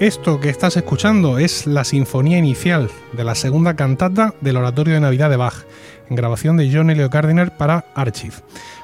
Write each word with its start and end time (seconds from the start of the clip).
Esto 0.00 0.38
que 0.38 0.48
estás 0.48 0.76
escuchando 0.76 1.40
es 1.40 1.66
la 1.66 1.82
sinfonía 1.82 2.38
inicial 2.38 2.88
de 3.14 3.24
la 3.24 3.34
segunda 3.34 3.74
cantata 3.74 4.32
del 4.40 4.56
Oratorio 4.56 4.94
de 4.94 5.00
Navidad 5.00 5.28
de 5.28 5.36
Bach, 5.36 5.64
en 6.08 6.14
grabación 6.14 6.56
de 6.56 6.70
John 6.72 6.90
Elio 6.90 7.08
Gardiner 7.08 7.56
para 7.56 7.84
Archive. 7.96 8.36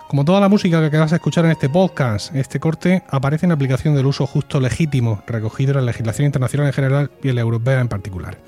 Como 0.09 0.25
toda 0.25 0.41
la 0.41 0.48
música 0.48 0.91
que 0.91 0.98
vas 0.98 1.12
a 1.12 1.16
escuchar 1.16 1.45
en 1.45 1.53
este 1.53 1.69
podcast, 1.69 2.35
este 2.35 2.59
corte 2.59 3.05
aparece 3.09 3.47
en 3.47 3.53
aplicación 3.53 3.95
del 3.95 4.07
uso 4.07 4.27
justo 4.27 4.59
legítimo 4.59 5.23
recogido 5.29 5.71
en 5.71 5.77
la 5.77 5.93
legislación 5.93 6.27
internacional 6.27 6.66
en 6.66 6.73
general 6.73 7.11
y 7.23 7.29
en 7.29 7.37
la 7.37 7.43
europea 7.43 7.79
en 7.79 7.88
particular. 7.88 8.38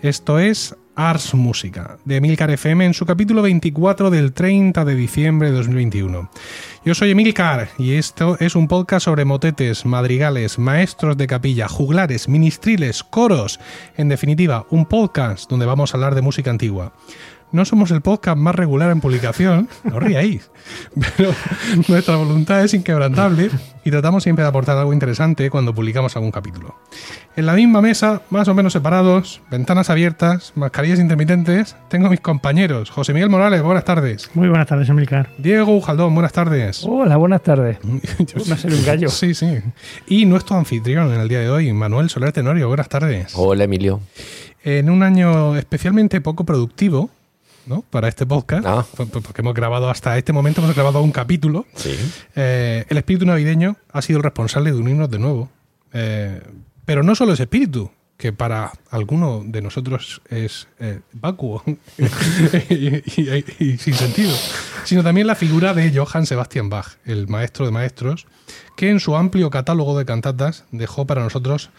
Esto 0.00 0.38
es 0.38 0.76
Ars 0.98 1.32
Música, 1.32 1.96
de 2.04 2.16
Emilcar 2.16 2.50
FM 2.50 2.84
en 2.84 2.92
su 2.92 3.06
capítulo 3.06 3.42
24 3.42 4.10
del 4.10 4.32
30 4.32 4.84
de 4.84 4.96
diciembre 4.96 5.48
de 5.48 5.56
2021. 5.56 6.28
Yo 6.84 6.94
soy 6.96 7.12
Emilcar 7.12 7.68
y 7.78 7.92
esto 7.92 8.36
es 8.40 8.56
un 8.56 8.66
podcast 8.66 9.04
sobre 9.04 9.24
motetes, 9.24 9.86
madrigales, 9.86 10.58
maestros 10.58 11.16
de 11.16 11.28
capilla, 11.28 11.68
juglares, 11.68 12.28
ministriles, 12.28 13.04
coros. 13.04 13.60
En 13.96 14.08
definitiva, 14.08 14.66
un 14.70 14.86
podcast 14.86 15.48
donde 15.48 15.66
vamos 15.66 15.94
a 15.94 15.98
hablar 15.98 16.16
de 16.16 16.22
música 16.22 16.50
antigua. 16.50 16.92
No 17.50 17.64
somos 17.64 17.90
el 17.92 18.02
podcast 18.02 18.36
más 18.36 18.54
regular 18.54 18.90
en 18.90 19.00
publicación, 19.00 19.68
no 19.84 19.98
ríais, 19.98 20.50
pero 21.16 21.32
nuestra 21.88 22.16
voluntad 22.16 22.62
es 22.62 22.74
inquebrantable 22.74 23.48
y 23.84 23.90
tratamos 23.90 24.22
siempre 24.22 24.42
de 24.42 24.50
aportar 24.50 24.76
algo 24.76 24.92
interesante 24.92 25.48
cuando 25.48 25.74
publicamos 25.74 26.14
algún 26.14 26.30
capítulo. 26.30 26.74
En 27.36 27.46
la 27.46 27.54
misma 27.54 27.80
mesa, 27.80 28.20
más 28.28 28.48
o 28.48 28.54
menos 28.54 28.74
separados, 28.74 29.40
ventanas 29.50 29.88
abiertas, 29.88 30.52
mascarillas 30.56 30.98
intermitentes, 30.98 31.74
tengo 31.88 32.08
a 32.08 32.10
mis 32.10 32.20
compañeros. 32.20 32.90
José 32.90 33.14
Miguel 33.14 33.30
Morales, 33.30 33.62
buenas 33.62 33.84
tardes. 33.84 34.28
Muy 34.34 34.48
buenas 34.48 34.66
tardes, 34.66 34.88
Emilcar. 34.90 35.30
Diego 35.38 35.74
Ujaldón, 35.74 36.12
buenas 36.12 36.32
tardes. 36.34 36.84
Hola, 36.86 37.16
buenas 37.16 37.42
tardes. 37.42 37.78
Yo- 38.18 38.44
Me 38.46 38.54
ha 38.54 38.58
salido 38.58 38.78
un 38.80 38.84
gallo. 38.86 39.08
Sí, 39.08 39.32
sí. 39.34 39.58
Y 40.06 40.26
nuestro 40.26 40.56
anfitrión 40.58 41.14
en 41.14 41.20
el 41.20 41.28
día 41.28 41.40
de 41.40 41.48
hoy, 41.48 41.72
Manuel 41.72 42.10
Soler 42.10 42.32
Tenorio, 42.32 42.68
buenas 42.68 42.90
tardes. 42.90 43.32
Hola 43.36 43.64
Emilio. 43.64 44.00
En 44.64 44.90
un 44.90 45.02
año 45.02 45.56
especialmente 45.56 46.20
poco 46.20 46.44
productivo, 46.44 47.08
¿no? 47.68 47.82
Para 47.82 48.08
este 48.08 48.26
podcast, 48.26 48.66
Ah. 48.66 48.84
p- 48.96 49.06
p- 49.06 49.20
porque 49.20 49.42
hemos 49.42 49.54
grabado 49.54 49.88
hasta 49.90 50.16
este 50.18 50.32
momento, 50.32 50.60
hemos 50.62 50.74
grabado 50.74 51.00
un 51.02 51.12
capítulo. 51.12 51.66
Sí. 51.76 51.94
Eh, 52.34 52.84
el 52.88 52.96
espíritu 52.96 53.26
navideño 53.26 53.76
ha 53.92 54.02
sido 54.02 54.16
el 54.18 54.22
responsable 54.24 54.72
de 54.72 54.78
unirnos 54.78 55.10
de 55.10 55.18
nuevo. 55.18 55.50
Eh, 55.92 56.42
pero 56.84 57.02
no 57.02 57.14
solo 57.14 57.32
ese 57.34 57.44
espíritu, 57.44 57.90
que 58.16 58.32
para 58.32 58.72
alguno 58.90 59.42
de 59.46 59.62
nosotros 59.62 60.20
es 60.28 60.66
eh, 60.80 61.00
vacuo 61.12 61.62
y, 62.70 62.96
y- 62.96 63.44
y 63.58 63.78
sin 63.78 63.94
sentido, 63.94 64.34
sino 64.84 65.02
también 65.04 65.26
la 65.26 65.34
figura 65.36 65.74
de 65.74 65.92
Johann 65.96 66.26
Sebastian 66.26 66.68
Bach, 66.68 66.96
el 67.04 67.28
maestro 67.28 67.64
de 67.66 67.72
maestros, 67.72 68.26
que 68.76 68.90
en 68.90 69.00
su 69.00 69.14
amplio 69.16 69.50
catálogo 69.50 69.96
de 69.98 70.04
cantatas 70.04 70.64
dejó 70.72 71.06
para 71.06 71.22
nosotros 71.22 71.70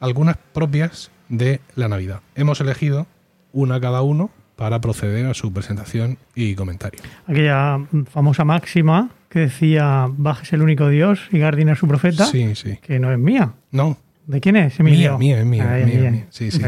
algunas 0.00 0.36
propias 0.52 1.10
de 1.28 1.60
la 1.74 1.88
Navidad. 1.88 2.20
Hemos 2.36 2.60
elegido 2.60 3.06
una 3.52 3.80
cada 3.80 4.02
uno 4.02 4.30
para 4.58 4.80
proceder 4.80 5.24
a 5.26 5.34
su 5.34 5.52
presentación 5.52 6.18
y 6.34 6.56
comentario. 6.56 7.00
Aquella 7.28 7.78
famosa 8.10 8.44
máxima 8.44 9.08
que 9.28 9.38
decía 9.40 10.06
Bach 10.10 10.42
es 10.42 10.52
el 10.52 10.62
único 10.62 10.88
Dios 10.88 11.20
y 11.30 11.38
Gardiner 11.38 11.76
su 11.76 11.86
profeta, 11.86 12.26
Sí, 12.26 12.56
sí. 12.56 12.78
que 12.82 12.98
no 12.98 13.12
es 13.12 13.18
mía. 13.18 13.52
No, 13.70 13.96
¿De 14.26 14.40
quién 14.42 14.56
es, 14.56 14.78
Emilio? 14.78 15.16
Mía, 15.16 15.36
mía, 15.42 15.78
es 15.78 15.86
mía, 15.86 16.04
Ah, 16.04 16.10
mía. 16.10 16.26
Sí, 16.28 16.50
sí. 16.50 16.60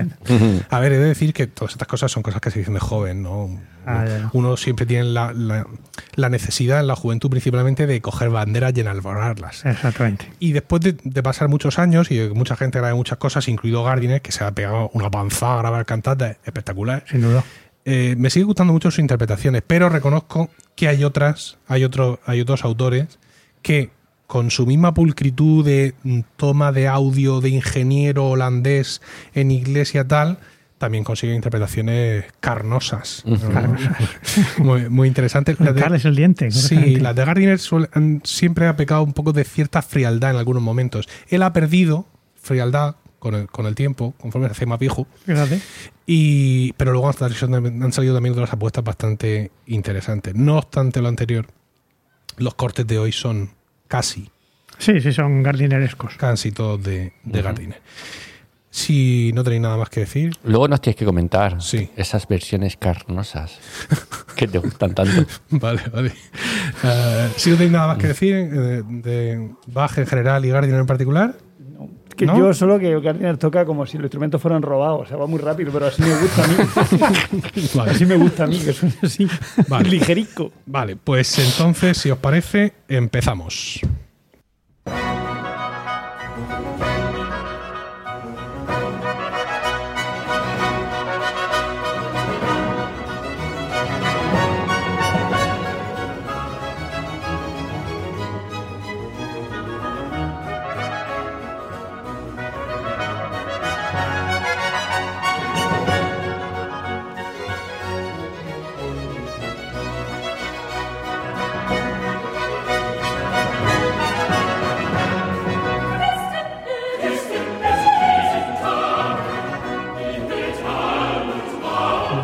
A 0.70 0.78
ver, 0.80 0.92
he 0.92 0.98
de 0.98 1.04
decir 1.04 1.34
que 1.34 1.46
todas 1.46 1.72
estas 1.72 1.86
cosas 1.88 2.10
son 2.10 2.22
cosas 2.22 2.40
que 2.40 2.50
se 2.50 2.58
dicen 2.60 2.72
de 2.72 2.80
joven, 2.80 3.22
¿no? 3.22 3.50
Ah. 3.84 4.30
Uno 4.32 4.56
siempre 4.56 4.86
tiene 4.86 5.04
la, 5.04 5.34
la- 5.34 5.66
la 6.14 6.28
necesidad 6.30 6.80
en 6.80 6.86
la 6.86 6.96
juventud 6.96 7.28
principalmente 7.28 7.86
de 7.86 8.00
coger 8.00 8.30
banderas 8.30 8.72
y 8.76 8.80
enalborarlas. 8.80 9.66
Exactamente. 9.66 10.26
Y 10.38 10.52
después 10.52 10.80
de, 10.80 10.96
de 11.04 11.22
pasar 11.22 11.48
muchos 11.48 11.78
años 11.78 12.10
y 12.10 12.16
de 12.16 12.28
que 12.28 12.34
mucha 12.34 12.56
gente 12.56 12.78
grabe 12.78 12.94
muchas 12.94 13.18
cosas, 13.18 13.46
incluido 13.48 13.84
Gardiner, 13.84 14.22
que 14.22 14.32
se 14.32 14.42
ha 14.42 14.52
pegado 14.52 14.90
una 14.94 15.10
panzada 15.10 15.54
a 15.54 15.58
grabar 15.58 15.84
cantatas 15.84 16.38
espectacular, 16.46 17.04
Sin 17.10 17.20
duda. 17.20 17.44
Eh, 17.84 18.14
me 18.18 18.30
sigue 18.30 18.44
gustando 18.44 18.72
mucho 18.72 18.90
sus 18.90 18.98
interpretaciones, 19.00 19.62
pero 19.66 19.88
reconozco 19.88 20.50
que 20.76 20.88
hay 20.88 21.04
otras, 21.04 21.58
hay, 21.66 21.84
otro, 21.84 22.20
hay 22.26 22.40
otros 22.40 22.64
autores 22.64 23.18
que 23.62 23.90
con 24.26 24.50
su 24.50 24.64
misma 24.66 24.94
pulcritud 24.94 25.64
de 25.64 25.94
mm, 26.04 26.20
toma 26.36 26.70
de 26.72 26.86
audio 26.88 27.40
de 27.40 27.48
ingeniero 27.50 28.26
holandés 28.28 29.00
en 29.34 29.50
iglesia 29.50 30.06
tal, 30.06 30.38
también 30.78 31.04
consiguen 31.04 31.36
interpretaciones 31.36 32.24
carnosas. 32.40 33.22
¿no? 33.26 33.38
muy, 34.64 34.88
muy 34.88 35.08
interesantes. 35.08 35.58
Las 35.60 35.74
de- 35.74 35.80
Carles 35.80 36.04
el 36.06 36.16
diente. 36.16 36.50
Sí, 36.50 36.96
las 36.96 37.14
de 37.16 37.24
Gardiner 37.24 37.58
suele- 37.58 37.90
han- 37.92 38.20
siempre 38.24 38.66
ha 38.66 38.76
pecado 38.76 39.02
un 39.02 39.12
poco 39.12 39.32
de 39.32 39.44
cierta 39.44 39.82
frialdad 39.82 40.30
en 40.30 40.36
algunos 40.36 40.62
momentos. 40.62 41.06
Él 41.28 41.42
ha 41.42 41.52
perdido 41.52 42.06
frialdad 42.40 42.96
con 43.20 43.34
el, 43.36 43.46
con 43.46 43.66
el 43.66 43.76
tiempo, 43.76 44.14
conforme 44.20 44.48
se 44.48 44.52
hace 44.52 44.66
más 44.66 44.80
viejo. 44.80 45.06
Y, 46.06 46.72
pero 46.72 46.90
luego 46.92 47.06
han 47.08 47.14
salido, 47.14 47.56
han 47.56 47.92
salido 47.92 48.14
también 48.14 48.32
otras 48.32 48.52
apuestas 48.52 48.82
bastante 48.82 49.52
interesantes. 49.66 50.34
No 50.34 50.56
obstante 50.58 51.00
lo 51.00 51.08
anterior, 51.08 51.46
los 52.38 52.54
cortes 52.54 52.86
de 52.86 52.98
hoy 52.98 53.12
son 53.12 53.50
casi, 53.86 54.30
Sí, 54.78 54.98
sí, 55.00 55.12
son 55.12 55.42
gardinerescos. 55.42 56.14
casi 56.16 56.50
todos 56.52 56.82
de, 56.82 57.12
de 57.22 57.42
Gardiner. 57.42 57.80
Si 58.72 59.32
no 59.34 59.42
tenéis 59.42 59.62
nada 59.62 59.76
más 59.76 59.90
que 59.90 60.00
decir, 60.00 60.32
Luego 60.44 60.68
nos 60.68 60.80
tienes 60.80 60.96
que 60.96 61.04
comentar 61.04 61.60
Sí. 61.60 61.90
esas 61.96 62.26
versiones 62.28 62.76
carnosas 62.76 63.58
que 64.36 64.46
te 64.46 64.58
gustan 64.58 64.94
tanto. 64.94 65.26
vale, 65.50 65.82
vale. 65.92 66.12
Eh, 66.84 67.28
si 67.36 67.50
no 67.50 67.56
tenéis 67.56 67.72
nada 67.72 67.88
más 67.88 67.98
que 67.98 68.06
decir 68.06 68.34
eh, 68.36 68.48
de, 68.48 68.82
de 68.84 69.50
Bach 69.66 69.98
en 69.98 70.06
general 70.06 70.44
y 70.46 70.50
Gardiner 70.50 70.80
en 70.80 70.86
particular, 70.86 71.34
Que 72.20 72.26
¿No? 72.26 72.36
yo 72.36 72.52
solo 72.52 72.78
que 72.78 73.00
Gardiner 73.00 73.38
toca 73.38 73.64
como 73.64 73.86
si 73.86 73.96
los 73.96 74.04
instrumentos 74.04 74.42
fueran 74.42 74.60
robados. 74.60 75.00
O 75.00 75.06
sea, 75.06 75.16
va 75.16 75.26
muy 75.26 75.38
rápido, 75.38 75.72
pero 75.72 75.86
así 75.86 76.02
me 76.02 76.14
gusta 76.14 76.44
a 76.44 76.48
mí. 76.48 76.54
vale. 77.74 77.90
así 77.92 78.04
me 78.04 78.16
gusta 78.18 78.44
a 78.44 78.46
mí, 78.46 78.58
que 78.58 78.74
suene 78.74 78.94
así. 79.02 79.26
Vale. 79.68 79.88
Ligerico. 79.88 80.52
Vale, 80.66 80.96
pues 80.96 81.38
entonces, 81.38 81.96
si 81.96 82.10
os 82.10 82.18
parece, 82.18 82.74
empezamos. 82.88 83.80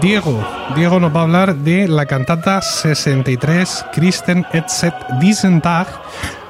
Diego, 0.07 0.41
Diego 0.77 1.01
nos 1.01 1.13
va 1.13 1.19
a 1.19 1.23
hablar 1.25 1.57
de 1.57 1.89
la 1.89 2.07
cantata 2.07 2.63
63 2.63 3.87
Christen 3.93 4.47
et 4.53 4.69
set 4.69 4.95
diesen 5.19 5.61
Tag, 5.61 5.89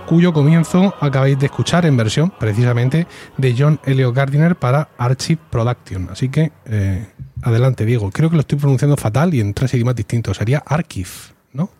cuyo 0.05 0.35
comienzo 0.35 0.95
acabáis 1.01 1.39
de 1.39 1.47
escuchar 1.47 1.87
en 1.87 1.97
versión 1.97 2.31
precisamente 2.39 3.07
de 3.39 3.55
John 3.57 3.81
Elio 3.87 4.13
Gardiner 4.13 4.57
para 4.57 4.91
Archive 4.99 5.41
Production. 5.49 6.11
Así 6.11 6.29
que 6.29 6.53
eh, 6.67 7.07
adelante, 7.41 7.87
Diego. 7.87 8.11
Creo 8.11 8.29
que 8.29 8.37
lo 8.37 8.41
estoy 8.41 8.59
pronunciando 8.59 8.95
fatal 8.99 9.33
y 9.33 9.41
en 9.41 9.55
tres 9.55 9.73
idiomas 9.73 9.97
distintos. 9.97 10.37
Sería 10.37 10.63
Archive, 10.67 11.09
¿no? 11.55 11.71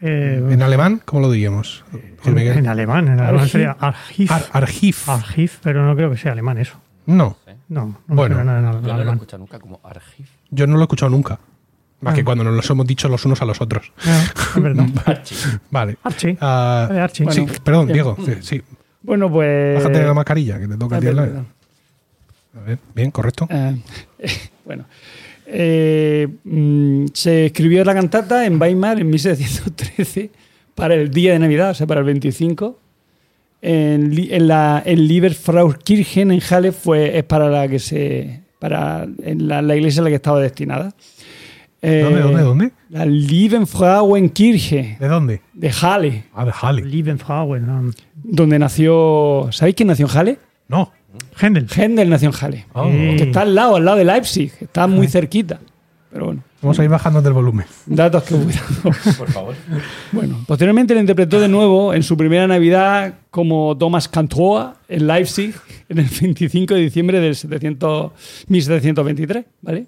Eh, 0.00 0.42
En 0.52 0.62
alemán, 0.62 1.02
¿cómo 1.04 1.20
lo 1.20 1.30
diríamos? 1.30 1.84
En, 2.24 2.66
alemán. 2.66 3.08
En 3.08 3.20
alemán 3.20 3.34
Archiv. 3.40 3.48
sería 3.50 3.76
Archiv. 3.78 4.32
Ar- 4.32 4.46
Archive. 4.52 4.96
Archiv, 5.06 5.52
pero 5.62 5.84
no 5.84 5.94
creo 5.94 6.10
que 6.10 6.16
sea 6.16 6.32
alemán 6.32 6.56
eso. 6.56 6.80
No, 7.04 7.36
No, 7.70 7.86
no 8.06 8.14
Bueno. 8.14 8.36
me 8.36 8.44
nada 8.44 8.58
en 8.58 8.82
Yo 8.84 8.92
no 8.96 9.04
lo 9.04 9.10
he 9.10 9.14
escuchado 9.14 9.38
nunca 9.38 9.58
como 9.58 9.80
archive. 9.82 10.28
yo 10.50 10.66
no 10.66 10.74
lo 10.74 10.80
he 10.80 10.84
escuchado 10.84 11.10
nunca. 11.10 11.38
Más 12.02 12.12
Ah. 12.12 12.16
que 12.16 12.24
cuando 12.24 12.44
nos 12.44 12.54
los 12.54 12.68
hemos 12.70 12.86
dicho 12.86 13.08
los 13.08 13.24
unos 13.24 13.40
a 13.42 13.44
los 13.44 13.60
otros. 13.60 13.92
Ah, 14.06 14.24
es 14.56 14.62
verdad. 14.62 14.86
Vale. 15.70 15.96
Archie. 16.02 16.36
Ah, 16.40 16.88
Archie. 17.02 17.30
sí, 17.30 17.46
perdón, 17.64 17.86
bien. 17.86 17.94
Diego. 17.94 18.16
Sí, 18.24 18.32
sí. 18.42 18.62
Bueno, 19.02 19.30
pues. 19.30 19.76
Bájate 19.82 20.02
la 20.04 20.14
mascarilla, 20.14 20.58
que 20.58 20.66
te 20.68 20.76
toca 20.76 20.96
a 20.96 20.98
Ah, 20.98 21.00
ti 21.00 21.06
al 21.06 21.16
lado. 21.16 21.28
perdón. 21.28 21.46
A 22.56 22.60
ver, 22.66 22.78
bien, 22.94 23.10
correcto. 23.10 23.46
Eh, 23.50 23.80
bueno. 24.64 24.84
Eh, 25.46 26.26
mm, 26.44 27.06
se 27.12 27.46
escribió 27.46 27.84
la 27.84 27.94
cantata 27.94 28.44
en 28.46 28.60
Weimar 28.60 28.98
en 29.00 29.08
1713 29.10 30.30
para 30.74 30.94
el 30.94 31.10
día 31.10 31.32
de 31.34 31.38
Navidad, 31.38 31.70
o 31.70 31.74
sea, 31.74 31.86
para 31.86 32.00
el 32.00 32.06
25. 32.06 32.78
En, 33.62 34.12
en 34.30 34.48
la 34.48 34.82
en 34.86 35.06
Lieberfraukirchen 35.06 36.30
en 36.30 36.40
Halle 36.40 36.72
fue, 36.72 37.18
es 37.18 37.24
para 37.24 37.48
la 37.50 37.68
que 37.68 37.78
se. 37.78 38.40
para 38.58 39.06
en 39.22 39.48
la, 39.48 39.60
la 39.62 39.76
iglesia 39.76 40.00
a 40.00 40.04
la 40.04 40.10
que 40.10 40.16
estaba 40.16 40.40
destinada. 40.40 40.92
Eh, 41.82 42.00
¿Dónde, 42.04 42.20
dónde, 42.20 42.42
dónde? 42.42 42.70
La 42.90 43.06
Liebenfrauenkirche 43.06 44.96
¿De 45.00 45.08
dónde? 45.08 45.40
de 45.52 45.70
Halle, 45.82 46.24
Ah, 46.34 46.44
de 46.44 46.52
Halle. 46.60 46.84
Lieben 46.84 47.18
Frauen. 47.18 47.68
um, 47.70 47.92
donde 48.22 48.58
nació. 48.58 49.48
¿Sabéis 49.50 49.76
quién 49.76 49.88
nació 49.88 50.06
en 50.06 50.16
Halle? 50.18 50.38
No. 50.68 50.92
Händel. 51.40 51.66
Händel 51.74 52.08
nació 52.10 52.28
en 52.30 52.34
Halle. 52.40 52.66
Oh. 52.74 52.84
Que 52.84 53.24
está 53.24 53.42
al 53.42 53.54
lado, 53.54 53.76
al 53.76 53.84
lado 53.84 53.96
de 53.96 54.04
Leipzig. 54.04 54.52
Está 54.60 54.86
muy 54.86 55.08
cerquita. 55.08 55.58
Pero 56.12 56.26
bueno, 56.26 56.42
Vamos 56.62 56.78
a 56.78 56.84
ir 56.84 56.90
bajando 56.90 57.22
del 57.22 57.32
volumen. 57.32 57.64
datos 57.86 58.22
que. 58.24 58.34
Por 59.18 59.30
favor. 59.30 59.54
Bueno, 60.12 60.44
posteriormente 60.46 60.92
lo 60.92 61.00
interpretó 61.00 61.40
de 61.40 61.48
nuevo 61.48 61.94
en 61.94 62.02
su 62.02 62.16
primera 62.16 62.46
Navidad 62.46 63.14
como 63.30 63.76
Thomas 63.78 64.08
Cantoa 64.08 64.76
en 64.88 65.06
Leipzig 65.06 65.54
en 65.88 65.98
el 65.98 66.08
25 66.08 66.74
de 66.74 66.80
diciembre 66.80 67.20
del 67.20 67.34
700 67.34 68.12
1723, 68.48 69.44
¿vale? 69.62 69.86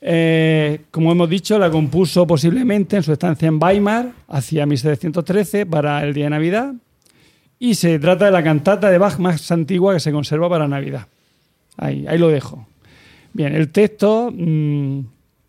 Eh, 0.00 0.80
como 0.90 1.12
hemos 1.12 1.30
dicho, 1.30 1.58
la 1.58 1.70
compuso 1.70 2.26
posiblemente 2.26 2.96
en 2.96 3.02
su 3.02 3.12
estancia 3.12 3.48
en 3.48 3.62
Weimar 3.62 4.12
hacia 4.28 4.66
1713 4.66 5.64
para 5.64 6.04
el 6.04 6.12
día 6.12 6.24
de 6.24 6.30
Navidad 6.30 6.74
y 7.58 7.76
se 7.76 7.98
trata 7.98 8.26
de 8.26 8.30
la 8.32 8.42
cantata 8.42 8.90
de 8.90 8.98
Bach 8.98 9.18
más 9.18 9.50
antigua 9.50 9.94
que 9.94 10.00
se 10.00 10.12
conserva 10.12 10.48
para 10.50 10.66
Navidad. 10.68 11.06
Ahí, 11.76 12.04
ahí 12.06 12.18
lo 12.18 12.28
dejo. 12.28 12.66
Bien, 13.32 13.54
el 13.54 13.70
texto 13.70 14.30
mm, 14.30 15.00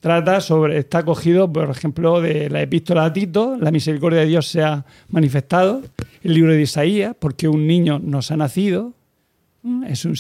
trata 0.05 0.39
sobre, 0.39 0.77
está 0.77 1.03
cogido, 1.03 1.51
por 1.51 1.67
ejemplo, 1.67 2.21
de 2.21 2.47
la 2.51 2.61
epístola 2.61 3.05
a 3.05 3.11
Tito, 3.11 3.57
la 3.59 3.71
misericordia 3.71 4.19
de 4.19 4.27
Dios 4.27 4.47
se 4.47 4.61
ha 4.61 4.85
manifestado, 5.09 5.81
el 6.21 6.31
libro 6.35 6.51
de 6.51 6.61
Isaías, 6.61 7.15
porque 7.17 7.47
un 7.47 7.65
niño 7.65 7.97
nos 7.97 8.29
ha 8.29 8.37
nacido. 8.37 8.93
Mm, 9.63 9.85
Es 9.85 10.05
un 10.05 10.15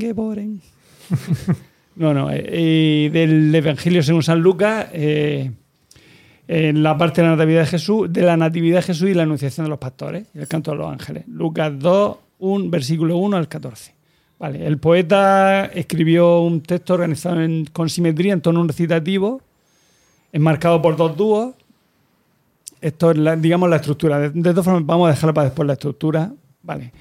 geboren. 0.00 0.62
No, 1.96 2.14
no, 2.14 2.30
eh, 2.32 3.10
del 3.12 3.54
Evangelio 3.54 4.02
según 4.02 4.22
San 4.22 4.40
Lucas, 4.40 4.86
eh, 4.94 5.50
en 6.46 6.82
la 6.82 6.96
parte 6.96 7.20
de 7.20 7.28
la 7.28 7.36
natividad 7.36 7.62
de 7.62 7.66
Jesús, 7.66 8.10
de 8.10 8.22
la 8.22 8.36
natividad 8.36 8.78
de 8.78 8.82
Jesús 8.82 9.10
y 9.10 9.14
la 9.14 9.24
anunciación 9.24 9.66
de 9.66 9.70
los 9.70 9.80
pastores, 9.80 10.28
el 10.32 10.48
canto 10.48 10.70
de 10.70 10.78
los 10.78 10.90
ángeles. 10.90 11.24
Lucas 11.26 11.72
2, 11.76 12.16
1, 12.38 12.70
versículo 12.70 13.18
1 13.18 13.36
al 13.36 13.48
14. 13.48 13.97
Vale, 14.38 14.66
el 14.66 14.78
poeta 14.78 15.66
escribió 15.66 16.40
un 16.40 16.60
texto 16.60 16.94
organizado 16.94 17.40
con 17.72 17.88
simetría 17.88 18.32
en 18.32 18.40
tono 18.40 18.64
recitativo, 18.64 19.42
enmarcado 20.32 20.80
por 20.80 20.96
dos 20.96 21.16
dúos. 21.16 21.54
Esto 22.80 23.10
es, 23.10 23.42
digamos, 23.42 23.68
la 23.68 23.76
estructura. 23.76 24.20
De, 24.20 24.30
de 24.30 24.50
todas 24.50 24.64
formas, 24.64 24.86
vamos 24.86 25.08
a 25.08 25.10
dejarla 25.10 25.34
para 25.34 25.44
después 25.46 25.66
la 25.66 25.72
estructura. 25.72 26.32
Vale. 26.62 26.92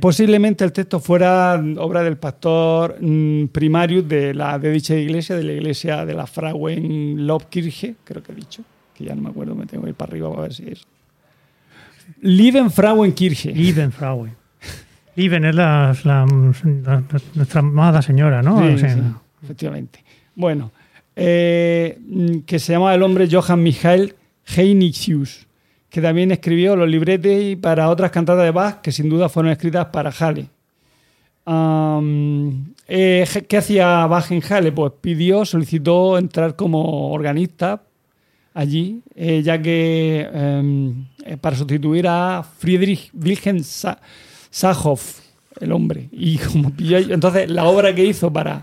Posiblemente 0.00 0.64
el 0.64 0.72
texto 0.72 0.98
fuera 0.98 1.54
obra 1.78 2.02
del 2.02 2.16
pastor 2.16 2.96
mm, 3.00 3.46
primarius 3.46 4.08
de, 4.08 4.34
la, 4.34 4.58
de 4.58 4.70
dicha 4.70 4.96
iglesia, 4.96 5.36
de 5.36 5.44
la 5.44 5.52
iglesia 5.52 6.04
de 6.04 6.14
la 6.14 6.26
Frauen 6.26 7.26
Lobkirche, 7.26 7.96
creo 8.02 8.22
que 8.22 8.32
he 8.32 8.34
dicho, 8.34 8.62
que 8.94 9.04
ya 9.04 9.14
no 9.14 9.22
me 9.22 9.30
acuerdo, 9.30 9.54
me 9.54 9.66
tengo 9.66 9.84
que 9.84 9.90
ir 9.90 9.94
para 9.94 10.10
arriba 10.10 10.30
para 10.30 10.42
ver 10.42 10.54
si 10.54 10.68
es. 10.68 10.86
Lieben 12.20 12.70
Frauenkirche. 12.70 13.52
Lieben 15.16 15.44
es 15.44 15.54
la, 15.54 15.94
la- 16.04 16.26
la- 16.26 17.02
nuestra 17.34 17.60
amada 17.60 18.02
señora, 18.02 18.42
¿no? 18.42 18.58
Sí, 18.66 18.74
O 18.74 18.78
sea, 18.78 18.94
sí, 18.94 19.00
efectivamente. 19.42 20.02
Bueno, 20.34 20.72
eh, 21.14 21.98
que 22.46 22.58
se 22.58 22.72
llamaba 22.72 22.94
el 22.94 23.02
hombre 23.02 23.28
Johann 23.30 23.62
Michael 23.62 24.14
Heinrichus, 24.56 25.46
que 25.88 26.00
también 26.00 26.32
escribió 26.32 26.74
los 26.74 26.88
libretes 26.88 27.56
para 27.58 27.88
otras 27.88 28.10
cantatas 28.10 28.44
de 28.44 28.50
Bach 28.50 28.80
que 28.80 28.90
sin 28.90 29.08
duda 29.08 29.28
fueron 29.28 29.52
escritas 29.52 29.86
para 29.86 30.10
Halle. 30.10 30.48
Eh, 32.88 33.26
¿Qué 33.48 33.56
hacía 33.56 34.06
Bach 34.06 34.30
en 34.30 34.42
Halle? 34.42 34.72
Pues 34.72 34.92
pidió, 35.00 35.44
solicitó 35.44 36.18
entrar 36.18 36.56
como 36.56 37.10
organista 37.12 37.82
allí, 38.54 39.00
eh, 39.14 39.42
ya 39.42 39.60
que 39.60 40.28
em, 40.32 41.06
para 41.40 41.56
sustituir 41.56 42.06
a 42.08 42.42
Friedrich 42.58 43.10
Wilhelm 43.14 43.60
Sa- 43.62 44.00
Sahoff, 44.54 45.18
el 45.60 45.72
hombre. 45.72 46.08
Y 46.12 46.38
como 46.38 46.70
pilló- 46.70 47.12
entonces 47.12 47.50
la 47.50 47.64
obra 47.64 47.92
que 47.92 48.04
hizo 48.04 48.32
para, 48.32 48.62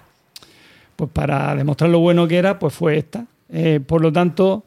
pues 0.95 1.09
para 1.11 1.53
demostrar 1.53 1.89
lo 1.89 1.99
bueno 1.99 2.29
que 2.29 2.37
era, 2.37 2.57
pues 2.57 2.73
fue 2.73 2.97
esta. 2.97 3.25
Eh, 3.49 3.81
por 3.85 4.01
lo 4.01 4.09
tanto, 4.13 4.63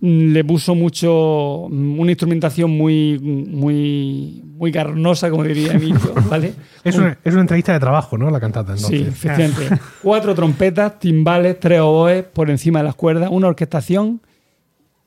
mm, 0.00 0.32
le 0.32 0.44
puso 0.44 0.74
mucho, 0.74 1.68
mm, 1.70 2.00
una 2.00 2.10
instrumentación 2.10 2.72
muy, 2.72 3.20
muy, 3.20 4.42
muy 4.58 4.72
carnosa, 4.72 5.30
como 5.30 5.44
diría 5.44 5.74
Emilio, 5.74 6.00
¿vale? 6.28 6.54
Es 6.82 6.96
una, 6.96 7.18
es 7.22 7.32
una 7.32 7.42
entrevista 7.42 7.72
de 7.72 7.78
trabajo, 7.78 8.18
¿no? 8.18 8.28
La 8.28 8.40
cantata, 8.40 8.76
Sí, 8.76 8.96
efectivamente. 9.08 9.68
Cuatro 10.02 10.34
trompetas, 10.34 10.98
timbales, 10.98 11.60
tres 11.60 11.78
oboes 11.80 12.24
por 12.24 12.50
encima 12.50 12.80
de 12.80 12.86
las 12.86 12.96
cuerdas, 12.96 13.28
una 13.30 13.46
orquestación 13.46 14.20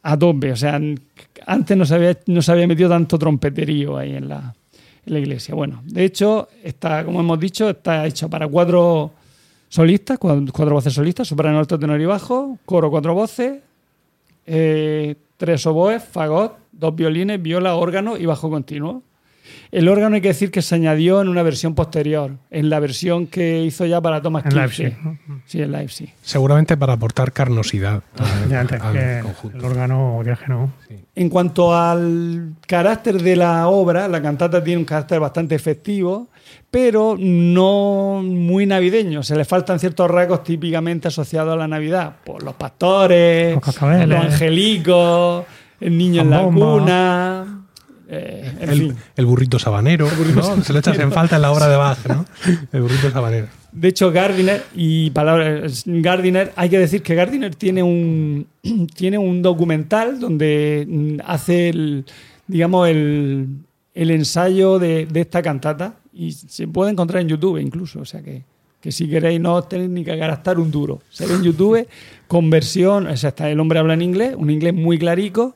a 0.01 0.17
tope. 0.17 0.53
O 0.53 0.55
sea, 0.55 0.79
antes 1.45 1.75
no 1.77 1.85
se 1.85 1.93
había, 1.95 2.17
no 2.27 2.41
se 2.41 2.51
había 2.53 2.67
metido 2.67 2.87
tanto 2.87 3.19
trompeterío 3.19 3.97
ahí 3.97 4.15
en 4.15 4.29
la, 4.29 4.55
la 5.07 5.19
iglesia. 5.19 5.55
Bueno, 5.55 5.81
de 5.85 6.05
hecho, 6.05 6.47
está, 6.63 7.03
como 7.03 7.19
hemos 7.19 7.39
dicho, 7.39 7.69
está 7.69 8.05
hecho 8.05 8.29
para 8.29 8.47
cuatro 8.47 9.11
solistas, 9.69 10.17
cuatro, 10.17 10.45
cuatro 10.53 10.75
voces 10.75 10.93
solistas, 10.93 11.27
soprano, 11.27 11.59
alto, 11.59 11.77
tenor 11.77 11.99
y 11.99 12.05
bajo, 12.05 12.57
coro, 12.65 12.89
cuatro 12.89 13.13
voces, 13.13 13.59
eh, 14.45 15.15
tres 15.37 15.65
oboes, 15.65 16.03
fagot, 16.03 16.57
dos 16.71 16.95
violines, 16.95 17.41
viola, 17.41 17.75
órgano 17.75 18.17
y 18.17 18.25
bajo 18.25 18.49
continuo. 18.49 19.03
El 19.71 19.89
órgano 19.89 20.15
hay 20.15 20.21
que 20.21 20.29
decir 20.29 20.51
que 20.51 20.61
se 20.61 20.75
añadió 20.75 21.21
en 21.21 21.27
una 21.27 21.43
versión 21.43 21.75
posterior, 21.75 22.31
en 22.51 22.69
la 22.69 22.79
versión 22.79 23.27
que 23.27 23.63
hizo 23.63 23.85
ya 23.85 23.99
para 23.99 24.21
Thomas 24.21 24.45
en. 24.45 24.55
Leipzig. 24.55 24.97
Sí, 25.45 25.61
en 25.61 25.71
Leipzig. 25.71 26.13
Seguramente 26.21 26.77
para 26.77 26.93
aportar 26.93 27.31
carnosidad 27.31 28.01
al, 28.17 28.53
antes 28.53 28.81
al 28.81 28.93
que 28.93 29.19
conjunto. 29.21 29.57
el 29.57 29.65
órgano, 29.65 30.21
que 30.23 30.47
no. 30.47 30.71
En 31.15 31.29
cuanto 31.29 31.75
al 31.75 32.53
carácter 32.65 33.21
de 33.21 33.35
la 33.35 33.67
obra, 33.67 34.07
la 34.07 34.21
cantata 34.21 34.63
tiene 34.63 34.79
un 34.79 34.85
carácter 34.85 35.19
bastante 35.19 35.55
efectivo, 35.55 36.27
pero 36.71 37.15
no 37.17 38.21
muy 38.23 38.65
navideño. 38.65 39.23
Se 39.23 39.35
le 39.35 39.45
faltan 39.45 39.79
ciertos 39.79 40.09
rasgos 40.09 40.43
típicamente 40.43 41.07
asociados 41.07 41.53
a 41.53 41.57
la 41.57 41.67
Navidad. 41.67 42.17
Por 42.23 42.43
los 42.43 42.55
pastores, 42.55 43.55
Los 43.55 43.81
los 44.07 44.19
angelicos, 44.25 45.45
el 45.79 45.97
niño 45.97 46.21
en 46.21 46.29
la 46.29 46.43
cuna. 46.43 47.56
Eh, 48.09 48.51
en 48.59 48.69
El, 48.69 48.77
fin. 48.79 48.95
el 49.15 49.25
burrito 49.25 49.59
sabanero, 49.59 50.07
¿no? 50.35 50.63
Se 50.63 50.73
lo 50.73 50.79
echas 50.79 50.97
en 50.99 51.11
falta 51.11 51.35
en 51.35 51.41
la 51.41 51.51
obra 51.51 51.67
de 51.67 51.75
Bach, 51.75 51.97
¿no? 52.07 52.25
El 52.71 52.81
burrito 52.81 53.11
sabanero. 53.11 53.47
De 53.71 53.89
hecho, 53.89 54.11
Gardiner, 54.11 54.63
y 54.73 55.09
palabras 55.11 55.83
Gardiner, 55.85 56.53
hay 56.55 56.69
que 56.69 56.79
decir 56.79 57.01
que 57.03 57.15
Gardiner 57.15 57.53
tiene 57.55 57.83
un, 57.83 58.47
tiene 58.95 59.17
un 59.17 59.41
documental 59.41 60.19
donde 60.19 60.85
mm, 60.87 61.17
hace 61.25 61.69
el, 61.69 62.05
digamos, 62.47 62.87
el, 62.89 63.47
el 63.93 64.11
ensayo 64.11 64.79
de, 64.79 65.05
de 65.05 65.21
esta 65.21 65.41
cantata 65.41 65.95
y 66.13 66.31
se 66.31 66.67
puede 66.67 66.91
encontrar 66.91 67.21
en 67.21 67.27
YouTube 67.27 67.57
incluso. 67.57 67.99
O 67.99 68.05
sea 68.05 68.21
que, 68.21 68.43
que 68.81 68.91
si 68.91 69.07
queréis 69.09 69.39
no 69.39 69.55
os 69.55 69.69
tenéis 69.69 69.89
ni 69.89 70.03
que 70.03 70.15
gastar 70.15 70.59
un 70.59 70.71
duro. 70.71 71.01
Se 71.09 71.25
ve 71.25 71.35
en 71.35 71.43
YouTube 71.43 71.87
con 72.27 72.49
versión, 72.49 73.07
o 73.07 73.17
sea, 73.17 73.29
está 73.29 73.49
el 73.49 73.59
hombre 73.59 73.79
habla 73.79 73.93
en 73.93 74.01
inglés, 74.01 74.33
un 74.37 74.49
inglés 74.49 74.73
muy 74.73 74.97
clarico, 74.97 75.55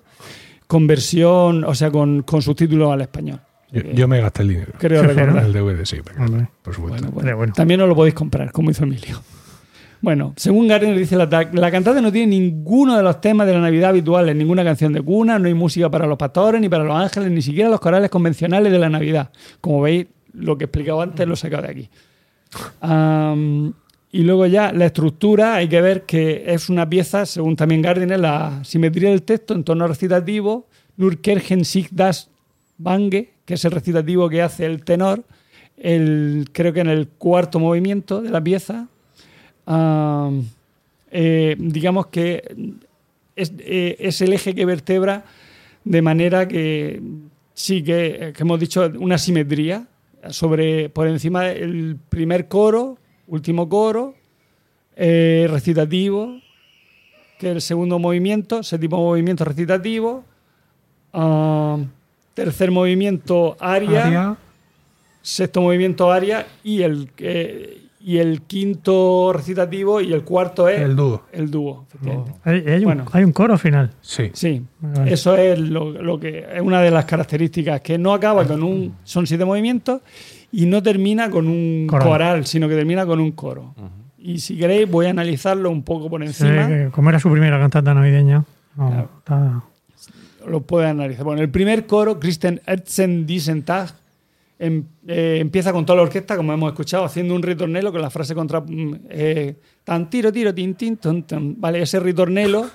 con 0.71 0.87
versión, 0.87 1.65
o 1.65 1.75
sea, 1.75 1.91
con, 1.91 2.21
con 2.21 2.41
subtítulos 2.41 2.93
al 2.93 3.01
español. 3.01 3.41
Yo, 3.73 3.81
yo 3.81 4.07
me 4.07 4.21
gasté 4.21 4.43
el 4.43 4.47
dinero. 4.47 4.71
Creo 4.77 5.03
recordar. 5.03 5.43
El 5.43 5.51
DVD, 5.51 5.83
sí, 5.83 5.97
por 5.97 6.73
supuesto. 6.73 6.81
Bueno, 6.81 7.11
bueno. 7.11 7.21
Pero 7.21 7.37
bueno. 7.37 7.53
También 7.53 7.81
os 7.81 7.89
lo 7.89 7.95
podéis 7.95 8.15
comprar, 8.15 8.53
como 8.53 8.71
hizo 8.71 8.85
Emilio. 8.85 9.21
Bueno, 9.99 10.33
según 10.37 10.69
Gardner 10.69 10.97
dice 10.97 11.17
la, 11.17 11.25
la 11.51 11.71
cantata 11.71 11.99
no 11.99 12.09
tiene 12.09 12.27
ninguno 12.27 12.95
de 12.95 13.03
los 13.03 13.19
temas 13.19 13.47
de 13.47 13.53
la 13.53 13.59
Navidad 13.59 13.89
habituales, 13.89 14.33
ninguna 14.33 14.63
canción 14.63 14.93
de 14.93 15.01
cuna, 15.01 15.37
no 15.39 15.47
hay 15.47 15.53
música 15.53 15.91
para 15.91 16.07
los 16.07 16.17
pastores, 16.17 16.61
ni 16.61 16.69
para 16.69 16.85
los 16.85 16.95
ángeles, 16.95 17.29
ni 17.31 17.41
siquiera 17.41 17.69
los 17.69 17.81
corales 17.81 18.09
convencionales 18.09 18.71
de 18.71 18.79
la 18.79 18.87
Navidad. 18.87 19.29
Como 19.59 19.81
veis, 19.81 20.07
lo 20.31 20.57
que 20.57 20.63
he 20.63 20.67
explicado 20.67 21.01
antes 21.01 21.27
lo 21.27 21.33
he 21.33 21.37
sacado 21.37 21.63
de 21.63 21.69
aquí. 21.69 21.89
Y 24.11 24.23
luego 24.23 24.45
ya 24.45 24.73
la 24.73 24.87
estructura, 24.87 25.55
hay 25.55 25.69
que 25.69 25.81
ver 25.81 26.03
que 26.03 26.43
es 26.47 26.69
una 26.69 26.89
pieza, 26.89 27.25
según 27.25 27.55
también 27.55 27.81
Gardner, 27.81 28.19
la 28.19 28.61
simetría 28.63 29.09
del 29.09 29.23
texto 29.23 29.53
en 29.53 29.63
tono 29.63 29.87
recitativo, 29.87 30.67
Nurkergen 30.97 31.63
sich 31.63 31.89
das 31.91 32.29
Bange, 32.77 33.29
que 33.45 33.53
es 33.53 33.65
el 33.65 33.71
recitativo 33.71 34.29
que 34.29 34.41
hace 34.41 34.65
el 34.65 34.83
tenor, 34.83 35.23
el, 35.77 36.49
creo 36.51 36.73
que 36.73 36.81
en 36.81 36.89
el 36.89 37.07
cuarto 37.07 37.59
movimiento 37.59 38.21
de 38.21 38.29
la 38.29 38.43
pieza, 38.43 38.87
eh, 41.11 41.55
digamos 41.57 42.07
que 42.07 42.43
es, 43.35 43.53
eh, 43.59 43.95
es 43.99 44.21
el 44.21 44.33
eje 44.33 44.53
que 44.53 44.65
vertebra 44.65 45.23
de 45.85 46.01
manera 46.01 46.47
que 46.47 47.01
sí 47.53 47.81
que, 47.81 48.33
que 48.35 48.43
hemos 48.43 48.59
dicho 48.59 48.91
una 48.99 49.17
simetría 49.17 49.87
sobre 50.29 50.89
por 50.89 51.07
encima 51.07 51.43
del 51.43 51.97
primer 52.09 52.47
coro, 52.47 52.97
último 53.27 53.67
coro, 53.69 54.15
eh, 54.95 55.47
recitativo, 55.49 56.39
que 57.39 57.49
es 57.49 57.55
el 57.55 57.61
segundo 57.61 57.97
movimiento, 57.99 58.61
séptimo 58.63 58.97
movimiento 58.97 59.43
recitativo, 59.45 60.23
ah, 61.13 61.77
tercer 62.33 62.71
movimiento 62.71 63.57
aria, 63.59 64.05
Aria, 64.05 64.37
sexto 65.21 65.61
movimiento 65.61 66.11
aria 66.11 66.45
y 66.63 66.81
el 66.83 67.09
eh, 67.17 67.77
y 68.03 68.17
el 68.17 68.41
quinto 68.41 69.31
recitativo 69.31 70.01
y 70.01 70.11
el 70.11 70.23
cuarto 70.23 70.67
es 70.67 70.81
El 70.81 70.95
dúo. 70.95 71.21
el 71.31 71.51
dúo. 71.51 71.85
efectivamente. 71.87 72.31
Hay, 72.43 72.63
hay 72.65 72.77
un, 72.79 72.83
Bueno. 72.85 73.05
hay 73.11 73.23
un 73.23 73.31
coro 73.31 73.59
final. 73.59 73.91
Sí. 74.01 74.31
Sí, 74.33 74.63
Vale. 74.79 75.13
eso 75.13 75.35
es 75.37 75.59
lo, 75.59 75.91
lo 75.91 76.19
que 76.19 76.39
es 76.51 76.61
una 76.61 76.81
de 76.81 76.89
las 76.89 77.05
características, 77.05 77.81
que 77.81 77.99
no 77.99 78.11
acaba 78.15 78.47
con 78.47 78.63
un. 78.63 78.95
Son 79.03 79.27
siete 79.27 79.45
movimientos 79.45 80.01
y 80.51 80.65
no 80.65 80.81
termina 80.83 81.29
con 81.29 81.47
un 81.47 81.87
Coral. 81.87 82.07
coral, 82.07 82.45
sino 82.45 82.67
que 82.67 82.75
termina 82.75 83.05
con 83.05 83.19
un 83.19 83.31
coro. 83.31 83.73
Y 84.17 84.39
si 84.39 84.55
queréis, 84.57 84.89
voy 84.89 85.07
a 85.07 85.09
analizarlo 85.09 85.69
un 85.71 85.83
poco 85.83 86.09
por 86.09 86.21
encima. 86.23 86.89
como 86.91 87.09
era 87.09 87.19
su 87.19 87.31
primera 87.31 87.57
cantata 87.59 87.93
navideña. 87.93 88.43
no, 88.75 88.87
Claro. 88.89 89.09
está- 89.19 89.63
Lo 90.47 90.61
puedo 90.61 90.87
analizar. 90.87 91.23
Bueno, 91.23 91.41
el 91.41 91.49
primer 91.49 91.85
coro, 91.85 92.19
Christian 92.19 92.61
Erzen 92.65 93.25
diesen 93.27 93.61
Tag, 93.63 93.93
em- 94.57 94.83
eh, 95.07 95.37
empieza 95.39 95.71
con 95.73 95.85
toda 95.85 95.97
la 95.97 96.03
orquesta, 96.03 96.35
como 96.37 96.51
hemos 96.53 96.71
escuchado, 96.71 97.03
haciendo 97.05 97.35
un 97.35 97.43
ritornelo 97.43 97.91
con 97.91 98.01
la 98.01 98.09
frase 98.09 98.33
contra. 98.33 98.59
mm, 98.61 98.95
eh, 99.09 99.55
tan 99.83 100.09
tiro, 100.09 100.31
tiro, 100.31 100.53
tin, 100.53 100.73
tin, 100.75 100.97
ton, 100.97 101.23
ton. 101.23 101.55
Vale, 101.59 101.81
ese 101.81 101.99
ritornelo 101.99 102.67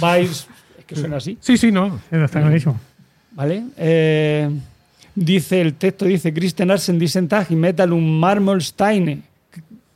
vais. 0.00 0.46
Es 0.78 0.84
que 0.84 0.96
suena 0.96 1.16
así. 1.18 1.38
Sí, 1.40 1.56
sí, 1.56 1.70
no. 1.72 2.00
Está 2.10 2.40
clarísimo. 2.40 2.78
¿Vale? 3.32 3.64
Eh, 3.78 4.50
dice 5.14 5.60
el 5.60 5.74
texto, 5.74 6.04
dice 6.04 6.32
Christian 6.32 6.70
Arsen 6.70 6.98
diesen 6.98 7.28
Tag 7.28 7.46
y 7.50 7.56
metal 7.56 7.92
un 7.92 8.18
Marmolsteine. 8.18 9.22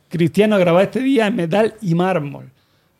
Cristiano 0.09 0.57
graba 0.57 0.83
este 0.83 1.01
día 1.01 1.27
en 1.27 1.35
metal 1.35 1.75
y 1.81 1.95
mármol. 1.95 2.49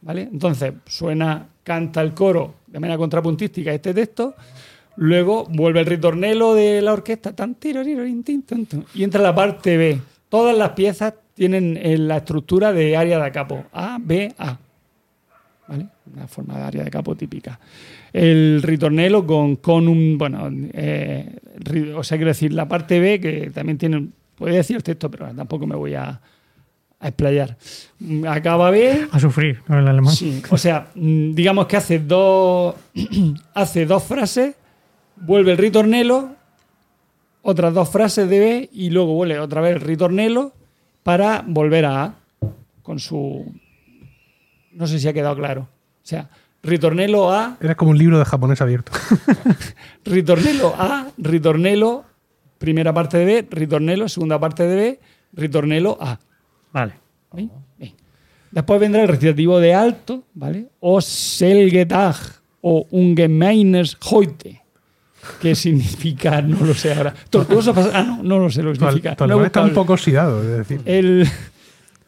¿Vale? 0.02 0.30
Entonces, 0.32 0.74
suena, 0.86 1.48
canta 1.64 2.02
el 2.02 2.14
coro 2.14 2.56
de 2.68 2.80
manera 2.80 2.98
contrapuntística 2.98 3.74
este 3.74 3.94
texto. 3.94 4.36
Luego 4.98 5.46
vuelve 5.50 5.82
el 5.82 5.86
ritornelo 5.86 6.54
de 6.54 6.82
la 6.82 6.94
orquesta 6.94 7.34
tan, 7.34 7.56
tiro, 7.56 7.82
y 7.84 9.04
entra 9.04 9.22
la 9.22 9.34
parte 9.34 9.78
B. 9.78 10.00
Todas 10.30 10.58
las 10.58 10.72
piezas 10.72 11.14
tienen 11.34 11.78
eh, 11.82 11.98
la 11.98 12.18
estructura 12.18 12.72
de 12.72 12.96
área 12.96 13.22
de 13.22 13.32
capo. 13.32 13.66
A, 13.74 13.98
B, 14.02 14.34
A. 14.38 14.58
¿vale? 15.68 15.88
Una 16.14 16.28
forma 16.28 16.58
de 16.58 16.64
área 16.64 16.84
de 16.84 16.92
capo 16.92 17.16
típica. 17.16 17.60
El 18.14 18.62
ritornelo 18.62 19.26
con, 19.26 19.58
con 19.58 19.88
un, 19.88 20.18
bueno, 20.18 20.50
eh, 20.52 21.36
o 21.96 22.04
sea, 22.04 22.18
quiero 22.18 22.30
decir, 22.30 22.54
la 22.54 22.68
parte 22.68 23.00
B, 23.00 23.20
que 23.20 23.52
también 23.52 23.78
tiene, 23.78 24.08
podría 24.36 24.58
decir 24.58 24.76
el 24.76 24.84
texto, 24.84 25.10
pero 25.10 25.34
tampoco 25.34 25.66
me 25.68 25.76
voy 25.76 25.94
a, 25.96 26.20
a 27.00 27.08
explayar. 27.08 27.58
Acaba 28.28 28.72
B, 28.72 29.08
A 29.12 29.20
sufrir 29.20 29.62
con 29.62 29.78
el 29.78 29.88
alemán. 29.88 30.14
Sí, 30.14 30.42
o 30.50 30.58
sea, 30.58 30.88
mm, 30.96 31.34
digamos 31.34 31.68
que 31.68 31.78
hace 31.78 32.00
dos, 32.00 32.76
hace 33.54 33.86
dos 33.86 34.04
frases, 34.04 34.56
vuelve 35.16 35.52
el 35.52 35.58
ritornelo, 35.58 36.36
otras 37.42 37.74
dos 37.74 37.90
frases 37.90 38.28
de 38.30 38.40
B 38.40 38.70
y 38.74 38.90
luego 38.90 39.14
vuelve 39.14 39.40
otra 39.40 39.62
vez 39.62 39.76
el 39.76 39.82
ritornelo 39.82 40.54
para 41.04 41.44
volver 41.46 41.86
a 41.86 42.04
A 42.04 42.16
con 42.82 43.00
su... 43.00 43.46
No 44.72 44.88
sé 44.88 45.00
si 45.00 45.08
ha 45.08 45.14
quedado 45.14 45.36
claro. 45.36 45.62
O 45.62 46.08
sea, 46.08 46.30
ritornelo 46.66 47.32
A, 47.32 47.58
Era 47.62 47.76
como 47.76 47.92
un 47.92 47.98
libro 47.98 48.18
de 48.20 48.26
japonés 48.26 48.60
abierto. 48.62 48.92
ritornelo 50.06 50.74
A, 50.78 51.08
ritornelo, 51.18 52.04
primera 52.58 52.94
parte 52.94 53.18
de 53.20 53.26
B, 53.26 53.48
ritornelo, 53.52 54.10
segunda 54.10 54.40
parte 54.40 54.64
de 54.64 54.76
B, 54.76 55.00
ritornelo 55.34 55.98
A. 56.02 56.20
Vale. 56.74 56.94
Después 58.52 58.80
vendrá 58.80 59.02
el 59.04 59.10
recitativo 59.10 59.60
de 59.60 59.74
alto, 59.74 60.24
¿vale? 60.34 60.68
O 60.80 61.02
Selgetag 61.02 62.16
o 62.62 62.88
Ungemeines 62.90 63.98
Heute, 64.10 64.62
que 65.42 65.56
significa, 65.64 66.42
no 66.42 66.66
lo 66.66 66.74
sé 66.74 66.94
ahora. 66.94 67.14
Tortuoso 67.30 67.74
Ah, 67.94 68.04
no, 68.04 68.24
no 68.24 68.40
lo 68.40 68.50
sé 68.50 68.64
lo 68.64 68.72
que 68.72 68.80
significa. 68.80 69.16
tu 69.16 69.26
No 69.28 69.32
he 69.32 69.34
alemán 69.34 69.46
está 69.48 69.62
un 69.62 69.74
poco 69.74 69.94
oxidado, 69.94 70.42
es 70.42 70.58
decir. 70.68 70.82
el 70.86 71.28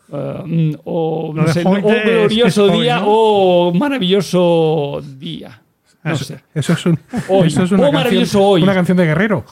uh, 0.09 0.17
mm, 0.45 0.75
o, 0.85 1.31
no 1.35 1.47
sé, 1.47 1.63
o 1.65 1.77
es- 1.77 2.03
glorioso 2.05 2.65
hoy, 2.65 2.81
día 2.81 2.99
¿no? 2.99 3.05
o 3.07 3.73
maravilloso 3.73 5.01
día. 5.17 5.61
No 6.03 6.13
eso, 6.13 6.23
sé. 6.23 6.39
eso 6.55 6.73
es, 6.73 6.85
un, 6.85 6.97
Hoy. 7.27 7.47
eso 7.49 7.63
es 7.63 7.71
una, 7.71 7.89
Oh, 7.89 7.91
maravilloso 7.91 8.37
canción, 8.39 8.43
hoy. 8.53 8.63
una 8.63 8.73
canción 8.73 8.97
de 8.97 9.05
guerrero. 9.05 9.43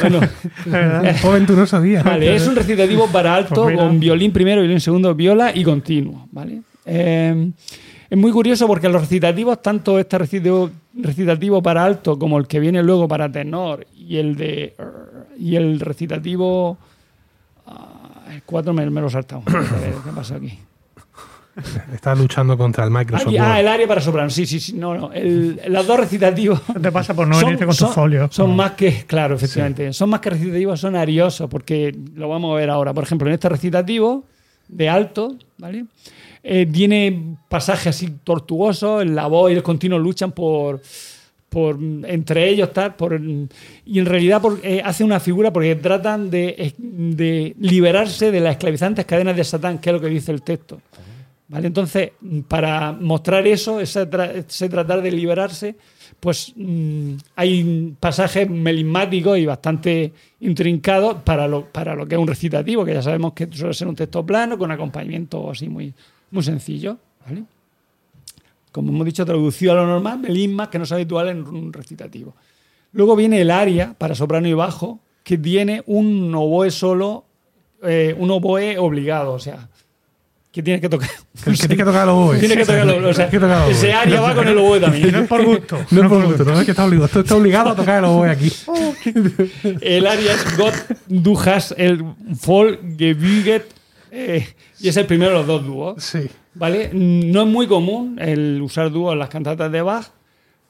Bueno. 0.00 0.20
Un 1.24 1.32
venturoso 1.32 1.80
día. 1.80 2.02
Vale, 2.04 2.36
es 2.36 2.46
un 2.46 2.54
recitativo 2.54 3.08
para 3.08 3.34
alto 3.34 3.64
Pues 3.64 3.76
con 3.76 3.98
violín 3.98 4.30
primero, 4.32 4.60
violín 4.60 4.80
segundo, 4.80 5.12
viola 5.14 5.50
y 5.52 5.64
continuo. 5.64 6.28
¿vale? 6.30 6.60
Eh, 6.86 7.50
es 8.10 8.16
muy 8.18 8.30
curioso 8.30 8.66
porque 8.68 8.88
los 8.88 9.00
recitativos, 9.02 9.60
tanto 9.60 9.98
este 9.98 10.18
recitativo, 10.18 10.70
recitativo 10.94 11.60
para 11.62 11.84
alto 11.84 12.16
como 12.16 12.38
el 12.38 12.46
que 12.46 12.60
viene 12.60 12.80
luego 12.82 13.08
para 13.08 13.30
tenor 13.32 13.84
y 13.96 14.18
el 14.18 14.36
de 14.36 14.74
y 15.38 15.56
el 15.56 15.80
recitativo 15.80 16.78
el 18.32 18.42
4 18.44 18.72
me, 18.72 18.88
me 18.90 19.00
lo 19.00 19.06
he 19.08 19.10
saltado. 19.10 19.42
A 19.46 19.50
ver, 19.52 19.94
¿Qué 20.04 20.10
pasa 20.14 20.36
aquí? 20.36 20.58
Está 21.92 22.14
luchando 22.14 22.56
contra 22.56 22.84
el 22.84 22.90
Microsoft 22.92 23.26
Aquí- 23.28 23.36
ah, 23.38 23.58
el 23.58 23.66
área 23.66 23.88
para 23.88 24.00
soprano. 24.00 24.30
Sí, 24.30 24.46
sí, 24.46 24.60
sí. 24.60 24.74
No, 24.74 24.94
no. 24.94 25.12
El, 25.12 25.60
los 25.68 25.84
dos 25.88 25.98
recitativos 25.98 26.60
Eso 26.68 26.78
te 26.80 26.92
pasa 26.92 27.14
por 27.14 27.26
no 27.26 27.36
venirte 27.36 27.64
con 27.66 27.74
son, 27.74 27.88
tus 27.88 27.94
folios. 27.96 28.32
son 28.32 28.54
más 28.54 28.72
que, 28.72 29.04
claro, 29.06 29.34
efectivamente, 29.34 29.92
son 29.92 30.08
más 30.10 30.20
que 30.20 30.30
recitativos, 30.30 30.78
son 30.78 30.94
ariosos, 30.94 31.50
porque 31.50 31.92
lo 32.14 32.28
vamos 32.28 32.52
a 32.52 32.60
ver 32.60 32.70
ahora. 32.70 32.94
Por 32.94 33.02
ejemplo, 33.02 33.26
en 33.26 33.34
este 33.34 33.48
recitativo 33.48 34.22
de 34.68 34.88
alto, 34.88 35.34
¿vale? 35.58 35.86
Eh, 36.44 36.64
tiene 36.72 37.36
pasajes 37.48 37.88
así 37.88 38.08
tortuosos, 38.22 39.04
la 39.04 39.26
voz 39.26 39.50
y 39.50 39.54
el 39.54 39.62
continuo 39.64 39.98
luchan 39.98 40.30
por, 40.30 40.80
entre 42.06 42.48
ellos, 42.48 42.70
y 43.86 43.98
en 43.98 44.06
realidad 44.06 44.40
por- 44.42 44.60
eh, 44.62 44.82
hace 44.84 45.02
una 45.04 45.18
figura 45.18 45.52
porque 45.52 45.74
tratan 45.76 46.30
de, 46.30 46.74
liberarse 47.58 48.30
de 48.30 48.40
las 48.40 48.52
esclavizantes 48.52 49.04
cadenas 49.06 49.36
de 49.36 49.44
Satán, 49.44 49.78
que 49.78 49.90
es 49.90 49.94
lo 49.94 50.00
que 50.00 50.08
dice 50.08 50.30
el 50.32 50.42
texto. 50.42 50.80
Entonces, 51.50 52.10
para 52.46 52.92
mostrar 52.92 53.46
eso, 53.46 53.80
ese, 53.80 54.08
tra- 54.10 54.30
ese 54.46 54.68
tratar 54.68 55.00
de 55.00 55.10
liberarse, 55.10 55.76
pues 56.20 56.52
mm, 56.54 57.12
hay 57.36 57.94
pasajes 57.98 58.48
melismáticos 58.50 59.38
y 59.38 59.46
bastante 59.46 60.12
intrincados 60.40 61.22
para 61.22 61.48
lo, 61.48 61.64
para 61.64 61.94
lo 61.94 62.06
que 62.06 62.16
es 62.16 62.20
un 62.20 62.28
recitativo, 62.28 62.84
que 62.84 62.92
ya 62.92 63.02
sabemos 63.02 63.32
que 63.32 63.48
suele 63.50 63.72
ser 63.72 63.88
un 63.88 63.96
texto 63.96 64.26
plano 64.26 64.58
con 64.58 64.70
acompañamiento 64.70 65.50
así 65.50 65.68
muy, 65.70 65.94
muy 66.30 66.42
sencillo. 66.42 66.98
Como 68.78 68.92
hemos 68.92 69.06
dicho, 69.06 69.26
traducido 69.26 69.72
a 69.72 69.74
lo 69.74 69.88
normal, 69.88 70.20
melismas 70.20 70.68
que 70.68 70.78
no 70.78 70.84
es 70.84 70.92
habitual 70.92 71.30
en 71.30 71.42
un 71.42 71.72
recitativo. 71.72 72.36
Luego 72.92 73.16
viene 73.16 73.40
el 73.40 73.50
aria 73.50 73.92
para 73.98 74.14
soprano 74.14 74.46
y 74.46 74.52
bajo, 74.52 75.00
que 75.24 75.36
tiene 75.36 75.82
un 75.86 76.32
oboe 76.32 76.70
solo, 76.70 77.24
eh, 77.82 78.14
un 78.16 78.30
oboe 78.30 78.78
obligado, 78.78 79.32
o 79.32 79.40
sea, 79.40 79.68
que 80.52 80.62
tiene 80.62 80.80
que 80.80 80.88
tocar. 80.88 81.10
Que, 81.44 81.52
tiene 81.54 81.76
que 81.76 81.84
tocar 81.84 82.06
los 82.06 82.14
oboes. 82.14 82.38
Tiene 82.38 82.56
que 82.56 82.64
tocar 82.64 82.78
el 82.78 82.90
oboe, 82.90 83.10
o 83.10 83.14
sea, 83.14 83.28
que 83.28 83.40
tocar 83.40 83.66
los 83.66 83.76
ese 83.76 83.88
oboes. 83.88 84.00
aria 84.00 84.20
va 84.20 84.34
con 84.36 84.46
el 84.46 84.58
oboe 84.58 84.76
Y 84.76 84.80
no 84.80 84.86
también. 84.86 85.14
es 85.16 85.28
por 85.28 85.44
gusto. 85.44 85.78
No 85.90 86.02
es 86.02 86.08
por 86.08 86.24
gusto, 86.24 86.44
no 86.44 86.60
es 86.60 86.64
que 86.64 86.70
está 86.70 86.84
obligado. 86.84 87.08
Tú 87.08 87.18
estás 87.18 87.36
obligado 87.36 87.70
a 87.70 87.74
tocar 87.74 87.98
el 87.98 88.04
oboe 88.04 88.30
aquí. 88.30 88.52
El 89.80 90.06
aria 90.06 90.34
es 90.34 90.56
Gott, 90.56 90.74
du 91.08 91.36
hast 91.36 91.72
el 91.76 92.00
Voll 92.46 92.78
gebüget, 92.96 93.64
eh, 94.12 94.46
y 94.78 94.88
es 94.88 94.96
el 94.96 95.06
primero 95.06 95.32
de 95.32 95.38
los 95.38 95.46
dos 95.48 95.66
dúos. 95.66 96.04
Sí. 96.04 96.30
¿Vale? 96.58 96.90
No 96.92 97.42
es 97.42 97.48
muy 97.48 97.66
común 97.66 98.18
el 98.20 98.60
usar 98.62 98.90
dúos 98.90 99.12
en 99.12 99.18
las 99.20 99.28
cantatas 99.28 99.70
de 99.70 99.80
Bach, 99.82 100.06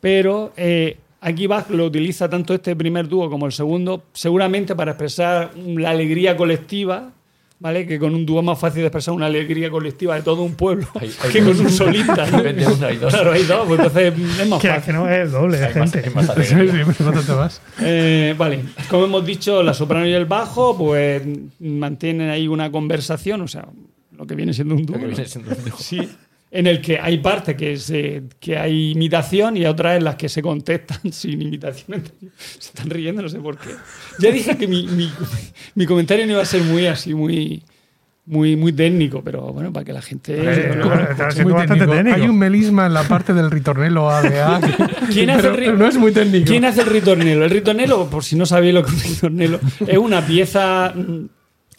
pero 0.01 0.53
eh, 0.57 0.99
aquí 1.21 1.47
Bach 1.47 1.71
lo 1.71 1.87
utiliza 1.87 2.29
tanto 2.29 2.53
este 2.55 2.77
primer 2.77 3.09
dúo 3.09 3.31
como 3.31 3.47
el 3.47 3.53
segundo, 3.53 4.03
seguramente 4.13 4.75
para 4.77 4.93
expresar 4.93 5.51
la 5.57 5.91
alegría 5.91 6.37
colectiva, 6.37 7.11
¿vale? 7.59 7.87
Que 7.87 7.99
con 7.99 8.15
un 8.15 8.25
dúo 8.27 8.41
es 8.41 8.45
más 8.45 8.59
fácil 8.59 8.83
de 8.83 8.87
expresar 8.89 9.15
una 9.15 9.27
alegría 9.27 9.71
colectiva 9.71 10.15
de 10.15 10.23
todo 10.23 10.43
un 10.43 10.55
pueblo 10.55 10.87
Hay- 11.01 11.11
hay 11.25 11.31
que 11.33 11.39
con 11.41 11.49
dos. 11.57 11.61
un 11.61 11.71
solista. 11.71 12.27
¿no? 12.31 12.39
Uno 12.77 12.87
hay 12.87 12.97
dos. 12.99 13.13
Claro, 13.15 13.33
hay 13.33 13.43
dos, 13.45 13.67
pues 13.67 13.81
entonces 13.81 14.13
es 14.41 14.49
más 14.49 14.61
Que, 14.61 14.69
fácil. 14.69 14.85
que 14.85 14.93
no 14.93 15.09
es 15.09 15.19
el 15.27 15.31
doble 15.33 15.59
de 15.59 15.65
Hay 15.67 15.75
más, 15.75 15.91
gente. 15.93 16.09
hay 16.09 16.15
más 16.15 16.27
Sí, 16.47 16.55
alegría. 16.55 16.85
sí, 16.85 17.03
bastante 17.03 17.33
más. 17.33 17.63
Eh, 17.81 18.35
vale, 18.37 18.61
como 18.91 19.07
hemos 19.07 19.25
dicho, 19.27 19.63
la 19.63 19.73
soprano 19.75 20.07
y 20.07 20.13
el 20.13 20.27
bajo, 20.27 20.77
pues 20.77 21.23
mantienen 21.61 22.29
ahí 22.31 22.47
una 22.47 22.71
conversación, 22.71 23.41
o 23.41 23.49
sea, 23.49 23.67
lo 24.19 24.27
que 24.27 24.35
viene 24.35 24.53
siendo 24.53 24.75
un 24.75 24.85
dúo. 24.85 24.97
Lo 24.97 25.03
que 25.03 25.09
¿no? 25.09 25.15
viene 25.17 25.29
siendo 25.31 25.51
un 25.51 25.65
dúo. 25.65 25.77
Sí, 25.79 26.07
en 26.51 26.67
el 26.67 26.81
que 26.81 26.99
hay 26.99 27.19
partes 27.19 27.55
que, 27.57 27.77
se, 27.77 28.23
que 28.41 28.57
hay 28.59 28.93
imitación 28.93 29.57
y 29.59 29.67
otras 29.67 29.99
en 29.99 30.05
las 30.05 30.17
que 30.17 30.29
se 30.29 30.43
contestan 30.43 30.99
sin 31.13 31.41
imitación. 31.43 32.03
Se 32.59 32.69
están 32.71 32.91
riendo, 32.91 33.23
no 33.23 33.29
sé 33.29 33.39
por 33.39 33.57
qué. 33.59 33.71
Ya 34.19 34.31
dije 34.31 34.57
que 34.57 34.67
mi, 34.67 34.87
mi- 34.87 35.13
mi 35.75 35.87
comentario 35.87 36.27
no 36.27 36.33
iba 36.33 36.43
a 36.43 36.47
ser 36.47 36.63
muy 36.63 36.87
así, 36.87 37.15
muy, 37.15 37.63
muy, 38.25 38.57
muy 38.57 38.73
técnico, 38.73 39.23
pero 39.23 39.53
bueno, 39.53 39.73
para 39.73 39.85
que 39.85 39.93
la 39.93 40.01
gente... 40.03 40.35
Eh, 40.39 40.67
bueno, 40.69 40.87
bueno, 40.89 41.03
está 41.11 41.29
Es 41.29 41.35
siendo 41.35 41.53
muy 41.55 41.59
bastante 41.61 41.85
técnico. 41.85 41.97
técnico. 42.05 42.23
Hay 42.25 42.29
un 42.31 42.39
melisma 42.39 42.87
en 42.87 42.95
la 42.95 43.03
parte 43.05 43.33
del 43.35 43.51
ritornelo 43.51 44.11
ADA. 44.11 44.61
¿Quién 45.13 45.31
hace 45.31 45.51
pero, 45.51 45.73
el 45.73 45.79
no 45.79 45.87
es 45.87 45.97
muy 45.99 46.13
técnico. 46.13 46.47
¿Quién 46.47 46.65
hace 46.65 46.81
el 46.83 46.89
ritornelo? 46.89 47.45
El 47.45 47.51
ritornelo, 47.51 48.09
por 48.09 48.25
si 48.25 48.37
no 48.37 48.45
sabéis 48.47 48.73
lo 48.75 48.85
que 48.85 48.91
es 48.91 49.05
un 49.05 49.11
ritornelo, 49.13 49.61
es 49.87 49.99
una 49.99 50.27
pieza 50.27 50.93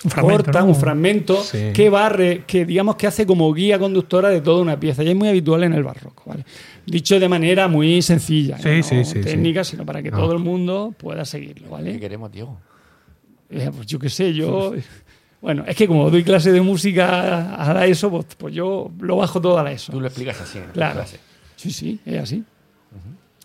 Un 0.04 0.12
fragmento, 0.12 0.44
corta, 0.46 0.60
¿no? 0.62 0.66
un 0.68 0.76
fragmento 0.76 1.44
Sí. 1.44 1.72
que 1.74 1.90
barre, 1.90 2.44
que 2.48 2.66
digamos 2.66 2.96
que 2.96 3.06
hace 3.08 3.26
como 3.26 3.54
guía 3.54 3.78
conductora 3.78 4.30
de 4.30 4.40
toda 4.40 4.62
una 4.62 4.80
pieza. 4.80 5.04
Y 5.04 5.10
es 5.10 5.16
muy 5.16 5.28
habitual 5.28 5.64
en 5.66 5.74
el 5.74 5.84
barroco, 5.84 6.24
¿vale? 6.26 6.46
Dicho 6.86 7.20
de 7.20 7.28
manera 7.28 7.68
muy 7.68 8.02
sencilla, 8.02 8.58
Sí, 8.60 8.70
no 8.78 8.84
sí, 8.84 9.04
sí, 9.06 9.20
técnica, 9.22 9.64
sino 9.66 9.86
para 9.86 10.02
que 10.02 10.10
No. 10.10 10.18
todo 10.20 10.32
el 10.34 10.40
mundo 10.40 10.94
pueda 10.98 11.26
seguirlo, 11.26 11.68
¿Qué 11.68 11.72
¿vale? 11.74 12.00
queremos, 12.00 12.32
Diego? 12.32 12.58
Eh, 13.50 13.70
pues 13.76 13.88
yo 13.88 14.00
qué 14.00 14.10
sé, 14.10 14.34
yo 14.34 14.74
Bueno, 15.42 15.64
es 15.68 15.76
que 15.76 15.88
como 15.88 16.10
doy 16.10 16.24
clase 16.24 16.52
de 16.52 16.60
música 16.62 17.56
a 17.56 17.74
la 17.74 17.86
ESO, 17.86 18.10
pues, 18.10 18.26
pues 18.38 18.54
yo 18.54 18.92
lo 19.00 19.16
bajo 19.18 19.40
todo 19.42 19.58
a 19.58 19.64
la 19.64 19.72
ESO. 19.72 19.92
Tú 19.94 20.00
lo 20.02 20.08
explicas 20.08 20.40
así 20.42 20.58
en 20.58 20.66
Claro. 20.74 20.96
clase. 20.96 21.18
Sí, 21.56 21.72
sí, 21.72 22.00
es 22.06 22.22
así. 22.22 22.44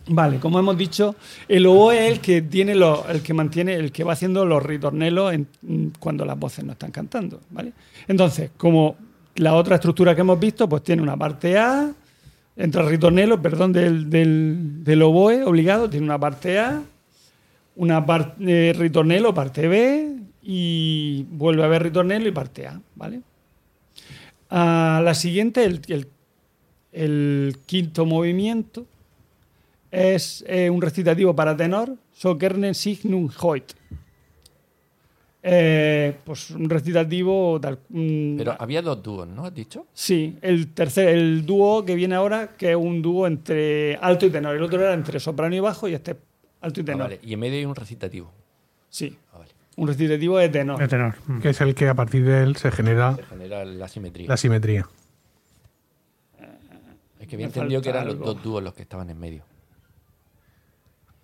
Vale, 0.07 0.39
como 0.39 0.59
hemos 0.59 0.77
dicho, 0.77 1.17
el 1.49 1.65
oboe 1.67 2.07
es 2.07 2.13
el 2.13 2.21
que 2.21 2.43
tiene 2.43 2.75
lo- 2.75 3.09
el 3.09 3.23
que 3.23 3.33
mantiene, 3.33 3.75
el 3.75 3.91
que 3.91 4.05
va 4.05 4.13
haciendo 4.13 4.45
los 4.45 4.63
ritornelos 4.63 5.33
mm, 5.63 5.87
cuando 5.99 6.27
las 6.27 6.39
voces 6.39 6.63
no 6.65 6.73
están 6.73 6.91
cantando, 6.91 7.41
¿vale? 7.51 7.73
Entonces, 8.07 8.51
como 8.59 8.97
la 9.37 9.55
otra 9.55 9.77
estructura 9.77 10.15
que 10.15 10.21
hemos 10.21 10.39
visto, 10.39 10.69
pues 10.69 10.83
tiene 10.83 11.01
una 11.03 11.17
parte 11.17 11.57
A, 11.59 11.91
entra 12.55 12.83
el 12.83 12.91
ritornelo, 12.91 13.41
perdón, 13.41 13.73
del, 13.73 14.11
del, 14.11 14.85
del 14.85 15.03
oboe 15.03 15.43
obligado, 15.43 15.89
tiene 15.89 16.05
una 16.05 16.19
parte 16.19 16.59
A, 16.59 16.83
una 17.77 18.05
parte 18.05 18.75
ritornelo, 18.77 19.33
parte 19.33 19.67
B, 19.69 20.17
y 20.43 21.25
vuelve 21.31 21.63
a 21.63 21.67
haber 21.67 21.83
ritornelo 21.85 22.29
y 22.29 22.33
parte 22.33 22.67
A, 22.67 22.79
¿vale? 22.95 23.23
A 24.51 25.01
la 25.05 25.15
siguiente, 25.15 25.65
el 25.65 26.09
el 26.93 27.57
quinto 27.67 28.07
movimiento 28.07 28.87
es 29.95 30.45
eh, 30.49 30.69
un 30.71 30.81
recitativo 30.83 31.35
para 31.35 31.57
tenor, 31.57 31.97
So 32.13 32.37
gerne 32.39 32.75
signum 32.75 33.29
hoit. 33.41 33.73
Eh, 35.47 36.17
pues 36.25 36.51
un 36.53 36.71
recitativo 36.71 37.59
tal. 37.61 37.79
mm, 37.91 38.37
Pero 38.39 38.57
había 38.59 38.81
dos 38.81 39.03
dúos, 39.03 39.29
¿no? 39.29 39.45
¿Has 39.45 39.55
dicho? 39.55 39.87
sí, 39.93 40.39
el 40.41 40.69
tercer, 40.73 41.09
el 41.09 41.45
dúo 41.45 41.85
que 41.85 41.95
viene 41.95 42.15
ahora, 42.15 42.53
que 42.57 42.71
es 42.71 42.77
un 42.77 43.03
dúo 43.03 43.27
entre 43.27 43.97
alto 43.97 44.25
y 44.27 44.31
tenor. 44.31 44.57
El 44.57 44.63
otro 44.63 44.81
era 44.81 44.95
entre 44.95 45.21
soprano 45.21 45.55
y 45.55 45.61
bajo 45.61 45.87
y 45.87 45.95
este 45.95 46.13
es 46.13 46.17
alto 46.63 46.81
y 46.81 46.83
Ah, 46.83 46.87
tenor. 46.87 47.01
vale. 47.03 47.21
Y 47.23 47.35
en 47.35 47.41
medio 47.41 47.59
hay 47.59 47.65
un 47.67 47.75
recitativo. 47.75 48.31
Sí, 48.89 49.19
Ah, 49.35 49.39
vale. 49.41 49.51
un 49.77 49.87
recitativo 49.89 50.39
de 50.39 50.49
tenor. 50.49 50.79
De 50.79 50.89
tenor. 50.89 51.15
Mm. 51.27 51.41
Que 51.41 51.51
es 51.51 51.61
el 51.61 51.75
que 51.75 51.89
a 51.89 51.95
partir 51.95 52.25
de 52.25 52.43
él 52.43 52.57
se 52.57 52.71
genera 52.71 53.15
Se 53.17 53.25
genera 53.25 53.65
la 53.67 53.89
simetría. 53.89 54.29
la 54.29 54.37
simetría. 54.39 54.89
Es 57.21 57.29
que 57.29 57.37
había 57.37 57.47
Me 57.49 57.53
entendido 57.53 57.83
que 57.83 57.91
falta 57.91 57.99
eran 58.03 58.07
los 58.07 58.15
algo. 58.17 58.33
dos 58.35 58.43
dúos 58.43 58.63
los 58.63 58.73
que 58.73 58.83
estaban 58.83 59.11
en 59.11 59.19
medio. 59.19 59.43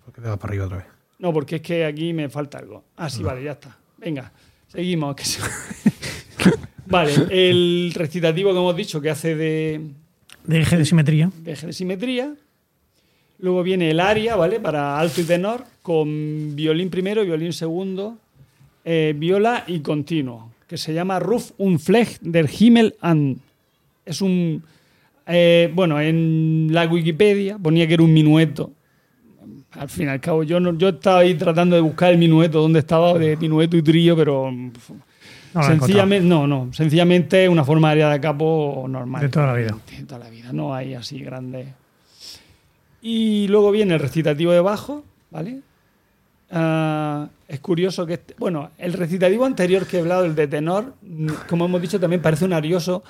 ¿Por 0.05 0.13
qué 0.13 0.21
te 0.21 0.27
vas 0.27 0.37
para 0.37 0.51
arriba 0.51 0.65
otra 0.65 0.77
vez? 0.77 0.85
No, 1.19 1.31
porque 1.33 1.57
es 1.57 1.61
que 1.61 1.85
aquí 1.85 2.13
me 2.13 2.29
falta 2.29 2.57
algo. 2.57 2.83
Ah, 2.97 3.09
sí, 3.09 3.21
vale, 3.23 3.43
ya 3.43 3.51
está. 3.51 3.77
Venga, 3.97 4.31
seguimos. 4.67 5.15
que 5.15 5.23
se- 5.25 5.41
vale, 6.87 7.13
el 7.29 7.91
recitativo 7.95 8.51
que 8.51 8.57
hemos 8.57 8.75
dicho 8.75 8.99
que 9.01 9.09
hace 9.09 9.35
de, 9.35 9.81
De 10.45 10.59
eje 10.61 10.77
de 10.77 10.85
simetría. 10.85 11.31
de 11.37 11.51
eje 11.51 11.67
de 11.67 11.73
simetría. 11.73 12.33
Luego 13.39 13.63
viene 13.63 13.89
el 13.91 13.99
aria, 13.99 14.35
¿vale? 14.35 14.59
Para 14.59 14.99
alto 14.99 15.21
y 15.21 15.23
tenor, 15.23 15.63
con 15.81 16.55
violín 16.55 16.89
primero, 16.89 17.23
violín 17.25 17.53
segundo, 17.53 18.17
eh, 18.85 19.13
viola 19.17 19.63
y 19.67 19.79
continuo, 19.79 20.51
que 20.67 20.77
se 20.77 20.93
llama 20.93 21.19
Ruf 21.19 21.51
und 21.57 21.79
Flecht 21.79 22.21
der 22.21 22.47
Himmel 22.49 22.95
an. 23.01 23.39
Es 24.05 24.21
un. 24.21 24.63
eh, 25.27 25.71
bueno, 25.73 25.99
en 25.99 26.67
la 26.71 26.85
Wikipedia 26.87 27.57
ponía 27.57 27.87
que 27.87 27.93
era 27.95 28.03
un 28.03 28.13
minueto. 28.13 28.71
Al 29.73 29.87
fin 29.89 30.07
y 30.07 30.09
al 30.09 30.19
cabo, 30.19 30.43
yo, 30.43 30.59
no, 30.59 30.73
yo 30.77 30.89
estaba 30.89 31.19
ahí 31.19 31.33
tratando 31.35 31.75
de 31.75 31.81
buscar 31.81 32.11
el 32.11 32.17
minueto, 32.17 32.59
dónde 32.61 32.79
estaba, 32.79 33.13
de 33.17 33.37
minueto 33.37 33.77
y 33.77 33.81
trío, 33.81 34.15
pero. 34.17 34.51
No 35.53 35.63
sencillamente, 35.63 36.27
no, 36.27 36.47
no, 36.47 36.69
sencillamente 36.73 37.47
una 37.49 37.63
forma 37.65 37.89
de 37.89 38.03
aria 38.03 38.09
de 38.09 38.21
capo 38.21 38.85
normal. 38.87 39.21
De 39.21 39.29
toda 39.29 39.47
la 39.47 39.53
vida. 39.53 39.77
De 39.97 40.03
toda 40.05 40.19
la 40.19 40.29
vida, 40.29 40.51
no 40.53 40.73
hay 40.73 40.93
así 40.93 41.19
grandes. 41.19 41.67
Y 43.01 43.47
luego 43.47 43.71
viene 43.71 43.93
el 43.95 43.99
recitativo 43.99 44.51
de 44.51 44.59
bajo, 44.61 45.03
¿vale? 45.29 45.59
Ah, 46.51 47.27
es 47.47 47.59
curioso 47.61 48.05
que, 48.05 48.13
este- 48.15 48.35
bueno, 48.37 48.71
el 48.77 48.93
recitativo 48.93 49.45
anterior 49.45 49.85
que 49.87 49.97
he 49.97 49.99
hablado, 50.01 50.25
el 50.25 50.35
de 50.35 50.47
tenor, 50.47 50.93
como 51.47 51.65
hemos 51.65 51.81
dicho, 51.81 51.99
también 51.99 52.21
parece 52.21 52.45
un 52.45 52.53
arioso 52.53 53.03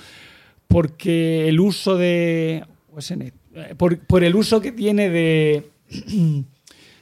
porque 0.67 1.47
el 1.49 1.59
uso 1.59 1.97
de. 1.97 2.63
pues 2.93 3.09
en- 3.11 3.21
eh, 3.55 3.75
Por, 3.77 3.97
por 3.99 4.23
el 4.23 4.35
uso 4.35 4.61
que 4.61 4.71
tiene 4.71 5.09
de. 5.09 5.69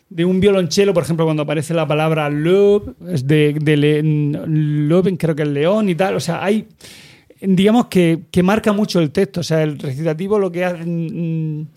de 0.09 0.25
un 0.25 0.39
violonchelo, 0.39 0.93
por 0.93 1.03
ejemplo, 1.03 1.25
cuando 1.25 1.43
aparece 1.43 1.73
la 1.73 1.87
palabra 1.87 2.29
lob, 2.29 2.95
es 3.07 3.27
de, 3.27 3.55
creo 5.17 5.35
que 5.35 5.43
es 5.43 5.49
león 5.49 5.89
y 5.89 5.95
tal. 5.95 6.15
O 6.15 6.19
sea, 6.19 6.43
hay. 6.43 6.67
Digamos 7.41 7.85
que, 7.85 8.23
que 8.31 8.43
marca 8.43 8.73
mucho 8.73 8.99
el 8.99 9.11
texto. 9.11 9.39
O 9.39 9.43
sea, 9.43 9.63
el 9.63 9.79
recitativo 9.79 10.39
lo 10.39 10.51
que 10.51 10.65
hace. 10.65 10.83
mm, 10.85 11.67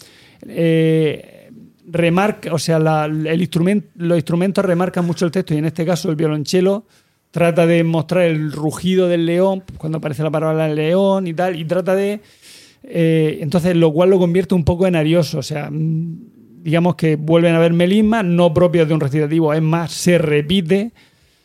eh, 0.48 1.51
remarca, 1.87 2.53
o 2.55 2.59
sea, 2.59 2.77
el 2.77 3.51
los 3.96 4.16
instrumentos 4.16 4.64
remarcan 4.64 5.05
mucho 5.05 5.27
el 5.27 5.31
texto 5.31 5.55
y 5.55 5.59
en 5.59 5.66
este 5.66 5.85
caso 5.85 6.09
el 6.11 6.16
violonchelo 6.16 6.87
trata 7.31 7.66
de 7.66 7.83
mostrar 7.83 8.25
el 8.25 8.53
rugido 8.53 9.09
del 9.09 9.27
león 9.27 9.64
cuando 9.79 9.98
aparece 9.98 10.22
la 10.22 10.31
palabra 10.31 10.68
león 10.68 11.27
y 11.27 11.35
tal, 11.35 11.59
y 11.59 11.64
trata 11.64 11.94
de... 11.94 12.20
eh, 12.83 13.38
entonces, 13.40 13.75
lo 13.75 13.92
cual 13.92 14.11
lo 14.11 14.18
convierte 14.18 14.55
un 14.55 14.64
poco 14.64 14.87
en 14.87 14.96
arioso, 14.96 15.38
o 15.38 15.42
sea, 15.42 15.70
mm, 15.70 16.32
digamos 16.62 16.94
que 16.94 17.16
vuelven 17.16 17.55
a 17.55 17.59
haber 17.59 17.72
melismas 17.72 18.25
no 18.25 18.55
propios 18.55 18.87
de 18.87 18.94
un 18.94 19.01
recitativo, 19.01 19.53
es 19.53 19.62
más, 19.62 19.92
se 19.92 20.18
repite, 20.18 20.92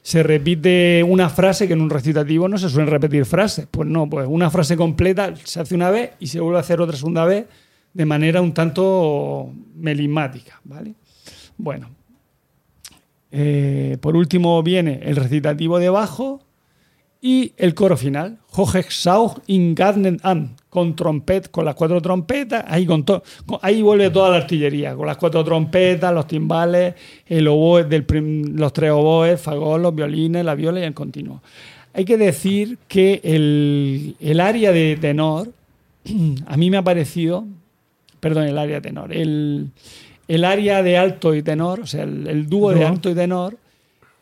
se 0.04 0.22
repite 0.22 1.04
una 1.04 1.30
frase 1.30 1.68
que 1.68 1.74
en 1.74 1.82
un 1.82 1.90
recitativo 1.90 2.48
no 2.48 2.58
se 2.58 2.70
suelen 2.70 2.92
repetir 2.92 3.26
frases, 3.26 3.68
pues 3.70 3.90
no, 3.90 4.10
pues 4.10 4.28
una 4.30 4.50
frase 4.50 4.78
completa 4.78 5.34
se 5.44 5.60
hace 5.60 5.76
una 5.76 5.90
vez 5.90 6.12
y 6.20 6.28
se 6.28 6.40
vuelve 6.40 6.58
a 6.58 6.62
hacer 6.62 6.80
otra 6.82 6.96
segunda 6.96 7.26
vez 7.26 7.46
de 7.94 8.06
manera 8.06 8.42
un 8.42 8.54
tanto 8.54 9.52
melismática, 9.76 10.62
¿vale? 10.64 10.94
Bueno, 11.58 11.90
eh, 13.32 13.98
por 14.00 14.16
último 14.16 14.62
viene 14.62 15.00
el 15.04 15.16
recitativo 15.16 15.80
de 15.80 15.90
bajo 15.90 16.47
y 17.22 17.52
el 17.58 17.74
coro 17.74 17.98
final. 17.98 18.38
Hochexauch 18.52 19.40
in 19.48 19.74
Garden 19.76 20.20
an, 20.24 20.56
con 20.70 20.96
trompet, 20.96 21.50
con 21.50 21.66
las 21.66 21.76
cuatro 21.76 22.02
trompetas, 22.02 22.64
ahí, 22.68 22.86
con 22.86 23.04
to- 23.04 23.24
con- 23.46 23.60
ahí 23.62 23.82
vuelve 23.82 24.10
toda 24.10 24.30
la 24.30 24.38
artillería, 24.38 24.96
con 24.96 25.08
las 25.08 25.18
cuatro 25.18 25.44
trompetas, 25.44 26.14
los 26.14 26.28
timbales, 26.28 26.94
el 27.26 27.48
oboe 27.48 27.84
del 27.86 28.04
prim- 28.06 28.56
los 28.56 28.72
tres 28.74 28.92
oboes, 28.92 29.42
fagol, 29.42 29.82
los 29.82 29.96
violines, 29.96 30.46
la 30.46 30.56
viola 30.56 30.80
y 30.80 30.84
el 30.84 30.94
continuo. 30.94 31.42
Hay 31.94 32.06
que 32.06 32.18
decir 32.18 32.78
que 32.88 33.20
el, 33.24 34.16
el 34.20 34.40
área 34.40 34.72
de 34.72 34.98
tenor, 35.02 35.50
a 36.46 36.58
mí 36.58 36.70
me 36.70 36.78
ha 36.78 36.84
parecido, 36.84 37.46
perdón, 38.20 38.46
el 38.46 38.58
área 38.58 38.76
de 38.76 38.82
tenor, 38.82 39.12
el, 39.14 39.70
el 40.28 40.46
área 40.46 40.84
de 40.84 40.98
alto 40.98 41.34
y 41.34 41.42
tenor, 41.42 41.80
o 41.80 41.88
sea, 41.88 42.04
el, 42.04 42.28
el 42.28 42.48
dúo 42.48 42.72
de 42.72 42.86
alto 42.86 43.10
y 43.10 43.16
tenor, 43.16 43.58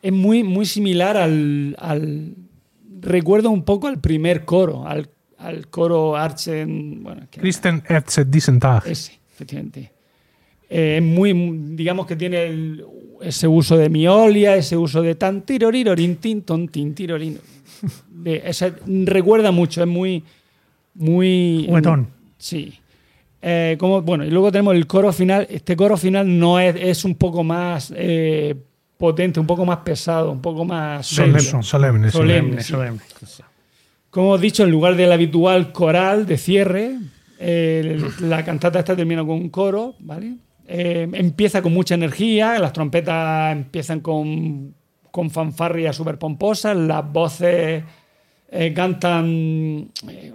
es 0.02 0.12
muy, 0.12 0.42
muy 0.42 0.64
similar 0.66 1.16
al, 1.18 1.76
al- 1.78 2.34
Recuerda 3.06 3.48
un 3.48 3.62
poco 3.62 3.86
al 3.86 4.00
primer 4.00 4.44
coro, 4.44 4.86
al, 4.86 5.08
al 5.38 5.68
coro 5.68 6.16
Archen. 6.16 7.02
Bueno, 7.02 7.26
Christen 7.30 7.82
Erzet 7.88 8.28
Dissentag. 8.28 8.86
ese, 8.86 9.18
efectivamente. 9.32 9.92
Eh, 10.68 10.96
Es 10.98 11.02
muy, 11.02 11.32
digamos 11.76 12.06
que 12.06 12.16
tiene 12.16 12.44
el- 12.46 12.84
ese 13.22 13.46
uso 13.48 13.76
de 13.78 13.88
miolia, 13.88 14.56
ese 14.56 14.76
uso 14.76 15.00
de 15.02 15.14
tan 15.14 15.42
tirorirorin, 15.42 16.16
tin, 16.16 16.42
ton, 16.42 16.68
tin, 16.68 16.94
tirorin. 16.94 17.38
De- 18.10 18.42
ese- 18.44 18.74
recuerda 19.04 19.50
mucho, 19.52 19.80
es 19.82 19.88
muy. 19.88 20.24
muy 20.94 21.64
Juguetón. 21.68 22.08
Sí. 22.38 22.74
Eh, 23.42 23.76
como, 23.78 24.02
bueno, 24.02 24.24
y 24.24 24.30
luego 24.30 24.50
tenemos 24.50 24.74
el 24.74 24.86
coro 24.86 25.12
final. 25.12 25.46
Este 25.50 25.76
coro 25.76 25.96
final 25.96 26.38
no 26.38 26.58
es, 26.58 26.74
es 26.76 27.04
un 27.04 27.14
poco 27.14 27.44
más 27.44 27.92
eh, 27.96 28.56
potente, 28.96 29.40
un 29.40 29.46
poco 29.46 29.64
más 29.64 29.78
pesado, 29.78 30.32
un 30.32 30.40
poco 30.40 30.64
más 30.64 31.06
Solemne. 31.06 31.40
Solemne. 31.40 31.62
Solemne. 31.62 32.10
Solemne, 32.10 32.62
sí. 32.62 32.68
solemne. 32.72 33.00
Como 34.10 34.28
hemos 34.28 34.40
dicho, 34.40 34.64
en 34.64 34.70
lugar 34.70 34.96
del 34.96 35.12
habitual 35.12 35.72
coral 35.72 36.26
de 36.26 36.38
cierre, 36.38 36.96
eh, 37.38 38.00
la 38.20 38.44
cantata 38.44 38.78
esta 38.78 38.96
termina 38.96 39.22
con 39.22 39.32
un 39.32 39.50
coro, 39.50 39.94
¿vale? 39.98 40.36
Eh, 40.66 41.08
empieza 41.12 41.62
con 41.62 41.72
mucha 41.72 41.94
energía, 41.94 42.58
las 42.58 42.72
trompetas 42.72 43.52
empiezan 43.52 44.00
con, 44.00 44.74
con 45.10 45.30
fanfarrias 45.30 45.94
súper 45.94 46.18
pomposas, 46.18 46.76
las 46.76 47.12
voces 47.12 47.84
eh, 48.50 48.72
cantan, 48.74 49.90
eh, 50.08 50.32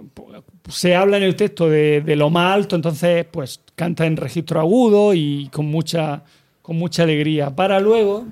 se 0.68 0.94
habla 0.94 1.16
en 1.16 1.24
el 1.24 1.34
texto 1.34 1.68
de, 1.68 2.00
de 2.00 2.16
lo 2.16 2.30
más 2.30 2.54
alto, 2.54 2.76
entonces 2.76 3.26
pues 3.30 3.60
canta 3.74 4.06
en 4.06 4.16
registro 4.16 4.60
agudo 4.60 5.12
y 5.12 5.48
con 5.52 5.66
mucha, 5.66 6.22
con 6.62 6.76
mucha 6.76 7.02
alegría, 7.02 7.54
para 7.54 7.80
luego 7.80 8.26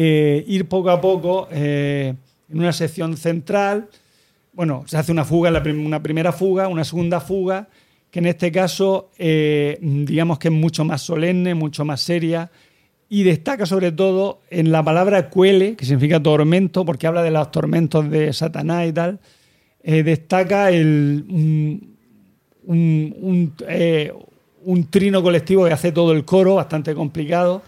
eh, 0.00 0.44
ir 0.46 0.68
poco 0.68 0.90
a 0.90 1.00
poco 1.00 1.48
eh, 1.50 2.14
en 2.48 2.58
una 2.60 2.72
sección 2.72 3.16
central. 3.16 3.88
Bueno, 4.52 4.84
se 4.86 4.96
hace 4.96 5.10
una 5.10 5.24
fuga, 5.24 5.50
una 5.50 6.00
primera 6.00 6.30
fuga, 6.30 6.68
una 6.68 6.84
segunda 6.84 7.18
fuga, 7.18 7.66
que 8.08 8.20
en 8.20 8.26
este 8.26 8.52
caso, 8.52 9.10
eh, 9.18 9.76
digamos 9.82 10.38
que 10.38 10.48
es 10.48 10.54
mucho 10.54 10.84
más 10.84 11.02
solemne, 11.02 11.56
mucho 11.56 11.84
más 11.84 12.00
seria, 12.00 12.48
y 13.08 13.24
destaca 13.24 13.66
sobre 13.66 13.90
todo 13.90 14.38
en 14.50 14.70
la 14.70 14.84
palabra 14.84 15.30
cuele, 15.30 15.74
que 15.74 15.84
significa 15.84 16.22
tormento, 16.22 16.84
porque 16.84 17.08
habla 17.08 17.24
de 17.24 17.32
los 17.32 17.50
tormentos 17.50 18.08
de 18.08 18.32
Satanás 18.32 18.86
y 18.86 18.92
tal. 18.92 19.18
destaca 19.82 20.70
el, 20.70 21.24
un 24.64 24.84
trino 24.90 25.22
colectivo 25.24 25.64
que 25.64 25.72
hace 25.72 25.90
todo 25.90 26.12
el 26.12 26.24
coro, 26.24 26.54
bastante 26.54 26.94
complicado, 26.94 27.62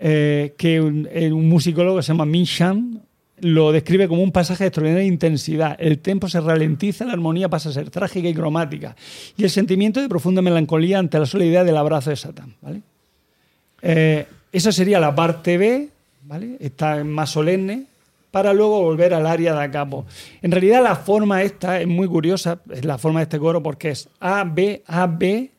eh, 0.00 0.54
que 0.56 0.80
un, 0.80 1.08
eh, 1.12 1.32
un 1.32 1.48
musicólogo 1.48 1.96
que 1.96 2.02
se 2.02 2.08
llama 2.08 2.24
Min 2.24 2.46
lo 3.40 3.72
describe 3.72 4.08
como 4.08 4.22
un 4.22 4.32
pasaje 4.32 4.64
de 4.64 4.68
extraordinaria 4.68 5.06
intensidad. 5.06 5.76
El 5.78 5.98
tempo 5.98 6.28
se 6.28 6.40
ralentiza, 6.40 7.04
la 7.04 7.12
armonía 7.12 7.48
pasa 7.48 7.68
a 7.68 7.72
ser 7.72 7.90
trágica 7.90 8.28
y 8.28 8.34
cromática. 8.34 8.96
Y 9.36 9.44
el 9.44 9.50
sentimiento 9.50 10.00
de 10.00 10.08
profunda 10.08 10.42
melancolía 10.42 10.98
ante 10.98 11.18
la 11.18 11.26
sola 11.26 11.44
idea 11.44 11.64
del 11.64 11.76
abrazo 11.76 12.10
de 12.10 12.16
Satán. 12.16 12.54
¿vale? 12.60 12.82
Eh, 13.82 14.26
esa 14.52 14.72
sería 14.72 14.98
la 14.98 15.14
parte 15.14 15.58
B, 15.58 15.88
¿vale? 16.24 16.56
Está 16.60 17.04
más 17.04 17.30
solemne, 17.30 17.84
para 18.30 18.52
luego 18.52 18.82
volver 18.82 19.14
al 19.14 19.26
área 19.26 19.58
de 19.58 19.70
capo. 19.70 20.06
En 20.42 20.50
realidad 20.50 20.82
la 20.82 20.96
forma 20.96 21.42
esta 21.42 21.80
es 21.80 21.86
muy 21.86 22.08
curiosa, 22.08 22.60
es 22.70 22.84
la 22.84 22.98
forma 22.98 23.20
de 23.20 23.24
este 23.24 23.38
coro 23.38 23.62
porque 23.62 23.90
es 23.90 24.08
A, 24.20 24.44
B, 24.44 24.82
A, 24.86 25.06
B 25.06 25.50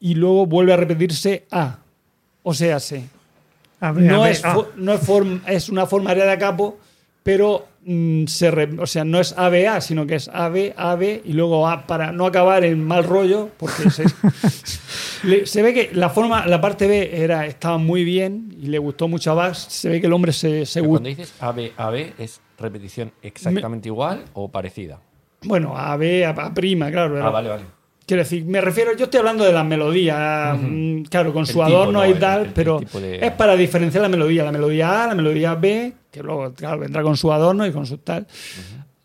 y 0.00 0.14
luego 0.14 0.46
vuelve 0.46 0.72
a 0.72 0.76
repetirse 0.76 1.46
A. 1.50 1.78
O 2.42 2.54
sea, 2.54 2.80
sí. 2.80 3.06
A 3.80 3.92
ver, 3.92 4.08
a 4.10 4.12
No, 4.12 4.22
ver, 4.22 4.32
es, 4.32 4.44
ah, 4.44 4.54
fo- 4.56 4.68
no 4.76 4.92
es, 4.94 5.00
form- 5.06 5.40
es 5.46 5.68
una 5.68 5.86
forma 5.86 6.10
área 6.10 6.24
de 6.26 6.38
capo, 6.38 6.78
pero 7.22 7.66
mm, 7.84 8.26
se 8.26 8.50
re- 8.50 8.76
o 8.78 8.86
sea, 8.86 9.04
no 9.04 9.20
es 9.20 9.34
ABA, 9.36 9.80
sino 9.80 10.06
que 10.06 10.16
es 10.16 10.28
AB, 10.28 10.72
AB 10.76 11.20
y 11.24 11.32
luego 11.32 11.68
A 11.68 11.86
para 11.86 12.10
no 12.10 12.26
acabar 12.26 12.64
en 12.64 12.82
mal 12.82 13.04
rollo, 13.04 13.50
porque 13.58 13.90
se, 13.90 14.04
le- 15.24 15.46
se 15.46 15.62
ve 15.62 15.74
que 15.74 15.90
la 15.92 16.10
forma, 16.10 16.46
la 16.46 16.60
parte 16.60 16.86
B 16.86 17.22
era, 17.22 17.46
estaba 17.46 17.78
muy 17.78 18.02
bien 18.04 18.54
y 18.60 18.66
le 18.66 18.78
gustó 18.78 19.08
mucho 19.08 19.30
a 19.32 19.34
Bach. 19.34 19.54
Se 19.56 19.88
ve 19.88 20.00
que 20.00 20.06
el 20.06 20.12
hombre 20.12 20.32
se, 20.32 20.66
se 20.66 20.80
Pero 20.80 20.90
cuando 20.90 21.08
dices 21.08 21.32
AB, 21.40 21.72
AB, 21.76 22.12
¿es 22.18 22.40
repetición 22.58 23.12
exactamente 23.22 23.88
igual 23.88 24.24
o 24.34 24.48
parecida? 24.48 24.98
Bueno, 25.42 25.76
AB, 25.76 26.24
A, 26.24 26.30
A 26.30 26.54
prima, 26.54 26.90
claro. 26.90 27.24
Ah, 27.24 27.30
vale, 27.30 27.48
vale. 27.48 27.62
Quiero 28.08 28.22
decir, 28.22 28.42
me 28.46 28.62
refiero, 28.62 28.96
yo 28.96 29.04
estoy 29.04 29.18
hablando 29.18 29.44
de 29.44 29.52
las 29.52 29.66
melodías, 29.66 30.58
mm, 30.58 31.02
claro, 31.02 31.30
con 31.34 31.42
El 31.42 31.46
su 31.46 31.62
adorno 31.62 32.00
¿no? 32.00 32.06
y 32.10 32.14
tal, 32.14 32.40
el- 32.40 32.46
el 32.46 32.52
pero 32.54 32.80
de- 32.80 33.18
es 33.26 33.32
para 33.32 33.54
diferenciar 33.54 34.00
la 34.00 34.08
melodía. 34.08 34.44
La 34.44 34.50
melodía 34.52 35.04
A, 35.04 35.06
la 35.08 35.14
melodía 35.14 35.54
B, 35.54 35.92
que 36.10 36.22
luego, 36.22 36.54
claro, 36.54 36.78
vendrá 36.78 37.02
con 37.02 37.18
su 37.18 37.30
adorno 37.30 37.66
y 37.66 37.70
con 37.70 37.84
su 37.84 37.98
tal. 37.98 38.26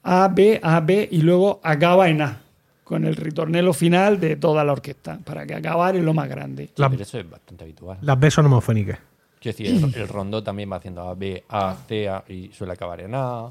A, 0.04 0.30
B, 0.34 0.58
A, 0.64 0.80
B, 0.80 1.10
y 1.12 1.18
luego 1.22 1.60
acaba 1.64 2.08
en 2.08 2.22
A, 2.22 2.42
con 2.86 3.04
el 3.04 3.18
ritornelo 3.18 3.74
final 3.74 4.22
de 4.22 4.38
toda 4.38 4.64
la 4.64 4.72
orquesta, 4.72 5.20
para 5.22 5.46
que 5.46 5.54
acabar 5.56 5.98
en 5.98 6.06
lo 6.06 6.14
más 6.14 6.30
grande. 6.30 6.70
La- 6.78 6.90
Pero 6.90 7.04
eso 7.04 7.20
es 7.20 7.30
bastante 7.30 7.66
habitual. 7.66 7.98
Las 8.02 8.18
B 8.18 8.32
son 8.32 8.46
homofónicas. 8.46 9.00
Quiero 9.42 9.58
decir, 9.58 9.76
el, 9.94 10.02
el 10.02 10.08
rondó 10.08 10.42
también 10.42 10.72
va 10.72 10.78
haciendo 10.78 11.02
A, 11.02 11.14
B, 11.14 11.44
A, 11.50 11.76
C, 11.90 12.08
A 12.08 12.24
y 12.30 12.52
suele 12.54 12.72
acabar 12.72 13.02
en 13.02 13.12
A. 13.16 13.50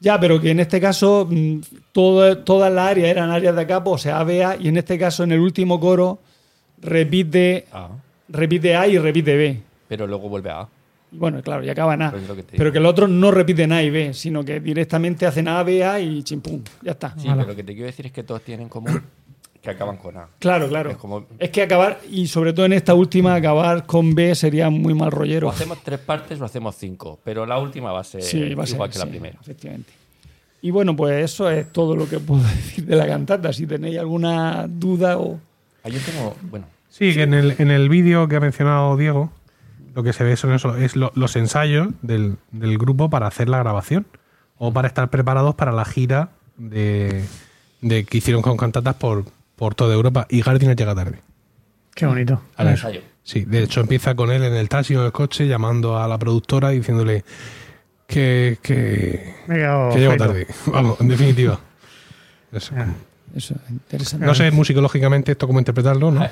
Ya, 0.00 0.18
pero 0.20 0.40
que 0.40 0.50
en 0.50 0.60
este 0.60 0.80
caso 0.80 1.26
mm, 1.28 1.58
todo, 1.92 2.38
toda 2.38 2.70
la 2.70 2.88
área 2.88 3.08
eran 3.08 3.30
áreas 3.30 3.56
de 3.56 3.66
capo, 3.66 3.92
o 3.92 3.98
sea, 3.98 4.20
A, 4.20 4.24
B, 4.24 4.44
A, 4.44 4.56
y 4.56 4.68
en 4.68 4.76
este 4.76 4.98
caso 4.98 5.24
en 5.24 5.32
el 5.32 5.40
último 5.40 5.80
coro 5.80 6.20
repite, 6.80 7.66
repite 8.28 8.76
A 8.76 8.86
y 8.86 8.98
repite 8.98 9.36
B. 9.36 9.60
Pero 9.88 10.06
luego 10.06 10.28
vuelve 10.28 10.50
a 10.50 10.60
A. 10.60 10.68
Bueno, 11.10 11.42
claro, 11.42 11.64
y 11.64 11.70
acaba 11.70 11.94
en 11.94 12.02
A. 12.02 12.10
Pues 12.10 12.24
que 12.24 12.56
Pero 12.56 12.70
que 12.70 12.78
el 12.78 12.86
otro 12.86 13.08
no 13.08 13.30
repiten 13.30 13.72
A 13.72 13.82
y 13.82 13.90
B, 13.90 14.12
sino 14.12 14.44
que 14.44 14.60
directamente 14.60 15.26
hacen 15.26 15.48
A, 15.48 15.62
B, 15.62 15.82
A 15.84 15.98
y 16.00 16.22
chimpum. 16.22 16.62
Ya 16.82 16.92
está. 16.92 17.14
Sí, 17.16 17.26
pero 17.28 17.46
lo 17.46 17.56
que 17.56 17.64
te 17.64 17.72
quiero 17.72 17.86
decir 17.86 18.06
es 18.06 18.12
que 18.12 18.22
todos 18.22 18.42
tienen 18.42 18.64
en 18.64 18.68
común 18.68 19.02
que 19.62 19.70
acaban 19.70 19.96
con 19.96 20.16
A. 20.16 20.28
Claro, 20.38 20.68
claro. 20.68 20.90
Es 20.90 20.96
como- 20.96 21.26
Es 21.38 21.50
que 21.50 21.62
acabar, 21.62 22.00
y 22.10 22.26
sobre 22.28 22.52
todo 22.52 22.66
en 22.66 22.72
esta 22.72 22.94
última, 22.94 23.34
acabar 23.34 23.86
con 23.86 24.14
B 24.14 24.34
sería 24.34 24.70
muy 24.70 24.94
mal 24.94 25.08
O 25.08 25.10
rollero. 25.10 25.48
hacemos 25.50 25.78
tres 25.82 25.98
partes 26.00 26.40
o 26.40 26.44
hacemos 26.44 26.76
cinco, 26.76 27.18
pero 27.24 27.44
la 27.46 27.58
última 27.58 27.92
va 27.92 28.00
a 28.00 28.04
ser 28.04 28.22
Sí, 28.22 28.54
va 28.54 28.64
a 28.64 28.66
ser, 28.66 28.74
igual 28.76 28.90
que 28.90 28.98
la 28.98 29.04
sí, 29.04 29.10
primera. 29.10 29.38
Efectivamente. 29.40 29.92
Y 30.62 30.70
bueno, 30.70 30.94
pues 30.96 31.24
eso 31.24 31.48
es 31.50 31.72
todo 31.72 31.94
lo 31.96 32.08
que 32.08 32.18
puedo 32.20 32.42
decir 32.42 32.84
de 32.86 32.96
la 32.96 33.06
cantata. 33.06 33.52
Si 33.52 33.66
tenéis 33.66 33.98
alguna 33.98 34.66
duda 34.68 35.18
o. 35.18 35.38
Ah, 35.84 35.88
yo 35.88 35.98
tengo, 36.00 36.34
bueno, 36.50 36.66
Sí, 36.90 37.14
que 37.14 37.22
en 37.22 37.34
el, 37.34 37.54
en 37.58 37.70
el 37.70 37.88
vídeo 37.88 38.26
que 38.28 38.36
ha 38.36 38.40
mencionado 38.40 38.96
Diego, 38.96 39.30
lo 39.94 40.02
que 40.02 40.12
se 40.12 40.24
ve 40.24 40.36
son 40.36 40.52
eso, 40.52 40.76
es 40.76 40.96
lo- 40.96 41.12
los 41.14 41.36
ensayos 41.36 41.88
del, 42.02 42.36
del 42.50 42.76
grupo 42.78 43.08
para 43.10 43.26
hacer 43.28 43.48
la 43.48 43.58
grabación 43.58 44.06
o 44.56 44.72
para 44.72 44.88
estar 44.88 45.08
preparados 45.10 45.54
para 45.54 45.70
la 45.70 45.84
gira 45.84 46.30
de, 46.56 47.24
de 47.82 48.04
que 48.04 48.18
hicieron 48.18 48.42
con 48.42 48.56
cantatas 48.56 48.96
por, 48.96 49.24
por 49.58 49.74
toda 49.74 49.92
Europa 49.94 50.26
y 50.30 50.40
Gardiner 50.40 50.74
llega 50.76 50.94
tarde. 50.94 51.20
Qué 51.94 52.06
bonito. 52.06 52.40
A 52.56 52.62
al 52.62 52.66
ver. 52.68 52.74
ensayo. 52.76 53.00
Sí, 53.24 53.44
de 53.44 53.64
hecho 53.64 53.80
empieza 53.80 54.14
con 54.14 54.30
él 54.30 54.42
en 54.44 54.54
el 54.54 54.68
taxi 54.70 54.94
o 54.96 55.00
en 55.00 55.06
el 55.06 55.12
coche 55.12 55.46
llamando 55.46 55.98
a 55.98 56.08
la 56.08 56.16
productora 56.16 56.72
y 56.72 56.78
diciéndole 56.78 57.24
que, 58.06 58.58
que, 58.62 59.34
que 59.46 59.98
llego 59.98 60.16
tarde. 60.16 60.46
Vamos, 60.66 60.98
en 61.00 61.08
definitiva. 61.08 61.60
Eso. 62.52 62.72
Ah. 62.76 62.86
Eso, 63.36 63.54
interesante. 63.68 64.24
No 64.24 64.34
sé 64.34 64.50
musicológicamente 64.50 65.32
esto 65.32 65.46
cómo 65.46 65.58
interpretarlo, 65.58 66.10
¿no? 66.10 66.26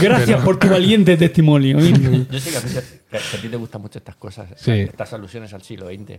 Gracias 0.00 0.42
por 0.42 0.58
tu 0.58 0.68
valiente 0.70 1.14
testimonio. 1.18 1.78
yo 2.30 2.40
sé 2.40 2.50
que 2.50 2.56
a, 2.56 2.60
ti 2.62 2.68
te- 2.72 3.00
que 3.10 3.16
a 3.18 3.40
ti 3.42 3.48
te 3.48 3.56
gustan 3.56 3.82
mucho 3.82 3.98
estas 3.98 4.16
cosas, 4.16 4.48
Sí. 4.56 4.70
estas 4.72 5.12
alusiones 5.12 5.52
al 5.52 5.60
siglo 5.62 5.88
XX. 5.88 6.18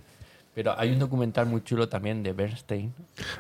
Pero 0.60 0.78
hay 0.78 0.92
un 0.92 1.00
documental 1.00 1.46
muy 1.46 1.64
chulo 1.64 1.88
también 1.88 2.22
de 2.22 2.34
Bernstein 2.34 2.92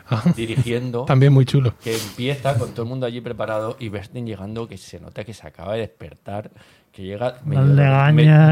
Ah, 0.10 0.24
dirigiendo 0.38 1.04
también 1.04 1.34
muy 1.34 1.44
chulo. 1.44 1.74
que 1.84 1.94
empieza 1.94 2.58
con 2.58 2.70
todo 2.72 2.84
el 2.84 2.88
mundo 2.88 3.06
allí 3.06 3.20
preparado 3.20 3.76
y 3.78 3.90
Bernstein 3.90 4.26
llegando 4.26 4.70
que 4.70 4.78
se 4.78 5.02
nota 5.02 5.26
que 5.26 5.34
se 5.34 5.46
acaba 5.46 5.74
de 5.74 5.80
despertar, 5.82 6.50
que 6.94 7.04
llega 7.04 7.36
medio, 7.44 7.62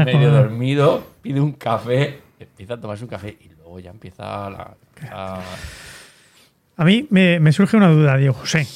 me- 0.04 0.26
dormido, 0.26 1.02
pide 1.22 1.40
un 1.40 1.52
café, 1.52 2.18
empieza 2.38 2.74
a 2.74 2.76
tomarse 2.78 3.04
un 3.04 3.08
café 3.08 3.38
y 3.40 3.48
luego 3.56 3.80
ya 3.80 3.88
empieza 3.90 4.50
la... 4.50 4.74
a- 5.12 5.40
A 6.76 6.84
mí 6.84 7.06
me, 7.08 7.40
me 7.40 7.52
surge 7.52 7.74
una 7.78 7.88
duda, 7.88 8.18
Diego 8.18 8.34
José. 8.34 8.66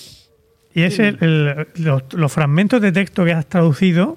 Y 0.75 0.85
es 0.85 0.99
el- 1.01 1.19
el- 1.21 1.67
los, 1.85 2.03
los 2.15 2.33
fragmentos 2.33 2.81
de 2.81 2.93
texto 2.93 3.27
que 3.27 3.33
has 3.35 3.45
traducido 3.45 4.17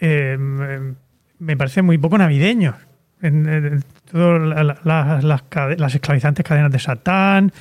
eh, 0.00 0.38
me, 0.38 0.94
me 1.40 1.58
parecen 1.58 1.84
muy 1.84 1.98
poco 1.98 2.16
navideños. 2.16 2.74
En, 3.22 3.48
en- 3.48 3.84
todo 4.10 4.38
la- 4.38 4.64
la- 4.84 5.20
las, 5.22 5.94
esclavizantes 5.94 6.44
cadenas 6.44 6.72
de 6.72 6.78
Satán, 6.78 7.52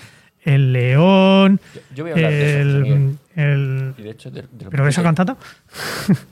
el 0.44 0.72
león, 0.72 1.60
Yo, 1.76 1.82
yo 1.96 2.04
voy 2.06 2.12
a 2.12 2.16
hablar 2.16 2.32
de 2.32 2.40
eso, 2.40 2.48
José 2.48 2.62
el, 2.62 2.82
Miguel, 2.82 3.18
el- 3.36 3.94
y 3.98 4.02
de 4.04 4.10
hecho 4.10 4.32
de, 4.32 4.42
de 4.52 4.64
lo 4.66 4.70
¿Pero 4.72 4.84
de 4.86 4.90
esa 4.90 5.04
cantata? 5.04 5.36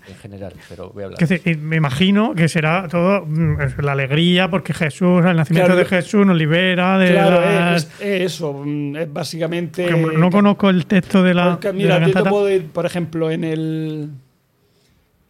en 0.08 0.16
general, 0.16 0.54
pero 0.70 0.90
voy 0.92 1.04
a 1.04 1.06
hablar. 1.08 1.20
Que 1.20 1.28
se- 1.28 1.56
me 1.58 1.76
imagino 1.76 2.34
que 2.34 2.48
será 2.48 2.88
todo 2.88 3.26
mm, 3.26 3.58
la 3.82 3.92
alegría 3.92 4.50
porque 4.50 4.74
Jesús, 4.74 5.24
el 5.26 5.36
nacimiento 5.36 5.68
Claro, 5.74 5.76
de 5.76 5.86
Jesús 5.86 6.26
nos 6.26 6.38
libera 6.38 6.98
de 6.98 7.12
Claro, 7.12 7.42
las- 7.42 7.84
es, 7.84 8.02
es 8.02 8.22
eso. 8.34 8.54
mm, 8.66 8.96
Es 8.96 9.14
básicamente. 9.14 9.88
Porque 9.92 10.18
no 10.18 10.30
conozco 10.32 10.70
el 10.70 10.86
texto 10.86 11.22
de 11.22 11.34
la, 11.34 11.52
Porque, 11.52 11.68
de 11.68 11.74
mira, 11.74 12.00
la 12.00 12.08
yo 12.08 12.14
te 12.24 12.30
puedo 12.30 12.50
ir, 12.50 12.68
por 12.68 12.86
ejemplo, 12.86 13.30
en 13.30 13.44
el. 13.44 14.10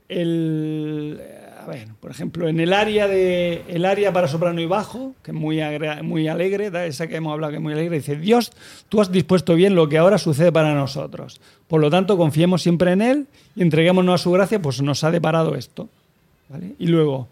el 0.07 1.19
ver, 1.67 1.89
por 1.99 2.09
ejemplo, 2.11 2.47
en 2.47 2.59
el 2.59 2.73
área 2.73 3.07
de 3.07 3.63
el 3.67 3.85
área 3.85 4.11
para 4.13 4.27
soprano 4.27 4.59
y 4.61 4.65
bajo, 4.65 5.13
que 5.23 5.31
es 5.31 5.37
muy, 5.37 5.59
agra- 5.61 6.01
muy 6.03 6.27
alegre, 6.27 6.71
da, 6.71 6.85
esa 6.85 7.07
que 7.07 7.15
hemos 7.17 7.33
hablado 7.33 7.51
que 7.51 7.57
es 7.57 7.63
muy 7.63 7.73
alegre, 7.73 7.97
dice, 7.97 8.15
Dios, 8.15 8.51
tú 8.89 9.01
has 9.01 9.11
dispuesto 9.11 9.53
bien 9.55 9.75
lo 9.75 9.87
que 9.89 9.97
ahora 9.97 10.17
sucede 10.17 10.51
para 10.51 10.73
nosotros. 10.73 11.39
Por 11.67 11.81
lo 11.81 11.89
tanto, 11.89 12.17
confiemos 12.17 12.61
siempre 12.61 12.91
en 12.93 13.01
Él 13.01 13.27
y 13.55 13.61
entreguémonos 13.61 14.15
a 14.21 14.23
su 14.23 14.31
gracia, 14.31 14.61
pues 14.61 14.81
nos 14.81 15.03
ha 15.03 15.11
deparado 15.11 15.55
esto. 15.55 15.89
¿vale? 16.49 16.73
Y 16.79 16.87
luego, 16.87 17.27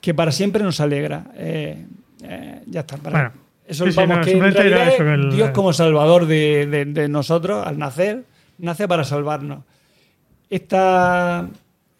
que 0.00 0.12
para 0.14 0.32
siempre 0.32 0.62
nos 0.62 0.80
alegra. 0.80 1.26
Eh, 1.36 1.84
eh, 2.22 2.62
ya 2.66 2.80
está. 2.80 2.96
Para, 2.96 3.18
Bueno, 3.18 3.32
eso 3.68 3.84
sí, 3.90 3.96
vamos, 3.96 4.18
no, 4.18 4.24
que 4.24 4.32
en 4.32 4.40
realidad 4.52 4.88
eso, 4.88 5.02
el- 5.04 5.30
Dios 5.32 5.50
como 5.50 5.72
salvador 5.72 6.26
de, 6.26 6.66
de- 6.66 6.84
de 6.86 7.08
nosotros 7.08 7.66
al 7.66 7.78
nacer, 7.78 8.24
nace 8.58 8.88
para 8.88 9.04
salvarnos. 9.04 9.60
Esta, 10.50 11.48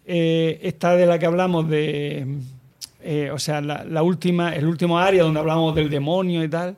eh, 0.07 0.59
esta 0.63 0.95
de 0.95 1.05
la 1.05 1.19
que 1.19 1.25
hablamos 1.25 1.69
de, 1.69 2.25
eh, 3.01 3.29
o 3.31 3.37
sea, 3.37 3.61
la, 3.61 3.83
la 3.83 4.01
última, 4.03 4.55
el 4.55 4.65
último 4.65 4.97
área 4.97 5.23
donde 5.23 5.39
hablamos 5.39 5.75
del 5.75 5.89
demonio 5.89 6.43
y 6.43 6.47
tal, 6.49 6.75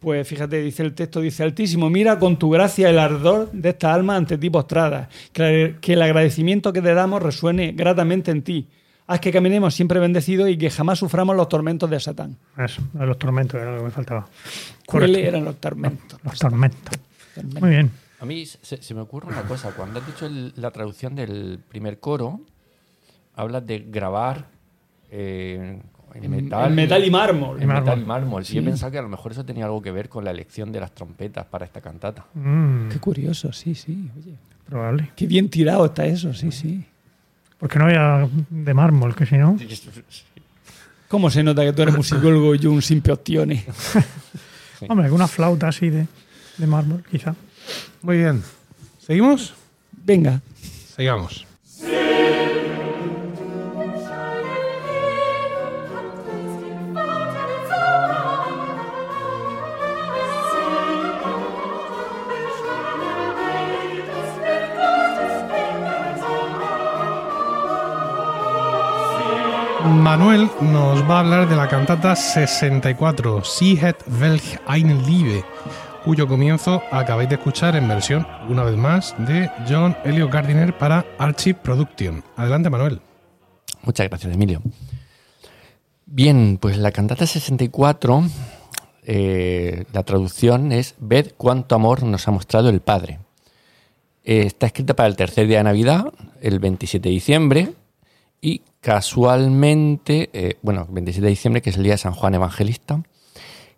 pues 0.00 0.26
fíjate, 0.28 0.60
dice 0.62 0.82
el 0.82 0.94
texto, 0.94 1.20
dice 1.20 1.42
Altísimo, 1.44 1.88
mira 1.88 2.18
con 2.18 2.38
tu 2.38 2.50
gracia 2.50 2.90
el 2.90 2.98
ardor 2.98 3.50
de 3.52 3.70
esta 3.70 3.94
alma 3.94 4.16
ante 4.16 4.36
ti 4.36 4.50
postrada, 4.50 5.08
que, 5.32 5.76
que 5.80 5.92
el 5.94 6.02
agradecimiento 6.02 6.72
que 6.72 6.82
te 6.82 6.92
damos 6.94 7.22
resuene 7.22 7.72
gratamente 7.72 8.30
en 8.30 8.42
ti. 8.42 8.66
Haz 9.06 9.20
que 9.20 9.30
caminemos 9.30 9.74
siempre 9.74 10.00
bendecidos 10.00 10.48
y 10.48 10.56
que 10.56 10.70
jamás 10.70 10.98
suframos 10.98 11.36
los 11.36 11.46
tormentos 11.48 11.90
de 11.90 12.00
Satán. 12.00 12.36
Eso, 12.56 12.80
los 12.94 13.18
tormentos 13.18 13.60
era 13.60 13.72
lo 13.72 13.78
que 13.78 13.84
me 13.84 13.90
faltaba. 13.90 14.26
¿Cuáles 14.86 15.18
eran 15.18 15.44
los 15.44 15.56
tormentos? 15.56 16.18
Los 16.22 16.38
tormentos. 16.38 16.98
Muy 17.60 17.68
bien. 17.70 17.90
A 18.20 18.24
mí 18.24 18.46
se, 18.46 18.82
se 18.82 18.94
me 18.94 19.02
ocurre 19.02 19.28
una 19.28 19.42
cosa. 19.42 19.72
Cuando 19.72 20.00
has 20.00 20.06
dicho 20.06 20.24
el- 20.24 20.54
la 20.56 20.70
traducción 20.70 21.14
del 21.14 21.58
primer 21.68 21.98
coro, 22.00 22.40
hablas 23.36 23.66
de 23.66 23.78
grabar 23.80 24.46
eh, 25.10 25.80
en 26.14 26.30
metal, 26.30 26.68
En 26.70 26.74
metal 26.74 27.04
y 27.04 27.10
mármol. 27.10 27.60
en 27.62 27.68
metal 27.68 28.00
y 28.00 28.04
mármol. 28.04 28.44
Sí. 28.44 28.58
he 28.58 28.62
pensado 28.62 28.92
que 28.92 28.98
a 28.98 29.02
lo 29.02 29.08
mejor 29.08 29.32
eso 29.32 29.44
tenía 29.44 29.64
algo 29.64 29.82
que 29.82 29.90
ver 29.90 30.08
con 30.08 30.24
la 30.24 30.30
elección 30.30 30.70
de 30.72 30.80
las 30.80 30.92
trompetas 30.92 31.44
para 31.46 31.64
esta 31.64 31.80
cantata. 31.80 32.24
Mm, 32.34 32.88
Qué 32.88 32.98
curioso, 32.98 33.52
sí, 33.52 33.74
sí. 33.74 34.08
Oye, 34.16 34.34
probable. 34.66 35.10
qué 35.16 35.26
bien 35.26 35.48
tirado 35.48 35.86
está 35.86 36.06
eso, 36.06 36.32
sí, 36.32 36.52
sí. 36.52 36.84
Porque 37.58 37.78
no 37.78 37.86
había 37.86 38.28
de 38.50 38.74
mármol, 38.74 39.14
que 39.14 39.26
si 39.26 39.36
no. 39.36 39.56
¿Cómo 41.08 41.30
se 41.30 41.42
nota 41.42 41.62
que 41.62 41.72
tú 41.72 41.82
eres 41.82 41.96
musicólogo 41.96 42.54
y 42.54 42.58
yo 42.58 42.70
un 42.72 42.82
simple 42.82 43.12
optione? 43.12 43.64
Hombre, 44.88 45.06
alguna 45.06 45.26
flauta 45.28 45.68
así 45.68 45.88
de, 45.90 46.06
de 46.58 46.66
mármol, 46.66 47.02
quizá. 47.10 47.34
Muy 48.02 48.18
bien. 48.18 48.42
¿Seguimos? 48.98 49.54
Venga. 50.04 50.40
Sigamos. 50.96 51.46
Manuel 69.84 70.48
nos 70.62 71.02
va 71.02 71.16
a 71.16 71.20
hablar 71.20 71.46
de 71.46 71.56
la 71.56 71.68
cantata 71.68 72.16
64, 72.16 73.44
Sie 73.44 73.76
het 73.76 74.02
welch 74.18 74.58
eine 74.66 74.94
Liebe, 74.94 75.44
cuyo 76.02 76.26
comienzo 76.26 76.82
acabáis 76.90 77.28
de 77.28 77.34
escuchar 77.34 77.76
en 77.76 77.86
versión, 77.86 78.26
una 78.48 78.64
vez 78.64 78.78
más, 78.78 79.14
de 79.18 79.50
John 79.68 79.94
Elliot 80.04 80.32
Gardiner 80.32 80.76
para 80.78 81.04
Archive 81.18 81.58
Production. 81.62 82.24
Adelante, 82.34 82.70
Manuel. 82.70 83.02
Muchas 83.82 84.08
gracias, 84.08 84.32
Emilio. 84.32 84.62
Bien, 86.06 86.56
pues 86.58 86.78
la 86.78 86.90
cantata 86.90 87.26
64, 87.26 88.24
eh, 89.02 89.84
la 89.92 90.02
traducción 90.02 90.72
es 90.72 90.94
Ved 90.98 91.32
cuánto 91.36 91.74
amor 91.74 92.04
nos 92.04 92.26
ha 92.26 92.30
mostrado 92.30 92.70
el 92.70 92.80
Padre. 92.80 93.18
Eh, 94.24 94.44
está 94.46 94.64
escrita 94.64 94.96
para 94.96 95.08
el 95.08 95.16
tercer 95.16 95.46
día 95.46 95.58
de 95.58 95.64
Navidad, 95.64 96.10
el 96.40 96.58
27 96.58 97.06
de 97.06 97.12
diciembre, 97.12 97.74
y 98.44 98.60
casualmente, 98.82 100.28
eh, 100.34 100.58
bueno, 100.60 100.86
27 100.90 101.24
de 101.24 101.30
diciembre, 101.30 101.62
que 101.62 101.70
es 101.70 101.78
el 101.78 101.82
día 101.82 101.94
de 101.94 101.98
San 101.98 102.12
Juan 102.12 102.34
Evangelista, 102.34 103.02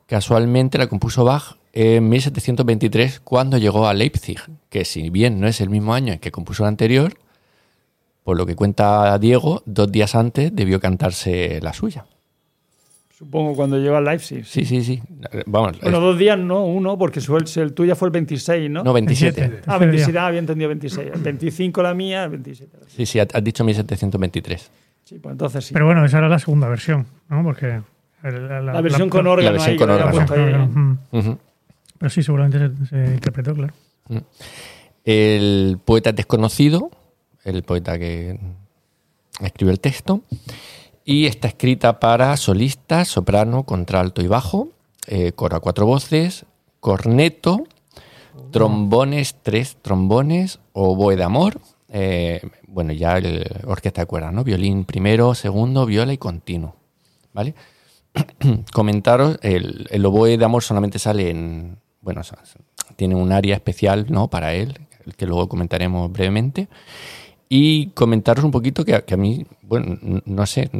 casualmente 0.06 0.76
la 0.76 0.88
compuso 0.88 1.22
Bach 1.22 1.56
en 1.72 2.08
1723 2.08 3.20
cuando 3.20 3.58
llegó 3.58 3.86
a 3.86 3.94
Leipzig, 3.94 4.40
que 4.68 4.84
si 4.84 5.08
bien 5.08 5.38
no 5.38 5.46
es 5.46 5.60
el 5.60 5.70
mismo 5.70 5.94
año 5.94 6.14
en 6.14 6.18
que 6.18 6.32
compuso 6.32 6.64
el 6.64 6.68
anterior, 6.68 7.14
por 8.24 8.36
lo 8.36 8.44
que 8.44 8.56
cuenta 8.56 9.16
Diego, 9.20 9.62
dos 9.66 9.92
días 9.92 10.16
antes 10.16 10.50
debió 10.52 10.80
cantarse 10.80 11.60
la 11.62 11.72
suya. 11.72 12.06
Supongo 13.16 13.54
cuando 13.56 13.78
llegó 13.78 13.96
a 13.96 14.00
Leipzig. 14.02 14.44
Sí, 14.44 14.66
sí, 14.66 14.84
sí. 14.84 15.00
Vamos, 15.46 15.78
Bueno, 15.80 15.96
es- 15.96 16.02
dos 16.02 16.18
días 16.18 16.38
no, 16.38 16.66
uno, 16.66 16.98
porque 16.98 17.20
su- 17.22 17.34
el, 17.36 17.44
el 17.56 17.72
tuyo 17.72 17.96
fue 17.96 18.08
el 18.08 18.12
26, 18.12 18.70
¿no? 18.70 18.84
no, 18.84 18.92
27. 18.92 19.40
27. 19.40 19.70
Ah, 19.70 19.78
27, 19.78 20.18
ah, 20.18 20.26
había 20.26 20.40
entendido 20.40 20.68
26. 20.68 21.10
El 21.14 21.22
25 21.22 21.82
la 21.82 21.94
mía, 21.94 22.24
el 22.24 22.30
27. 22.30 22.76
la- 22.78 22.88
Sí, 22.88 23.06
sí, 23.06 23.18
has 23.18 23.28
dicho 23.42 23.64
1723. 23.64 24.70
Sí, 25.04 25.18
pues 25.18 25.32
entonces 25.32 25.64
sí. 25.64 25.72
Pero 25.72 25.86
bueno, 25.86 26.04
esa 26.04 26.18
era 26.18 26.28
la 26.28 26.38
segunda 26.38 26.68
versión, 26.68 27.06
¿no? 27.30 27.42
Porque. 27.42 27.80
el- 28.22 28.48
la, 28.48 28.60
la 28.60 28.80
versión 28.82 29.08
con 29.08 29.26
órgano 29.26 29.56
la 29.56 29.64
versión 29.64 29.72
ahí, 29.72 29.78
con 29.78 29.90
órgano. 29.90 30.98
Ujú. 31.12 31.38
Pero 31.98 32.10
sí, 32.10 32.22
seguramente 32.22 32.58
se, 32.58 32.86
se 32.86 33.14
interpretó, 33.14 33.54
claro. 33.54 33.72
El 35.04 35.78
poeta 35.84 36.10
es 36.10 36.16
desconocido, 36.16 36.90
el 37.44 37.62
poeta 37.62 37.98
que 37.98 38.38
escribió 39.40 39.72
el 39.72 39.80
texto, 39.80 40.20
y 41.08 41.26
está 41.26 41.46
escrita 41.46 42.00
para 42.00 42.36
solistas, 42.36 43.06
soprano, 43.06 43.62
contralto 43.62 44.22
y 44.22 44.26
bajo, 44.26 44.70
eh, 45.06 45.30
coro 45.32 45.56
a 45.56 45.60
cuatro 45.60 45.86
voces, 45.86 46.46
corneto, 46.80 47.62
trombones, 48.50 49.36
tres 49.40 49.78
trombones, 49.80 50.58
oboe 50.72 51.14
de 51.14 51.22
amor, 51.22 51.60
eh, 51.90 52.40
bueno, 52.66 52.92
ya 52.92 53.18
el 53.18 53.46
orquesta 53.64 54.02
de 54.02 54.06
cuerdas, 54.06 54.32
¿no? 54.32 54.42
Violín 54.42 54.84
primero, 54.84 55.36
segundo, 55.36 55.86
viola 55.86 56.12
y 56.12 56.18
continuo, 56.18 56.74
¿vale? 57.32 57.54
Comentaros, 58.72 59.38
el, 59.42 60.04
oboe 60.04 60.36
de 60.36 60.44
amor 60.44 60.64
solamente 60.64 60.98
sale 60.98 61.30
en, 61.30 61.78
bueno, 62.00 62.22
tiene 62.96 63.14
un 63.14 63.30
área 63.30 63.54
especial, 63.54 64.06
¿no? 64.08 64.28
Para 64.28 64.54
él, 64.54 64.80
que 65.16 65.26
luego 65.26 65.48
comentaremos 65.48 66.10
brevemente. 66.10 66.68
Y 67.48 67.88
comentaros 67.90 68.44
un 68.44 68.50
poquito 68.50 68.84
que, 68.84 68.94
a- 68.94 69.16
mí, 69.16 69.46
bueno, 69.62 69.98
no 70.24 70.46
sé, 70.46 70.70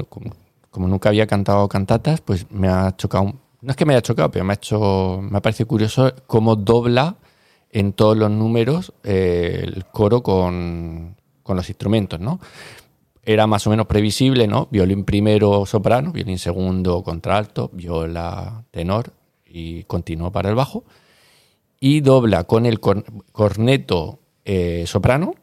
como, 0.71 0.89
nunca 0.89 1.09
había 1.11 1.27
cantado 1.27 1.69
cantatas, 1.69 2.21
pues 2.21 2.47
me 2.51 2.69
ha 2.69 2.95
chocado, 2.97 3.35
no 3.61 3.71
es 3.71 3.77
que 3.77 3.85
me 3.87 3.95
haya 3.95 4.03
chocado, 4.03 4.31
pero 4.31 4.45
me 4.45 4.53
ha 4.53 4.55
hecho, 4.57 5.21
me 5.23 5.39
ha 5.39 5.43
parecido 5.43 5.69
curioso 5.69 6.13
cómo 6.27 6.57
dobla 6.57 7.17
en 7.71 7.93
todos 7.93 8.17
los 8.17 8.31
números 8.31 8.93
eh, 9.05 9.61
el 9.65 9.87
coro 9.87 10.23
con, 10.23 11.17
con 11.43 11.57
los 11.57 11.69
instrumentos, 11.69 12.19
¿no? 12.21 12.41
Era 13.23 13.47
más 13.47 13.67
o 13.67 13.71
menos 13.71 13.87
previsible, 13.87 14.47
¿no? 14.47 14.69
Violín 14.71 15.05
primero 15.05 15.67
soprano, 15.67 16.13
violín 16.13 16.39
segundo 16.39 17.03
contralto, 17.03 17.71
viola 17.73 18.65
tenor 18.71 19.13
y 19.45 19.83
continuo 19.85 20.31
para 20.31 20.49
el 20.49 20.55
bajo. 20.55 20.85
Y 21.81 22.01
dobla 22.01 22.45
con 22.45 22.67
el 22.67 22.79
cor- 22.81 23.05
corneto 23.33 24.21
eh, 24.45 24.85
soprano 24.87 25.35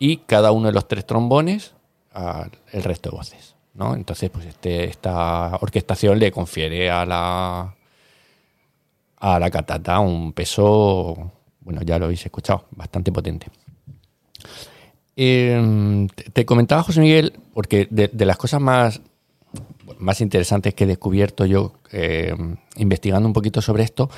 y 0.00 0.16
cada 0.16 0.50
uno 0.50 0.66
de 0.66 0.72
los 0.72 0.88
tres 0.88 1.06
trombones 1.06 1.74
al- 2.12 2.50
el 2.72 2.82
resto 2.82 3.10
de 3.10 3.16
voces. 3.16 3.54
¿no? 3.74 3.94
Entonces, 3.94 4.28
pues 4.30 4.46
este, 4.46 4.84
esta 4.84 5.56
orquestación 5.60 6.18
le 6.18 6.32
confiere 6.32 6.90
a 6.90 7.06
la, 7.06 7.76
a 9.18 9.38
la 9.38 9.50
cantata 9.50 10.00
un 10.00 10.32
peso, 10.32 11.30
bueno, 11.60 11.82
ya 11.82 11.98
lo 11.98 12.06
habéis 12.06 12.24
escuchado, 12.26 12.64
bastante 12.72 13.12
potente. 13.12 13.46
Eh, 15.16 16.06
te- 16.32 16.46
comentaba, 16.46 16.82
José 16.82 17.00
Miguel, 17.00 17.38
porque 17.52 17.86
de, 17.90 18.10
las 18.24 18.36
cosas 18.38 18.60
más, 18.60 19.00
más 19.98 20.20
interesantes 20.20 20.74
que 20.74 20.84
he 20.84 20.86
descubierto 20.86 21.44
yo 21.44 21.74
eh, 21.92 22.34
investigando 22.76 23.26
un 23.28 23.32
poquito 23.34 23.60
sobre 23.60 23.82
esto, 23.82 24.10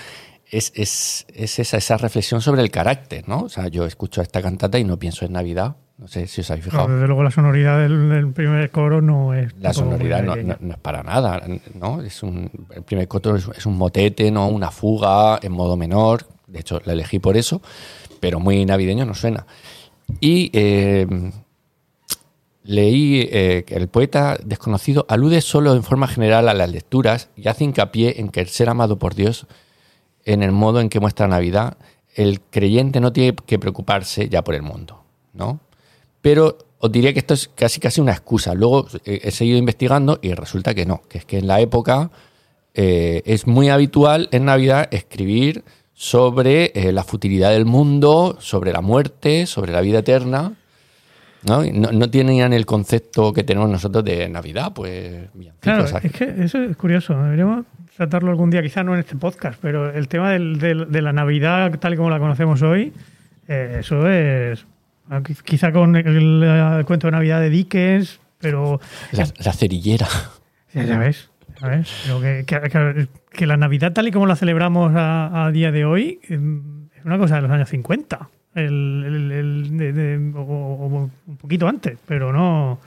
es, 0.53 0.71
es- 0.77 1.27
es 1.35 1.59
esa, 1.59 1.79
esa 1.79 1.97
reflexión 1.97 2.41
sobre 2.41 2.63
el 2.63 2.71
carácter, 2.71 3.29
¿no? 3.29 3.41
O 3.43 3.49
sea, 3.49 3.67
yo 3.69 3.85
escucho 3.87 4.23
esta 4.23 4.41
cantata 4.41 4.79
y 4.79 4.85
no 4.85 4.99
pienso 4.99 5.25
en 5.25 5.33
Navidad. 5.33 5.75
No 5.99 6.09
sé 6.09 6.27
si 6.27 6.41
os 6.41 6.51
habéis 6.51 6.65
fijado. 6.67 6.89
No, 6.89 6.95
desde 6.95 7.07
luego 7.07 7.23
la 7.23 7.31
sonoridad 7.31 7.79
del, 7.81 8.09
del 8.09 8.33
primer 8.33 8.71
coro 8.71 9.01
no 9.03 9.35
es. 9.35 9.53
La 9.61 9.73
sonoridad 9.73 10.23
no, 10.23 10.37
no- 10.37 10.57
no 10.61 10.73
es 10.75 10.79
para 10.81 11.03
nada, 11.03 11.43
¿no? 11.75 12.03
Es 12.03 12.23
un, 12.23 12.51
el 12.71 12.83
primer 12.83 13.09
coro 13.09 13.37
es, 13.37 13.49
es 13.57 13.67
un 13.67 13.77
motete, 13.79 14.31
¿no? 14.31 14.49
Una 14.49 14.71
fuga 14.71 15.39
en 15.43 15.53
modo 15.53 15.77
menor. 15.77 16.27
De 16.47 16.61
hecho, 16.61 16.81
la 16.85 16.93
elegí 16.93 17.19
por 17.19 17.37
eso, 17.37 17.63
pero 18.21 18.41
muy 18.41 18.65
navideño 18.65 19.07
no 19.07 19.15
suena. 19.15 19.47
Y 20.21 20.51
eh, 20.53 21.07
leí 22.65 23.29
eh, 23.31 23.65
que 23.67 23.75
el 23.77 23.89
poeta 23.89 24.39
desconocido 24.45 25.05
alude 25.09 25.41
solo 25.41 25.75
en 25.75 25.83
forma 25.83 26.07
general 26.09 26.49
a 26.49 26.55
las 26.55 26.71
lecturas 26.71 27.29
y 27.37 27.49
hace 27.49 27.65
hincapié 27.65 28.21
en 28.21 28.29
que 28.29 28.41
el 28.41 28.49
ser 28.49 28.69
amado 28.69 28.99
por 28.99 29.15
Dios, 29.15 29.47
en 30.25 30.43
el 30.43 30.53
modo 30.53 30.81
en 30.81 30.89
que 30.89 31.01
muestra 31.01 31.29
Navidad, 31.29 31.77
el 32.15 32.41
creyente 32.41 33.01
no 33.01 33.13
tiene 33.13 33.35
que 33.47 33.59
preocuparse 33.59 34.29
ya 34.29 34.43
por 34.43 34.55
el 34.55 34.63
mundo, 34.63 35.03
¿no? 35.33 35.61
Pero 36.21 36.59
os 36.79 36.91
diría 36.91 37.13
que 37.13 37.21
esto 37.21 37.35
es 37.35 37.49
casi 37.55 37.81
casi 37.81 38.01
una 38.01 38.13
excusa. 38.13 38.55
Luego 38.55 38.87
eh, 39.05 39.21
he 39.23 39.31
seguido 39.31 39.59
investigando 39.59 40.19
y 40.21 40.35
resulta 40.35 40.75
que 40.75 40.85
no, 40.85 41.03
que 41.09 41.19
es 41.19 41.25
que 41.25 41.39
en 41.39 41.47
la 41.47 41.61
época 41.61 42.11
eh, 42.75 43.23
es 43.25 43.47
muy 43.47 43.69
habitual 43.69 44.29
en 44.33 44.47
Navidad 44.47 44.89
escribir 44.91 45.65
sobre 45.95 46.73
eh, 46.75 46.93
la 46.93 47.05
futilidad 47.05 47.51
del 47.51 47.67
mundo, 47.67 48.37
sobre 48.41 48.73
la 48.73 48.81
muerte, 48.81 49.47
sobre 49.47 49.73
la 49.73 49.81
vida 49.81 50.01
eterna. 50.01 50.57
¿No? 51.47 51.63
No, 51.65 51.93
no 51.93 52.11
tenían 52.11 52.53
el 52.53 52.67
concepto 52.67 53.33
que 53.33 53.45
tenemos 53.45 53.69
nosotros 53.71 54.05
de 54.05 54.29
Navidad, 54.29 54.73
pues 54.75 55.29
Claro, 55.61 55.85
es 55.85 56.13
que 56.13 56.35
eso 56.45 56.63
es 56.63 56.77
curioso. 56.77 57.15
Deberíamos 57.23 57.67
tratarlo 57.97 58.31
algún 58.31 58.51
día, 58.51 58.63
quizá 58.63 58.83
no 58.83 58.95
en 58.95 59.01
este 59.01 59.17
podcast, 59.17 59.59
pero 59.61 59.91
el 59.91 60.09
tema 60.09 60.31
del- 60.31 60.59
del- 60.59 60.91
de 60.91 61.03
la 61.03 61.13
Navidad 61.13 61.79
tal 61.79 61.95
y 61.95 61.97
como 61.97 62.11
la 62.11 62.19
conocemos 62.19 62.63
hoy, 62.63 62.93
eh, 63.49 63.79
eso 63.81 64.09
es. 64.09 64.65
ah, 65.11 65.21
quiz- 65.21 65.43
Quizá 65.43 65.73
con 65.73 65.97
el, 65.97 66.43
el 66.43 66.85
cuento 66.85 67.07
de 67.09 67.11
Navidad 67.13 67.41
de 67.41 67.51
Dickens, 67.51 68.21
pero. 68.41 68.81
La, 69.13 69.27
la 69.45 69.53
cerillera. 69.53 70.07
Ya, 70.75 70.85
ya 70.85 70.99
ves. 70.99 71.29
ya 71.61 71.69
ves. 71.69 71.93
Pero 72.07 72.21
que, 72.21 72.45
que- 72.47 72.61
que- 72.71 73.09
que 73.31 73.47
la 73.47 73.57
Navidad 73.57 73.93
tal 73.93 74.09
y 74.09 74.11
como 74.11 74.27
la 74.27 74.37
celebramos 74.37 74.93
a, 74.95 75.45
a 75.47 75.51
día 75.51 75.71
de 75.73 75.85
hoy 75.85 76.19
em, 76.29 76.89
es 76.97 77.05
una 77.05 77.19
cosa 77.19 77.37
de 77.37 77.43
los 77.43 77.51
años 77.51 77.69
50. 77.69 78.29
El, 78.55 79.05
el- 79.07 79.33
el- 79.33 79.77
de- 79.79 79.93
de- 79.93 80.33
o, 80.37 80.41
o 80.43 81.11
un 81.27 81.37
poquito 81.37 81.67
antes, 81.69 81.97
pero 82.07 82.33
no. 82.33 82.79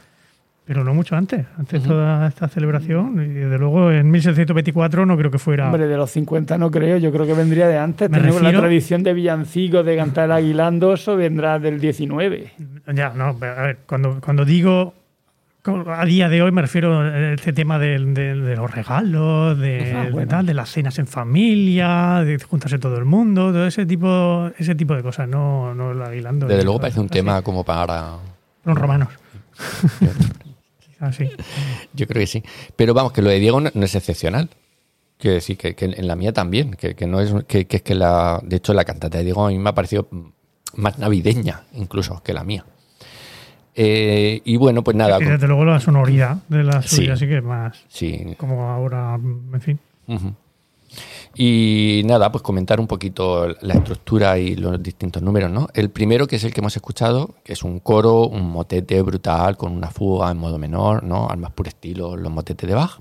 Pero 0.68 0.84
no 0.84 0.96
mucho 0.96 1.16
antes. 1.16 1.46
Antes 1.60 1.84
toda 1.84 2.28
esta 2.28 2.48
celebración. 2.48 3.22
Y 3.24 3.28
desde 3.36 3.60
luego 3.60 3.92
en 3.92 4.10
1724 4.10 5.06
no 5.06 5.16
creo 5.16 5.30
que 5.30 5.38
fuera. 5.38 5.68
Hombre, 5.68 5.86
de 5.86 5.96
los 5.96 6.10
50 6.10 6.58
no 6.58 6.72
creo, 6.72 6.98
yo 6.98 7.12
creo 7.12 7.28
que 7.28 7.36
vendría 7.36 7.68
de 7.68 7.78
antes. 7.78 8.10
Me 8.10 8.18
Tenemos 8.18 8.42
la 8.42 8.52
tradición 8.52 9.04
de 9.04 9.14
villancicos, 9.14 9.86
de 9.86 9.96
cantar 9.96 10.26
el 10.26 10.32
aguilando, 10.32 10.94
eso 10.96 11.16
vendrá 11.16 11.60
del 11.60 11.80
19. 11.80 12.52
Ya, 12.96 13.10
no, 13.14 13.26
a 13.26 13.34
ver, 13.34 13.78
cuando, 13.86 14.20
cuando 14.20 14.44
digo 14.44 14.96
a 15.68 16.06
día 16.06 16.30
de 16.30 16.42
hoy 16.42 16.52
me 16.52 16.62
refiero 16.62 17.00
a 17.00 17.34
este 17.34 17.54
tema 17.54 17.80
de, 17.80 17.98
de 18.00 18.56
los 18.56 18.70
regalos, 18.72 19.58
de, 19.58 19.94
Ah, 19.94 20.04
bueno. 20.04 20.20
de 20.20 20.26
tal, 20.28 20.46
de 20.46 20.54
las 20.54 20.70
cenas 20.70 20.98
en 21.00 21.08
familia, 21.08 22.22
de 22.26 22.40
juntarse 22.40 22.78
todo 22.80 22.98
el 22.98 23.06
mundo, 23.06 23.52
todo 23.52 23.66
ese 23.66 23.86
tipo, 23.86 24.50
ese 24.58 24.76
tipo 24.76 24.96
de 24.96 25.04
cosas, 25.04 25.28
no, 25.28 25.74
no 25.74 26.04
aguilando. 26.04 26.48
Desde 26.48 26.64
luego 26.64 26.80
parece 26.80 27.00
un 27.00 27.06
así. 27.08 27.14
tema 27.14 27.42
como 27.42 27.64
para... 27.64 28.16
Los 28.64 28.78
romanos. 28.78 29.10
Así. 31.00 31.30
Yo 31.94 32.08
creo 32.08 32.22
que 32.22 32.28
sí. 32.28 32.44
Pero 32.76 32.94
vamos, 32.94 33.12
que 33.12 33.22
lo 33.22 33.30
de 33.30 33.40
Diego 33.40 33.60
no, 33.60 33.70
no 33.74 33.86
es 33.86 33.94
excepcional. 33.96 34.50
Quiero 35.18 35.36
decir 35.36 35.58
que, 35.58 35.76
que 35.76 35.86
en 35.86 36.08
la 36.08 36.16
mía 36.16 36.32
también, 36.34 36.72
que, 36.72 36.96
que 36.96 37.06
no 37.06 37.20
es 37.20 37.34
que, 37.48 37.68
que 37.68 37.78
es 37.78 37.84
que 37.84 37.96
la. 37.96 38.40
De 38.44 38.56
hecho, 38.56 38.74
la 38.74 38.86
cantata 38.86 39.18
de 39.18 39.26
Diego 39.26 39.46
a 39.46 39.50
mí 39.50 39.60
me 39.60 39.70
ha 39.70 39.76
parecido 39.76 40.08
más 40.76 40.98
navideña, 40.98 41.64
incluso, 41.74 42.24
que 42.24 42.34
la 42.34 42.44
mía. 42.44 42.66
Eh, 43.78 44.42
y 44.46 44.56
bueno, 44.56 44.84
pues 44.84 44.96
nada. 44.96 45.18
Y 45.20 45.26
desde 45.26 45.48
luego 45.48 45.66
la 45.66 45.80
sonoridad 45.82 46.38
de 46.48 46.64
la 46.64 46.82
suya 46.82 47.18
sí 47.18 47.28
que 47.28 47.38
es 47.38 47.44
más 47.44 47.84
sí. 47.90 48.36
como 48.38 48.70
ahora, 48.70 49.16
en 49.16 49.62
fin. 49.62 49.80
Y 51.36 52.02
nada, 52.06 52.32
pues 52.32 52.42
comentar 52.42 52.80
un 52.80 52.88
poquito 52.88 53.48
la 53.62 53.74
estructura 53.74 54.40
y 54.40 54.56
los 54.56 54.82
distintos 54.82 55.22
números, 55.22 55.52
¿no? 55.52 55.68
El 55.74 55.90
primero, 55.90 56.26
que 56.26 56.38
es 56.38 56.44
el 56.46 56.54
que 56.54 56.62
hemos 56.62 56.78
escuchado, 56.78 57.36
que 57.44 57.52
es 57.52 57.64
un 57.64 57.80
coro, 57.80 58.28
un 58.28 58.50
motete 58.50 59.02
brutal 59.02 59.58
con 59.58 59.74
una 59.74 59.90
fuga 59.90 60.32
en 60.32 60.38
modo 60.38 60.58
menor, 60.58 61.04
¿no? 61.04 61.28
Al 61.28 61.38
más 61.38 61.52
puro 61.52 61.68
estilo, 61.68 62.16
los 62.16 62.32
motetes 62.32 62.70
de 62.70 62.76
Bach. 62.76 63.00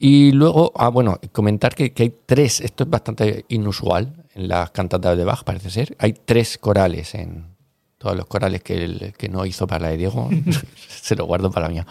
Y 0.00 0.32
luego, 0.32 0.72
ah, 0.76 0.88
bueno, 0.88 1.20
comentar 1.30 1.76
que, 1.76 1.92
que 1.92 2.04
hay 2.04 2.14
tres, 2.26 2.60
esto 2.60 2.82
es 2.84 2.90
bastante 2.90 3.44
inusual 3.48 4.24
en 4.34 4.48
las 4.48 4.70
cantatas 4.70 5.16
de 5.16 5.24
Bach, 5.24 5.44
parece 5.44 5.70
ser. 5.70 5.96
Hay 6.00 6.12
tres 6.12 6.58
corales 6.58 7.14
en 7.14 7.57
todos 7.98 8.16
los 8.16 8.26
corales 8.26 8.62
que, 8.62 8.84
el- 8.84 9.14
que 9.16 9.28
no 9.28 9.44
hizo 9.44 9.66
para 9.66 9.84
la 9.84 9.88
de 9.90 9.96
Diego, 9.98 10.30
se 10.88 11.16
lo 11.16 11.26
guardo 11.26 11.50
para 11.50 11.66
la 11.66 11.72
mía. 11.72 11.86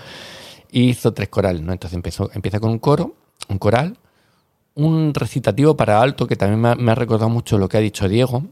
Y 0.72 0.90
hizo 0.90 1.14
tres 1.14 1.30
corales, 1.30 1.62
¿no? 1.62 1.74
Entonces 1.74 1.96
empezó, 1.96 2.30
empieza 2.34 2.60
con 2.60 2.72
un 2.72 2.80
coro, 2.80 3.16
un 3.50 3.58
coral, 3.58 3.98
un 4.76 5.14
recitativo 5.14 5.76
para 5.76 6.02
alto, 6.02 6.28
que 6.28 6.36
también 6.36 6.78
me 6.84 6.92
ha, 6.92 6.96
recordado 6.96 7.30
mucho 7.30 7.58
lo 7.58 7.68
que 7.68 7.78
ha 7.78 7.82
dicho 7.82 8.08
Diego, 8.08 8.44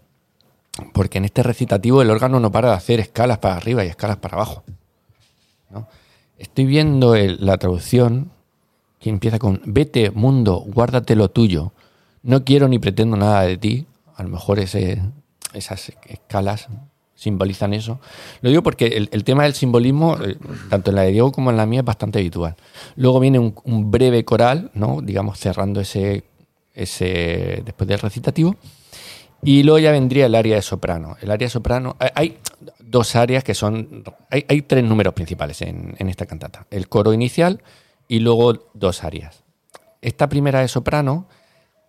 porque 0.93 1.17
en 1.19 1.25
este 1.25 1.43
recitativo 1.43 2.01
el 2.01 2.09
órgano 2.09 2.39
no 2.39 2.51
para 2.51 2.69
de 2.69 2.75
hacer 2.75 2.99
escalas 2.99 3.37
para 3.37 3.55
arriba 3.55 3.85
y 3.85 3.87
escalas 3.87 4.17
para 4.17 4.35
abajo. 4.35 4.63
Estoy 6.37 6.65
viendo 6.65 7.15
la 7.15 7.57
traducción 7.57 8.31
que 8.99 9.09
empieza 9.09 9.39
con 9.39 9.61
Vete, 9.65 10.11
mundo, 10.11 10.63
guárdate 10.65 11.15
lo 11.15 11.29
tuyo. 11.29 11.71
No 12.23 12.43
quiero 12.43 12.67
ni 12.67 12.79
pretendo 12.79 13.15
nada 13.15 13.43
de 13.43 13.57
ti. 13.57 13.85
A 14.15 14.23
lo 14.23 14.29
mejor 14.29 14.59
ese, 14.59 15.01
esas 15.53 15.93
escalas 16.07 16.67
simbolizan 17.15 17.73
eso. 17.73 17.99
Lo 18.41 18.49
digo 18.49 18.61
porque 18.61 19.07
el, 19.11 19.23
tema 19.23 19.43
del 19.43 19.53
simbolismo, 19.53 20.17
eh, 20.23 20.37
tanto 20.69 20.91
en 20.91 20.95
la 20.97 21.03
de 21.03 21.11
Diego 21.11 21.31
como 21.31 21.49
en 21.49 21.57
la 21.57 21.65
mía, 21.65 21.79
es 21.79 21.85
bastante 21.85 22.19
habitual. 22.19 22.55
Luego 22.95 23.19
viene 23.19 23.39
un, 23.39 23.91
breve 23.91 24.23
coral, 24.25 24.69
¿no? 24.73 24.99
digamos, 25.01 25.39
cerrando 25.39 25.79
ese, 25.81 26.25
ese 26.73 27.61
después 27.65 27.87
del 27.87 27.99
recitativo. 27.99 28.55
Y 29.41 29.63
luego 29.63 29.79
ya 29.79 29.91
vendría 29.91 30.25
el 30.25 30.35
área 30.35 30.55
de 30.55 30.61
soprano. 30.61 31.17
El 31.21 31.31
área 31.31 31.45
de 31.45 31.51
soprano, 31.51 31.95
hay- 31.99 32.09
hay 32.15 32.37
dos 32.79 33.15
áreas 33.15 33.43
que 33.43 33.53
son, 33.53 34.03
hay, 34.29 34.45
hay 34.47 34.61
tres 34.63 34.83
números 34.83 35.13
principales 35.13 35.61
en, 35.61 35.95
en 35.97 36.09
esta 36.09 36.25
cantata. 36.25 36.65
El 36.71 36.89
coro 36.89 37.13
inicial 37.13 37.61
y 38.07 38.19
luego 38.19 38.69
dos 38.73 39.03
áreas. 39.03 39.43
Esta 40.01 40.29
primera 40.29 40.61
de 40.61 40.67
soprano 40.67 41.27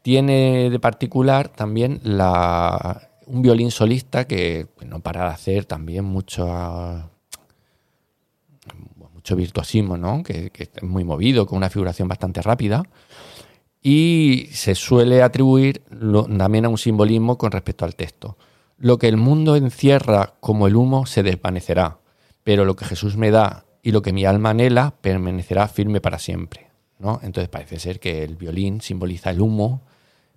tiene 0.03 0.71
de 0.71 0.79
particular 0.79 1.49
también 1.49 2.01
la, 2.03 3.09
un 3.27 3.43
violín 3.43 3.71
solista 3.71 4.27
que 4.27 4.67
no 4.87 5.01
para 5.01 5.25
de 5.25 5.31
hacer 5.31 5.65
también 5.65 6.05
mucho, 6.05 6.47
mucho 9.13 9.37
virtuosismo, 9.37 9.97
¿no? 9.97 10.23
que, 10.23 10.53
es 10.55 10.83
muy 10.83 11.05
movido, 11.05 11.47
con 11.47 11.59
una 11.59 11.71
figuración 11.71 12.09
bastante 12.09 12.43
rápida. 12.43 12.83
Y 13.83 14.49
se 14.53 14.75
suele 14.75 15.23
atribuir 15.23 15.83
también 16.39 16.65
a 16.65 16.69
un 16.69 16.79
simbolismo 16.79 17.39
con 17.39 17.53
respecto 17.53 17.85
al 17.85 17.95
texto. 17.95 18.37
Lo 18.79 18.99
que 18.99 19.09
el 19.09 19.17
mundo 19.17 19.57
encierra 19.57 20.35
como 20.41 20.67
el 20.67 20.77
humo 20.77 21.07
se 21.07 21.23
desvanecerá, 21.23 21.99
pero 22.43 22.65
lo 22.65 22.77
que 22.77 22.85
Jesús 22.85 23.17
me 23.17 23.31
da 23.31 23.65
y 23.83 23.93
lo 23.93 24.03
que 24.03 24.13
mi 24.13 24.25
alma 24.25 24.51
anhela 24.51 24.95
permanecerá 25.01 25.69
firme 25.69 26.01
para 26.01 26.19
siempre. 26.19 26.69
¿no? 26.99 27.21
Entonces 27.23 27.49
parece 27.49 27.79
ser 27.79 28.01
que 28.01 28.25
el 28.25 28.37
violín 28.37 28.81
simboliza 28.81 29.31
el 29.31 29.41
humo, 29.41 29.83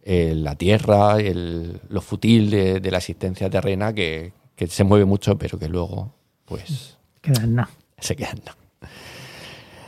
eh, 0.04 0.34
la 0.36 0.56
tierra, 0.56 1.20
el- 1.20 1.80
lo 1.90 2.02
futil 2.02 2.50
de, 2.50 2.80
de 2.80 2.92
la 2.92 2.98
existencia 2.98 3.50
terrena 3.50 3.94
que, 3.94 4.34
que 4.56 4.68
se 4.68 4.84
mueve 4.84 5.06
mucho, 5.06 5.38
pero 5.38 5.58
que 5.60 5.68
luego 5.70 6.14
pues 6.46 6.98
Queda 7.22 7.44
en 7.44 7.56
nada. 7.56 7.70
se 8.00 8.16
queda 8.16 8.32
en 8.32 8.40
nada. 8.40 8.58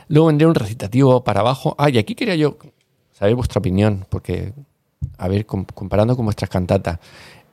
Luego 0.08 0.26
vendría 0.26 0.48
un 0.48 0.54
recitativo 0.54 1.24
para 1.24 1.40
abajo. 1.40 1.74
Ah, 1.78 1.88
y 1.90 1.98
aquí 1.98 2.14
quería 2.14 2.34
yo 2.36 2.56
saber 3.12 3.34
vuestra 3.34 3.58
opinión, 3.60 4.04
porque, 4.10 4.52
a 5.18 5.28
ver, 5.28 5.46
com- 5.46 5.64
comparando 5.74 6.16
con 6.16 6.26
vuestras 6.26 6.50
cantatas. 6.50 6.98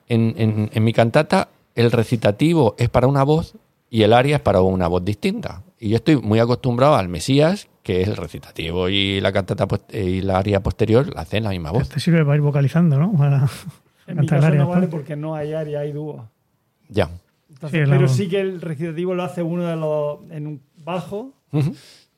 En, 0.08 0.34
en- 0.38 0.70
en 0.74 0.84
mi 0.84 0.92
cantata, 0.94 1.50
el 1.76 1.92
recitativo 1.92 2.76
es 2.78 2.90
para 2.90 3.08
una 3.08 3.24
voz 3.24 3.54
y 3.90 4.02
el 4.04 4.14
aria 4.14 4.38
es 4.38 4.42
para 4.42 4.62
una 4.62 4.88
voz 4.88 5.06
distinta. 5.06 5.64
Y 5.80 5.90
yo 5.90 5.96
estoy 5.98 6.18
muy 6.18 6.40
acostumbrado 6.40 6.96
al 6.96 7.08
Mesías, 7.08 7.68
que 7.90 8.02
es 8.04 8.08
el 8.08 8.18
recitativo 8.18 8.88
y 8.88 9.20
la 9.20 9.32
cantata 9.32 9.68
post- 9.68 9.94
y 9.96 10.22
la 10.22 10.38
aria 10.38 10.62
posterior 10.62 11.12
la 11.16 11.22
hacen 11.22 11.44
la 11.44 11.50
misma 11.50 11.72
voz. 11.72 11.90
Te 11.90 12.00
sirve 12.00 12.24
para 12.24 12.36
ir 12.36 12.42
vocalizando, 12.42 13.00
¿no? 13.00 13.14
Para 13.18 13.48
En 14.06 14.20
mi 14.20 14.28
caso 14.28 14.46
área. 14.46 14.60
no 14.60 14.70
vale 14.70 14.88
porque 14.88 15.16
no 15.16 15.34
hay 15.34 15.54
área, 15.54 15.80
hay 15.80 15.92
dúo. 15.92 16.30
Ya. 16.88 17.10
Entonces, 17.50 17.82
Sí, 17.84 17.90
la- 17.90 17.96
pero 17.98 18.08
sí 18.08 18.30
que 18.30 18.40
el 18.42 18.62
recitativo 18.62 19.16
lo 19.16 19.24
hace 19.24 19.42
uno 19.42 19.64
de 19.66 19.76
los 19.76 20.20
en 20.32 20.46
un 20.46 20.62
bajo, 20.84 21.34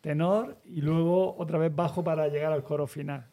tenor 0.02 0.58
y 0.66 0.82
luego 0.82 1.36
otra 1.38 1.58
vez 1.58 1.74
bajo 1.76 2.04
para 2.04 2.28
llegar 2.28 2.52
al 2.52 2.64
coro 2.64 2.86
final. 2.88 3.26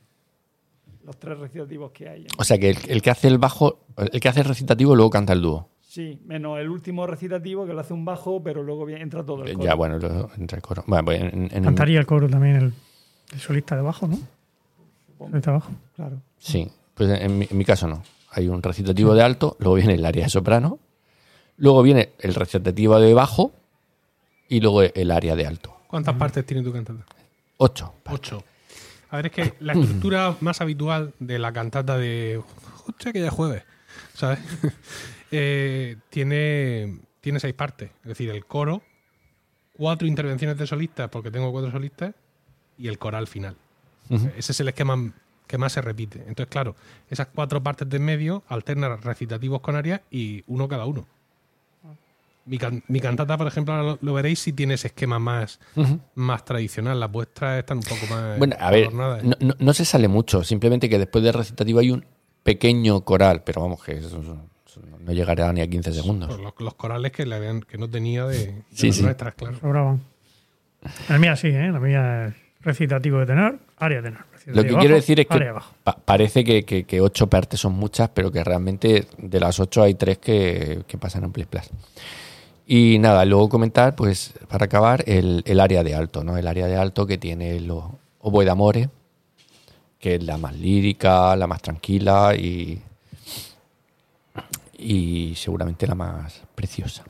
Los 1.05 1.17
tres 1.19 1.39
recitativos 1.39 1.91
que 1.93 2.09
hay. 2.09 2.27
O 2.39 2.45
sea 2.45 2.59
que 2.59 2.71
el, 2.71 2.79
el 2.89 3.03
que 3.03 3.11
hace 3.11 3.29
el 3.29 3.39
bajo, 3.39 3.81
el 3.97 4.21
que 4.21 4.29
hace 4.29 4.41
el 4.41 4.47
recitativo 4.47 4.95
luego 4.95 5.11
canta 5.11 5.33
el 5.33 5.43
dúo. 5.43 5.69
Sí, 5.89 6.21
menos 6.27 6.59
el 6.59 6.69
último 6.69 7.07
recitativo 7.07 7.67
que 7.67 7.73
lo 7.73 7.81
hace 7.81 7.95
un 7.95 8.05
bajo, 8.05 8.43
pero 8.43 8.63
luego 8.63 8.87
entra 8.91 9.25
todo 9.25 9.43
el 9.45 9.55
coro. 9.55 9.65
Ya, 9.67 9.75
bueno, 9.75 9.99
lo- 9.99 10.31
entre 10.37 10.57
el 10.57 10.63
coro. 10.63 10.85
Bueno, 10.87 11.05
pues 11.07 11.19
en- 11.21 11.29
en- 11.29 11.49
en- 11.51 11.65
Cantaría 11.65 11.99
el 11.99 12.05
coro 12.05 12.29
también 12.29 12.57
el, 12.57 12.73
el 13.33 13.41
solista 13.41 13.75
de 13.75 13.81
abajo, 13.81 14.07
¿no? 14.07 14.19
Solista 15.19 15.51
de 15.51 15.57
abajo. 15.57 15.73
Claro. 15.97 16.21
Sí, 16.39 16.71
pues 16.95 17.09
en 17.21 17.39
mi, 17.39 17.49
en 17.51 17.57
mi 17.57 17.65
caso 17.65 17.89
no. 17.89 18.03
Hay 18.33 18.49
un 18.49 18.63
recitativo 18.63 19.15
de 19.15 19.23
alto, 19.23 19.57
luego 19.61 19.77
viene 19.77 19.95
el 19.95 20.05
área 20.05 20.25
de 20.25 20.31
soprano, 20.31 20.79
luego 21.57 21.83
viene 21.83 22.11
el 22.19 22.35
recitativo 22.35 23.01
de 23.01 23.15
bajo 23.15 23.53
y 24.51 24.61
luego 24.61 24.83
el 24.83 25.11
área 25.11 25.35
de 25.37 25.47
alto. 25.47 25.75
¿Cuántas 25.87 26.15
partes 26.17 26.45
tiene 26.45 26.63
tu 26.63 26.71
cantata? 26.71 27.07
Ocho. 27.57 27.95
Ocho. 28.11 28.45
A 29.09 29.17
ver, 29.17 29.27
es 29.27 29.33
que 29.33 29.55
la 29.61 29.73
estructura 29.73 30.37
más 30.41 30.61
habitual 30.61 31.15
de 31.19 31.39
la 31.39 31.51
cantata 31.55 31.97
de. 31.97 32.43
Hostia, 32.87 33.11
que 33.11 33.21
ya 33.21 33.29
es 33.29 33.33
jueves. 33.33 33.63
¿Sabes? 34.13 34.39
Eh, 35.31 35.97
tiene, 36.11 36.99
tiene 37.21 37.41
seis 37.41 37.55
partes. 37.55 37.91
Es 38.03 38.09
decir, 38.09 38.31
el 38.31 38.45
coro, 38.47 38.83
cuatro 39.77 40.07
intervenciones 40.09 40.57
de 40.59 40.67
solistas, 40.67 41.09
porque 41.11 41.31
tengo 41.31 41.51
cuatro 41.53 41.71
solistas, 41.71 42.15
y 42.79 42.89
el 42.89 42.99
coral 42.99 43.27
final. 43.27 43.57
Ese 44.37 44.53
es 44.53 44.61
el 44.61 44.69
esquema 44.69 45.13
que 45.47 45.59
más 45.59 45.73
se 45.73 45.83
repite. 45.83 46.19
Entonces, 46.21 46.47
claro, 46.49 46.77
esas 47.11 47.27
cuatro 47.35 47.63
partes 47.63 47.89
de 47.89 47.97
en 47.99 48.05
medio 48.05 48.43
alternan 48.49 49.01
recitativos 49.03 49.61
con 49.61 49.77
arias 49.77 50.01
y 50.11 50.45
uno 50.47 50.69
cada 50.69 50.87
uno. 50.87 51.07
Mi, 52.47 52.57
can- 52.57 52.83
mi 52.89 52.99
cantata, 53.01 53.37
por 53.37 53.47
ejemplo, 53.47 53.75
ahora 53.75 53.87
lo, 53.93 53.99
lo 54.01 54.15
veréis 54.15 54.39
si 54.39 54.55
tiene 54.55 54.75
ese 54.75 54.87
esquema 54.89 55.19
más, 55.19 55.61
más 56.15 56.45
tradicional. 56.47 56.99
Las 56.99 57.13
vuestras 57.13 57.59
están 57.59 57.77
un 57.79 57.83
poco 57.85 58.07
más 58.09 58.39
Bueno, 58.39 58.57
a 58.59 58.71
ver, 58.71 58.93
no, 58.95 59.19
no- 59.41 59.55
no 59.59 59.73
se 59.75 59.85
sale 59.85 60.09
mucho, 60.09 60.43
simplemente 60.45 60.89
que 60.89 60.99
después 60.99 61.23
del 61.23 61.35
recitativo 61.35 61.81
hay 61.81 61.91
un 61.91 62.07
pequeño 62.43 63.03
coral, 63.03 63.43
pero 63.45 63.61
vamos, 63.61 63.85
que 63.85 63.93
eso 63.99 64.47
no 65.01 65.13
llegará 65.13 65.53
ni 65.53 65.61
a 65.61 65.67
15 65.69 65.93
segundos. 65.93 66.29
Pues 66.29 66.41
los, 66.41 66.53
los 66.59 66.75
corales 66.75 67.13
que, 67.13 67.27
le 67.27 67.35
habían, 67.37 67.61
que 67.63 67.79
no 67.79 67.89
tenía 67.89 68.27
de, 68.27 68.47
de 68.47 68.63
Sí, 68.73 68.89
las 68.89 68.97
sí. 68.97 69.03
nuestras, 69.03 69.35
claro. 69.35 69.59
Sobraban. 69.59 70.01
La 71.09 71.19
mía 71.19 71.35
sí, 71.37 71.49
¿eh? 71.49 71.71
La 71.73 71.81
mía 71.81 72.27
es 72.29 72.35
recitativo 72.61 73.19
de 73.19 73.27
tenor, 73.27 73.59
área 73.79 74.01
de 74.03 74.11
tenor. 74.11 74.25
Lo 74.47 74.63
que 74.63 74.69
bajo, 74.71 74.81
quiero 74.81 74.95
decir 74.95 75.21
es 75.21 75.27
que 75.27 75.53
pa- 75.85 75.97
parece 76.05 76.43
que, 76.45 76.65
que- 76.65 76.85
que 76.85 77.01
ocho 77.01 77.27
partes 77.29 77.61
son 77.61 77.75
muchas, 77.75 78.09
pero 78.11 78.31
que 78.33 78.43
realmente 78.45 79.07
de 79.19 79.41
las 79.41 79.61
ocho 79.61 79.83
hay 79.83 79.95
tres 79.95 80.19
que, 80.19 80.83
que 80.87 80.97
pasan 80.99 81.25
en 81.25 81.33
Plis 81.33 81.47
Plas. 81.47 81.71
Y 82.67 82.99
nada, 82.99 83.25
luego 83.25 83.49
comentar, 83.49 83.95
pues 83.95 84.35
para 84.49 84.67
acabar, 84.67 85.03
el, 85.07 85.43
el 85.47 85.61
área 85.61 85.83
de 85.83 85.95
alto, 85.95 86.23
¿no? 86.25 86.37
El 86.37 86.47
área 86.47 86.67
de 86.67 86.77
alto 86.77 87.07
que 87.07 87.19
tiene 87.19 87.61
los 87.61 87.85
oboe 88.21 88.45
d'amore, 88.45 88.89
que 89.99 90.15
es 90.17 90.23
la 90.23 90.37
más 90.39 90.55
lírica, 90.57 91.35
la 91.37 91.47
más 91.47 91.61
tranquila 91.63 92.35
y, 92.37 92.81
y 94.79 95.35
seguramente 95.37 95.87
la 95.87 95.95
más 95.95 96.43
preciosa. 96.55 97.05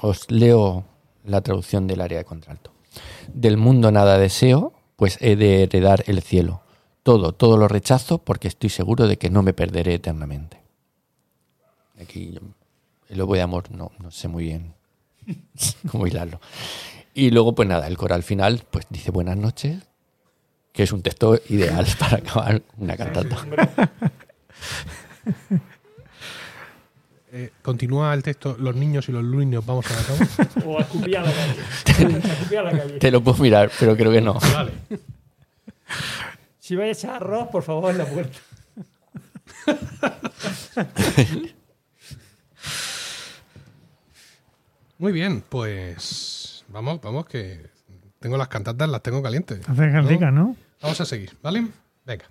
Os 0.00 0.30
leo 0.30 0.84
la 1.24 1.40
traducción 1.40 1.86
del 1.86 2.00
área 2.00 2.18
de 2.18 2.24
contralto. 2.24 2.72
Del 3.32 3.56
mundo 3.56 3.90
nada 3.90 4.18
deseo, 4.18 4.72
pues 4.96 5.16
he 5.20 5.36
de 5.36 5.62
heredar 5.62 6.04
el 6.06 6.20
cielo. 6.22 6.62
Todo, 7.02 7.32
todo 7.32 7.56
lo 7.56 7.68
rechazo 7.68 8.18
porque 8.18 8.48
estoy 8.48 8.70
seguro 8.70 9.06
de 9.06 9.18
que 9.18 9.30
no 9.30 9.42
me 9.42 9.54
perderé 9.54 9.94
eternamente. 9.94 10.60
Aquí 12.00 12.38
el 13.08 13.20
oboe 13.20 13.36
de 13.36 13.42
amor 13.42 13.70
no, 13.70 13.92
no 13.98 14.10
sé 14.10 14.28
muy 14.28 14.44
bien 14.44 14.74
cómo 15.90 16.06
hilarlo. 16.06 16.40
Y 17.14 17.30
luego, 17.30 17.54
pues 17.54 17.68
nada, 17.68 17.86
el 17.86 17.96
coral 17.96 18.22
final 18.22 18.64
pues 18.70 18.86
dice 18.90 19.10
buenas 19.10 19.36
noches, 19.36 19.78
que 20.72 20.82
es 20.82 20.92
un 20.92 21.02
texto 21.02 21.38
ideal 21.48 21.86
para 21.98 22.18
acabar 22.18 22.62
una 22.78 22.96
cantata. 22.96 23.46
Eh, 27.34 27.50
continúa 27.62 28.12
el 28.12 28.22
texto, 28.22 28.56
los 28.58 28.76
niños 28.76 29.08
y 29.08 29.12
los 29.12 29.24
lunes 29.24 29.64
vamos 29.64 29.86
a 29.90 29.96
la 29.96 30.02
cama. 30.02 30.50
O 30.66 30.78
a 30.78 30.82
escupir 30.82 31.16
a 31.16 31.22
la 31.22 31.32
calle. 31.32 31.60
A 32.14 32.32
escupir 32.32 32.58
a 32.58 32.62
la 32.62 32.70
calle. 32.72 32.98
Te 32.98 33.10
lo 33.10 33.24
puedo 33.24 33.42
mirar, 33.42 33.70
pero 33.80 33.96
creo 33.96 34.12
que 34.12 34.20
no. 34.20 34.34
vale. 34.34 34.72
Si 36.58 36.76
vais 36.76 36.88
a 36.88 37.08
echar 37.08 37.22
arroz, 37.22 37.48
por 37.48 37.62
favor, 37.62 37.90
en 37.90 37.98
la 37.98 38.04
puerta. 38.04 38.38
Muy 44.98 45.12
bien, 45.12 45.42
pues 45.48 46.64
vamos, 46.68 47.00
vamos, 47.00 47.26
que 47.26 47.70
tengo 48.20 48.36
las 48.36 48.48
cantatas, 48.48 48.88
las 48.88 49.02
tengo 49.02 49.22
calientes. 49.22 49.66
Hace 49.68 49.90
caldica, 49.90 50.30
¿no? 50.30 50.54
Vamos 50.82 51.00
a 51.00 51.06
seguir, 51.06 51.36
¿vale? 51.42 51.66
Venga. 52.04 52.26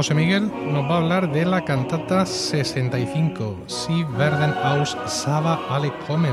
José 0.00 0.14
Miguel 0.14 0.50
nos 0.72 0.90
va 0.90 0.94
a 0.94 0.96
hablar 0.96 1.30
de 1.30 1.44
la 1.44 1.62
cantata 1.62 2.24
65, 2.24 3.64
Si 3.66 4.02
werden 4.16 4.54
aus 4.64 4.96
Saba 5.04 5.60
alle 5.68 5.92
kommen. 6.06 6.32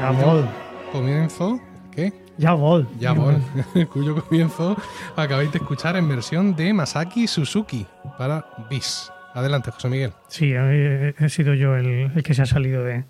Jawohl. 0.00 0.48
Comienzo, 0.90 1.60
¿qué? 1.94 2.12
Jawohl. 2.40 2.88
Jawohl, 3.00 3.40
cuyo 3.92 4.20
comienzo 4.20 4.76
acabáis 5.14 5.52
de 5.52 5.58
escuchar 5.58 5.94
en 5.96 6.08
versión 6.08 6.56
de 6.56 6.72
Masaki 6.72 7.28
Suzuki 7.28 7.86
para 8.18 8.44
BIS. 8.68 9.12
Adelante, 9.32 9.70
José 9.70 9.88
Miguel. 9.88 10.12
Sí, 10.26 10.52
he, 10.52 11.28
sido 11.28 11.54
yo 11.54 11.76
el, 11.76 12.10
el 12.16 12.22
que 12.24 12.34
se 12.34 12.42
ha 12.42 12.46
salido 12.46 12.82
de, 12.82 13.04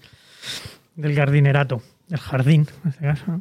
del 0.97 1.15
jardinerato, 1.17 1.81
del 2.09 2.21
jardín, 2.21 2.67
en 2.85 2.91
este 2.91 3.05
caso. 3.07 3.41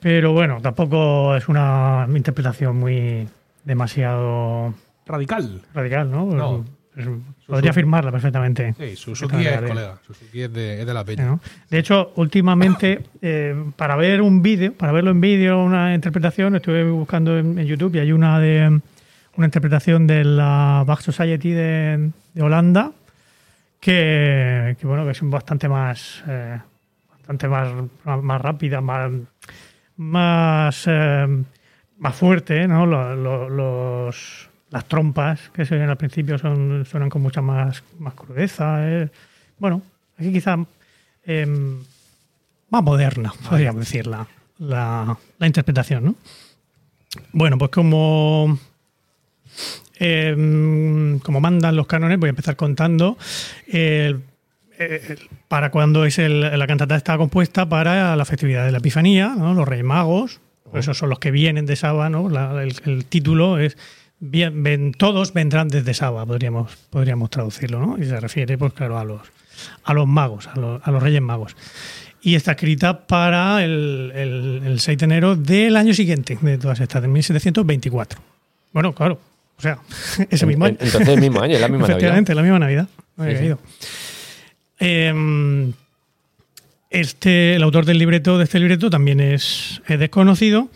Pero 0.00 0.32
bueno, 0.32 0.60
tampoco 0.60 1.36
es 1.36 1.46
una 1.46 2.08
interpretación 2.12 2.76
muy 2.76 3.28
demasiado 3.62 4.74
Radical. 5.06 5.62
radical, 5.74 6.10
¿no? 6.10 6.26
No. 6.26 6.64
Es- 6.96 7.08
podría 7.48 7.72
afirmarla 7.72 8.12
perfectamente. 8.12 8.72
Sí, 8.78 8.94
Suzuki 8.96 9.44
es 9.44 9.60
colega. 9.62 9.98
Suzuki 10.06 10.42
es 10.42 10.52
de, 10.52 10.80
es 10.80 10.86
de 10.86 10.94
la 10.94 11.04
Peña. 11.04 11.24
¿no? 11.26 11.40
De 11.68 11.78
hecho, 11.78 12.12
últimamente, 12.16 13.00
eh, 13.20 13.54
para 13.76 13.96
ver 13.96 14.22
un 14.22 14.42
vídeo, 14.42 14.72
para 14.74 14.92
verlo 14.92 15.10
en 15.10 15.20
vídeo, 15.20 15.62
una 15.62 15.92
interpretación, 15.94 16.54
estuve 16.54 16.88
buscando 16.88 17.36
en, 17.36 17.58
en 17.58 17.66
YouTube 17.66 17.96
y 17.96 17.98
hay 17.98 18.12
una 18.12 18.38
de 18.38 18.80
una 19.36 19.46
interpretación 19.46 20.06
de 20.06 20.22
la 20.22 20.84
Bach 20.86 21.00
Society 21.00 21.50
de, 21.50 22.10
de 22.32 22.42
Holanda 22.42 22.92
que, 23.80 24.76
que, 24.80 24.86
bueno 24.86 25.04
que 25.04 25.10
es 25.10 25.20
bastante 25.22 25.68
más 25.68 26.22
eh, 26.28 26.58
bastante 27.10 27.48
más, 27.48 27.72
más 28.04 28.40
rápida, 28.40 28.80
más 28.80 29.10
más 29.96 30.84
eh, 30.86 31.26
más 31.98 32.14
fuerte, 32.16 32.66
¿no? 32.66 32.86
Lo- 32.86 33.14
lo- 33.16 33.48
los 33.48 34.48
las 34.74 34.86
trompas 34.86 35.38
que 35.54 35.64
se 35.64 35.76
oyen 35.76 35.88
al 35.88 35.96
principio 35.96 36.36
son, 36.36 36.84
suenan 36.84 37.08
con 37.08 37.22
mucha 37.22 37.40
más, 37.40 37.82
más 38.00 38.12
crudeza. 38.14 38.78
eh. 38.86 39.08
Bueno, 39.58 39.80
aquí 40.18 40.32
quizá 40.32 40.58
eh, 41.24 41.46
más 42.70 42.82
moderna, 42.82 43.32
podríamos 43.48 43.80
decir, 43.82 44.06
la, 44.08 44.26
la, 44.58 45.16
la 45.38 45.46
interpretación, 45.46 46.04
¿no? 46.04 46.14
Bueno, 47.32 47.56
pues 47.56 47.70
como, 47.70 48.58
eh, 50.00 51.18
como 51.22 51.40
mandan 51.40 51.76
los 51.76 51.86
cánones, 51.86 52.18
voy 52.18 52.28
a 52.28 52.30
empezar 52.30 52.56
contando 52.56 53.16
el- 53.68 54.22
el- 54.78 55.18
para 55.46 55.70
cuando 55.70 56.04
es 56.04 56.18
el- 56.18 56.40
la 56.58 56.66
cantata 56.66 56.96
está 56.96 57.16
compuesta 57.16 57.68
para 57.68 58.16
la 58.16 58.24
festividad 58.24 58.64
de 58.66 58.72
la 58.72 58.78
Epifanía, 58.78 59.34
¿no? 59.38 59.54
los 59.54 59.68
Reyes 59.68 59.84
Magos, 59.86 60.40
por 60.68 60.80
esos 60.80 60.98
son 60.98 61.10
los 61.10 61.20
que 61.20 61.30
vienen 61.30 61.66
de 61.66 61.76
Saba, 61.76 62.10
¿no? 62.10 62.28
La- 62.28 62.60
el, 62.62 62.74
el 62.86 63.04
título 63.04 63.58
es 63.58 63.78
bien, 64.30 64.62
ven- 64.62 64.92
todos 64.92 65.32
vendrán 65.32 65.68
desde 65.68 65.94
Saba, 65.94 66.24
podríamos, 66.26 66.76
podríamos 66.90 67.30
traducirlo, 67.30 67.78
¿no? 67.84 67.98
Y 68.02 68.06
se 68.06 68.18
refiere, 68.20 68.56
pues 68.58 68.72
claro, 68.72 68.98
a 68.98 69.04
los, 69.04 69.20
a 69.84 69.94
los 69.94 70.06
magos, 70.06 70.46
a 70.48 70.58
los, 70.58 70.80
a 70.86 70.90
los 70.90 71.02
Reyes 71.02 71.22
Magos. 71.22 71.56
Y 72.22 72.34
está 72.36 72.52
escrita 72.52 73.06
para 73.06 73.62
el, 73.64 74.10
el, 74.14 74.62
el 74.64 74.80
6 74.80 74.98
de 74.98 75.04
enero 75.04 75.36
del 75.36 75.76
año 75.76 75.92
siguiente, 75.92 76.38
de 76.40 76.58
todas 76.58 76.80
estas, 76.80 77.02
de 77.02 77.08
1724. 77.08 78.20
Bueno, 78.72 78.94
claro, 78.94 79.20
o 79.58 79.60
sea, 79.62 79.78
ese 80.30 80.46
mismo 80.46 80.64
año. 80.64 80.76
Entonces 80.80 81.08
el 81.08 81.20
mismo 81.20 81.40
año, 81.40 81.58
la 81.58 81.68
misma 81.68 81.78
Navidad. 81.88 81.96
Efectivamente, 81.98 82.34
la 82.34 82.42
misma 82.42 82.58
Navidad. 82.58 82.88
No 83.16 83.24
había 83.24 83.36
Sí, 83.36 83.42
sí. 83.44 83.48
caído. 83.50 83.58
Eh, 84.80 85.72
este, 86.90 87.56
el 87.56 87.62
autor 87.62 87.84
del 87.84 87.98
libreto 87.98 88.38
de 88.38 88.44
este 88.44 88.58
libreto 88.58 88.88
también 88.90 89.20
es, 89.20 89.82
es 89.86 89.98
desconocido, 89.98 90.68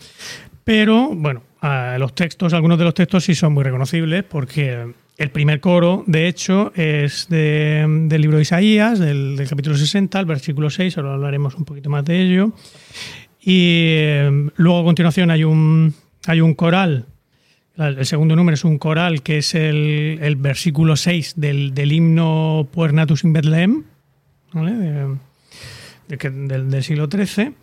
pero 0.63 1.09
bueno, 1.13 1.41
a 1.61 1.97
los 1.99 2.15
textos, 2.15 2.53
algunos 2.53 2.77
de 2.77 2.85
los 2.85 2.93
textos 2.93 3.25
sí 3.25 3.35
son 3.35 3.53
muy 3.53 3.63
reconocibles 3.63 4.23
porque 4.23 4.93
el 5.17 5.29
primer 5.31 5.59
coro, 5.59 6.03
de 6.07 6.27
hecho, 6.27 6.71
es 6.75 7.27
de- 7.29 7.85
del 8.07 8.21
libro 8.21 8.37
de 8.37 8.43
Isaías, 8.43 8.99
del, 8.99 9.35
capítulo 9.49 9.75
60, 9.75 10.19
el 10.19 10.25
versículo 10.25 10.69
6, 10.69 10.97
ahora 10.97 11.13
hablaremos 11.15 11.55
un 11.55 11.65
poquito 11.65 11.89
más 11.89 12.05
de 12.05 12.21
ello. 12.21 12.53
Y 13.41 13.95
eh, 13.97 14.49
luego 14.55 14.79
a 14.79 14.83
continuación 14.83 15.31
hay 15.31 15.43
un, 15.43 15.93
hay 16.27 16.41
un 16.41 16.53
coral 16.53 17.05
el 17.77 18.05
segundo 18.05 18.35
número 18.35 18.55
es 18.55 18.65
un 18.65 18.77
coral 18.77 19.21
que 19.21 19.37
es 19.37 19.55
el, 19.55 20.19
el 20.21 20.35
versículo 20.35 20.97
6 20.97 21.35
del, 21.37 21.73
del 21.73 21.93
himno 21.93 22.67
Puernatus 22.73 23.23
in 23.23 23.31
Bethlehem, 23.31 23.83
del, 24.53 25.17
del 26.69 26.83
siglo 26.83 27.07
XIII. 27.09 27.53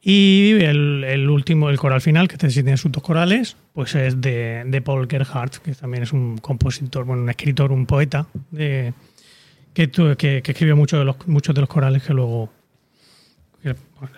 Y 0.00 0.52
el, 0.62 1.28
último, 1.28 1.70
el 1.70 1.76
coral 1.78 2.00
final, 2.00 2.28
que 2.28 2.34
este 2.36 2.50
sí 2.50 2.62
tiene 2.62 2.76
sus 2.76 2.92
dos 2.92 3.02
corales, 3.02 3.56
pues 3.72 3.94
es 3.96 4.20
de, 4.20 4.62
de 4.66 4.80
Paul 4.80 5.08
Gerhardt, 5.10 5.56
que 5.56 5.74
también 5.74 6.04
es 6.04 6.12
un 6.12 6.38
compositor, 6.38 7.04
bueno, 7.04 7.22
un 7.22 7.30
escritor, 7.30 7.72
un 7.72 7.84
poeta, 7.86 8.26
de- 8.50 8.92
que, 9.74 9.90
que, 9.90 10.42
que 10.42 10.50
escribió 10.52 10.76
muchos 10.76 10.98
de, 11.00 11.04
los, 11.04 11.16
muchos 11.28 11.54
de 11.54 11.60
los 11.60 11.68
corales 11.70 12.02
que 12.02 12.12
luego 12.14 12.50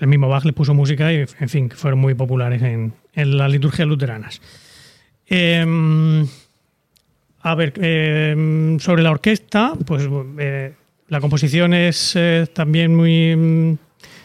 el 0.01 0.07
mismo 0.07 0.29
Bach 0.29 0.45
le 0.45 0.53
puso 0.53 0.75
música 0.75 1.13
y, 1.13 1.25
en 1.39 1.49
fin, 1.49 1.71
fueron 1.71 1.99
muy 1.99 2.15
populares 2.15 2.63
en, 2.63 2.93
en 3.15 3.37
las 3.39 3.51
liturgias 3.51 3.89
luteranas. 3.89 4.41
Eh, 5.29 6.25
a 7.43 7.55
ver, 7.55 7.73
eh, 7.77 8.77
sobre 8.81 9.03
la 9.03 9.11
orquesta, 9.11 9.73
pues 9.87 10.07
eh, 10.39 10.75
la 11.09 11.21
composición 11.21 11.73
es 11.73 12.13
eh, 12.17 12.47
también 12.55 12.95
muy 12.95 13.35
mm, 13.35 13.79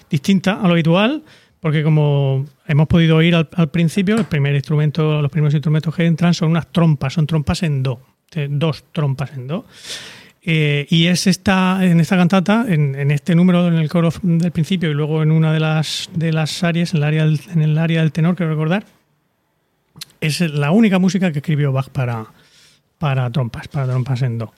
distinta 0.09 0.59
a 0.61 0.67
lo 0.67 0.73
habitual, 0.73 1.23
porque 1.65 1.81
como 1.81 2.45
hemos 2.67 2.87
podido 2.87 3.15
oír 3.15 3.33
al, 3.33 3.69
principio, 3.71 4.15
el 4.17 4.25
primer 4.25 4.53
instrumento, 4.53 5.19
los 5.19 5.31
primeros 5.31 5.55
instrumentos 5.55 5.95
que 5.95 6.05
entran 6.05 6.35
son 6.35 6.51
unas 6.51 6.71
trompas, 6.71 7.13
son 7.13 7.25
trompas 7.25 7.63
en 7.63 7.81
do, 7.81 7.99
dos 8.49 8.83
trompas 8.91 9.33
en 9.33 9.47
do. 9.47 9.65
Eh, 10.43 10.85
y 10.91 11.07
es 11.07 11.25
esta, 11.25 11.83
en 11.83 11.99
esta 11.99 12.17
cantata, 12.17 12.67
en, 12.69 12.93
en 12.93 13.09
este 13.09 13.33
número, 13.33 13.67
en 13.67 13.73
el 13.73 13.89
coro 13.89 14.13
del 14.21 14.51
principio 14.51 14.91
y 14.91 14.93
luego 14.93 15.23
en 15.23 15.31
una 15.31 15.51
de 15.51 15.59
las, 15.59 16.07
de 16.13 16.31
las 16.31 16.63
áreas, 16.63 16.93
en 16.93 16.97
el 16.97 17.03
área 17.03 17.25
del, 17.25 17.41
en 17.51 17.61
el 17.63 17.77
área 17.79 18.01
del 18.01 18.11
tenor, 18.11 18.35
quiero 18.35 18.51
recordar, 18.51 18.85
es 20.21 20.41
la 20.41 20.69
única 20.69 20.99
música 20.99 21.31
que 21.31 21.39
escribió 21.39 21.71
Bach 21.71 21.89
para, 21.89 22.27
para 22.99 23.27
trompas, 23.31 23.67
para 23.69 23.87
trompas 23.87 24.21
en 24.21 24.37
do. 24.37 24.53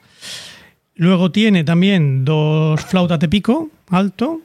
Luego 0.95 1.31
tiene 1.31 1.63
también 1.63 2.25
dos 2.25 2.81
flautas 2.81 3.17
de 3.17 3.29
pico 3.29 3.69
alto, 3.91 4.41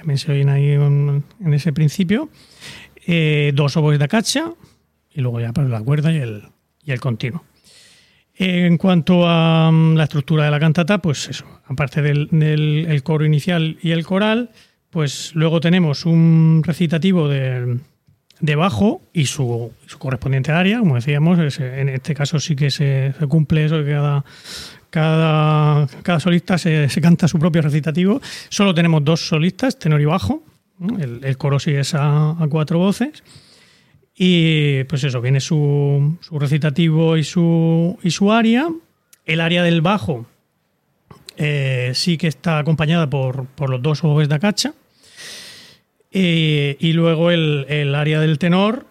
también 0.00 0.16
se 0.18 0.32
oyen 0.32 0.48
ahí 0.48 0.70
en, 0.70 1.22
ese 1.52 1.74
principio, 1.74 2.30
eh, 3.06 3.52
dos 3.54 3.76
oboes 3.76 3.98
de 3.98 4.08
cacha 4.08 4.52
y 5.12 5.20
luego 5.20 5.40
ya 5.40 5.52
para 5.52 5.68
la 5.68 5.82
cuerda 5.82 6.10
y 6.10 6.16
el, 6.16 6.44
y 6.82 6.92
el 6.92 7.00
continuo. 7.00 7.44
En 8.34 8.78
cuanto 8.78 9.28
a 9.28 9.70
mm, 9.70 9.96
la 9.96 10.04
estructura 10.04 10.46
de 10.46 10.50
la 10.50 10.58
cantata, 10.58 10.98
pues 11.02 11.28
eso, 11.28 11.44
aparte 11.66 12.00
del, 12.00 12.28
del- 12.30 12.86
el 12.88 13.02
coro 13.02 13.26
inicial 13.26 13.76
y 13.82 13.90
el 13.90 14.06
coral, 14.06 14.50
pues 14.88 15.32
luego 15.34 15.60
tenemos 15.60 16.06
un 16.06 16.62
recitativo 16.64 17.28
de, 17.28 17.78
de 18.40 18.56
bajo 18.56 19.02
y 19.12 19.26
su, 19.26 19.70
su 19.86 19.98
correspondiente 19.98 20.52
área, 20.52 20.78
como 20.78 20.94
decíamos, 20.94 21.38
en 21.60 21.90
este 21.90 22.14
caso 22.14 22.40
sí 22.40 22.56
que 22.56 22.70
se, 22.70 23.12
cumple 23.28 23.66
eso 23.66 23.84
que 23.84 23.90
cada, 23.90 24.24
cada, 24.90 25.86
cada 26.02 26.20
solista 26.20 26.58
se, 26.58 26.88
canta 27.00 27.28
su 27.28 27.38
propio 27.38 27.62
recitativo. 27.62 28.20
Solo 28.48 28.74
tenemos 28.74 29.04
dos 29.04 29.26
solistas, 29.26 29.78
tenor 29.78 30.00
y 30.00 30.04
bajo. 30.04 30.42
El, 30.98 31.36
coro 31.36 31.58
sí 31.58 31.72
es 31.72 31.94
a, 31.94 32.36
cuatro 32.50 32.78
voces. 32.78 33.22
Y 34.14 34.84
pues 34.84 35.04
eso, 35.04 35.20
viene 35.20 35.40
su, 35.40 36.18
su 36.20 36.38
recitativo 36.38 37.16
y 37.16 37.24
su, 37.24 37.98
y 38.02 38.10
su 38.10 38.32
aria. 38.32 38.68
El 39.24 39.40
área 39.40 39.62
del 39.62 39.80
bajo 39.80 40.26
eh, 41.36 41.92
sí 41.94 42.18
que 42.18 42.28
está 42.28 42.58
acompañada 42.58 43.08
por, 43.08 43.46
por 43.46 43.70
los 43.70 43.80
dos 43.80 44.04
oboes 44.04 44.28
da 44.28 44.38
cacha. 44.38 44.74
Eh, 46.12 46.76
y 46.80 46.92
luego 46.92 47.30
el, 47.30 47.66
el 47.68 47.94
área 47.94 48.20
del 48.20 48.38
tenor 48.38 48.86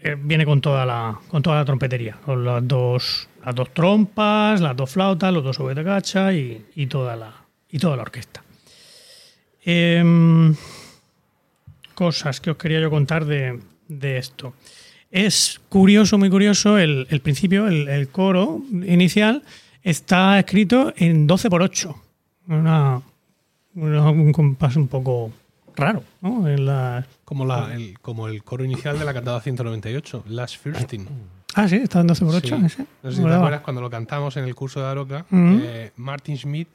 eh, 0.00 0.16
viene 0.20 0.44
con 0.44 0.60
toda 0.60 0.84
la 0.84 1.18
con 1.28 1.42
toda 1.42 1.56
la 1.56 1.64
trompetería, 1.64 2.18
con 2.24 2.44
las 2.44 2.66
dos 2.66 3.28
las 3.44 3.54
dos 3.54 3.72
trompas, 3.74 4.60
las 4.60 4.76
dos 4.76 4.90
flautas, 4.90 5.32
los 5.32 5.44
dos 5.44 5.58
oboes 5.60 5.76
de 5.76 5.84
cacha 5.84 6.32
y, 6.32 6.66
y 6.74 6.86
toda 6.86 7.16
la 7.16 7.32
y 7.70 7.78
toda 7.78 7.96
la 7.96 8.02
orquesta. 8.02 8.42
Em, 9.64 10.54
cosas 11.94 12.40
que 12.40 12.50
os 12.50 12.56
quería 12.56 12.80
yo 12.80 12.90
contar 12.90 13.24
de, 13.24 13.58
de 13.88 14.18
esto. 14.18 14.54
Es 15.10 15.60
curioso, 15.68 16.18
muy 16.18 16.30
curioso, 16.30 16.78
el, 16.78 17.06
el 17.10 17.20
principio, 17.20 17.66
el, 17.68 17.88
el 17.88 18.08
coro 18.08 18.62
inicial 18.70 19.42
está 19.82 20.38
escrito 20.38 20.92
en 20.96 21.26
12 21.26 21.50
por 21.50 21.62
8. 21.62 22.02
Una, 22.48 23.02
un 23.74 24.32
compás 24.32 24.76
un 24.76 24.88
poco 24.88 25.32
raro, 25.76 26.02
¿no? 26.20 26.44
Como, 27.24 27.44
la, 27.44 27.74
el, 27.74 27.98
como 28.00 28.28
el 28.28 28.42
coro 28.42 28.64
inicial 28.64 28.98
de 28.98 29.04
la 29.04 29.14
cantada 29.14 29.40
198, 29.40 30.24
Last 30.28 30.56
Fürstin. 30.62 31.08
Ah, 31.54 31.68
sí, 31.68 31.76
está 31.76 32.02
12 32.02 32.24
por 32.24 32.34
8. 32.34 32.56
Sí. 32.58 32.64
ese. 32.66 32.86
No 33.02 33.10
sé 33.10 33.16
si 33.18 33.22
te 33.22 33.34
acuerdas 33.34 33.60
cuando 33.60 33.80
lo 33.82 33.90
cantamos 33.90 34.36
en 34.36 34.44
el 34.44 34.54
curso 34.54 34.80
de 34.80 34.86
Aroca, 34.86 35.26
eh, 35.32 35.92
Martin 35.96 36.36
Schmidt 36.38 36.68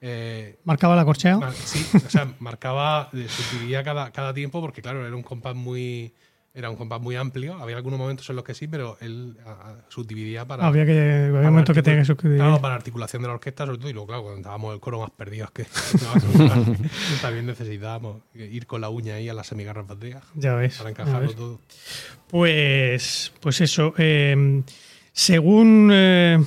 eh, 0.00 0.56
Marcaba 0.64 0.94
la 0.94 1.04
corchea. 1.04 1.38
mar- 1.38 1.52
sí, 1.52 1.84
o 2.06 2.08
sea, 2.10 2.28
marcaba, 2.38 3.08
eh, 3.12 3.26
subdividía 3.28 3.82
cada, 3.82 4.10
cada 4.12 4.32
tiempo 4.32 4.60
porque, 4.60 4.80
claro, 4.80 5.04
era 5.06 5.14
un 5.16 5.22
compás 5.24 5.54
muy 5.56 6.12
Era 6.58 6.70
un 6.70 6.76
compás 6.76 7.00
muy 7.00 7.14
amplio. 7.14 7.54
Había 7.54 7.76
algunos 7.76 8.00
momentos 8.00 8.28
en 8.30 8.34
los 8.34 8.44
que 8.44 8.52
sí, 8.52 8.66
pero 8.66 8.96
él 9.00 9.36
a- 9.46 9.76
subdividía 9.88 10.44
para. 10.44 10.66
Había 10.66 10.84
que 10.84 11.26
había 11.32 11.50
momentos 11.50 11.72
que 11.72 11.84
tenía 11.84 12.00
que 12.00 12.04
suscribir. 12.04 12.38
Claro, 12.38 12.60
para 12.60 12.74
articulación 12.74 13.22
de 13.22 13.28
la 13.28 13.34
orquesta, 13.34 13.64
sobre 13.64 13.78
todo. 13.78 13.88
Y 13.90 13.92
luego, 13.92 14.08
claro, 14.08 14.22
cuando 14.24 14.40
estábamos 14.40 14.74
el 14.74 14.80
coro 14.80 14.98
más 14.98 15.10
perdidos 15.12 15.52
que. 15.52 15.66
también 17.22 17.46
necesitábamos 17.46 18.22
ir 18.34 18.66
con 18.66 18.80
la 18.80 18.88
uña 18.88 19.14
ahí 19.14 19.28
a 19.28 19.34
las 19.34 19.46
semigarras 19.46 19.86
bateas 19.86 20.24
Ya 20.34 20.54
ves. 20.54 20.78
para 20.78 20.90
encajarlo 20.90 21.32
todo. 21.32 21.60
Pues, 22.28 23.32
pues 23.40 23.60
eso. 23.60 23.94
eh, 23.96 24.62
según 25.12 25.90
eh, 25.92 26.38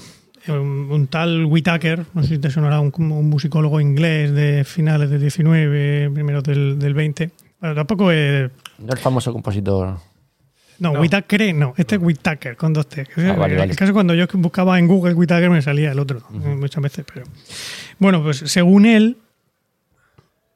un, 0.50 1.08
tal 1.10 1.46
Whitaker, 1.46 2.06
no 2.14 2.24
sé 2.24 2.30
si 2.36 2.38
te 2.38 2.50
sonará 2.50 2.80
un, 2.82 2.92
un 2.98 3.30
musicólogo 3.30 3.80
inglés 3.80 4.34
de 4.34 4.64
finales 4.66 5.10
del 5.10 5.22
19, 5.22 6.10
primeros 6.14 6.44
del, 6.44 6.78
del 6.80 6.94
20. 6.94 7.32
Bueno, 7.62 7.76
tampoco 7.76 8.12
es. 8.12 8.52
No 8.80 8.92
el 8.92 9.00
famoso 9.00 9.32
compositor. 9.32 9.98
No, 10.80 10.94
No. 10.94 11.00
Whitaker 11.00 11.54
no, 11.54 11.76
este 11.78 11.96
es 11.96 12.02
Whitaker 12.02 12.58
con 12.58 12.74
dos 12.74 12.90
T. 12.90 13.06
Ah, 13.18 13.34
vale, 13.34 13.62
el 13.62 13.76
caso 13.76 13.94
cuando 13.94 14.16
yo 14.16 14.26
buscaba 14.34 14.80
en 14.80 14.88
Google 14.88 15.14
Whitaker 15.14 15.50
me 15.52 15.62
salía 15.62 15.92
el 15.92 16.00
otro, 16.00 16.24
muchas 16.32 16.82
veces. 16.82 17.06
Pero 17.14 17.28
bueno, 18.00 18.24
pues 18.24 18.38
según 18.38 18.86
él. 18.88 19.18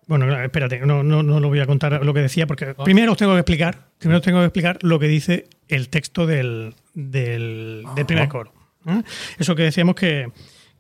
Bueno, 0.08 0.26
no, 0.28 0.39
espérate, 0.41 0.80
no, 0.80 1.03
no, 1.03 1.24
no 1.24 1.39
lo 1.39 1.47
voy 1.49 1.60
a 1.60 1.66
contar 1.66 2.03
lo 2.06 2.14
que 2.14 2.22
decía, 2.22 2.45
porque 2.47 2.76
primero 2.84 3.12
os 3.14 3.18
tengo 3.18 3.34
que 3.34 3.39
explicar, 3.39 3.88
primero 3.97 4.18
os 4.20 4.24
tengo 4.24 4.39
que 4.39 4.45
explicar 4.45 4.78
lo 4.82 4.99
que 4.99 5.08
dice 5.08 5.47
el 5.68 5.89
texto 5.89 6.28
del, 6.28 6.76
del, 6.93 7.84
del 7.95 8.06
primer 8.06 8.28
coro. 8.28 8.51
¿eh? 8.88 9.01
Eso 9.39 9.56
que 9.56 9.64
decíamos 9.64 9.95
que, 9.95 10.30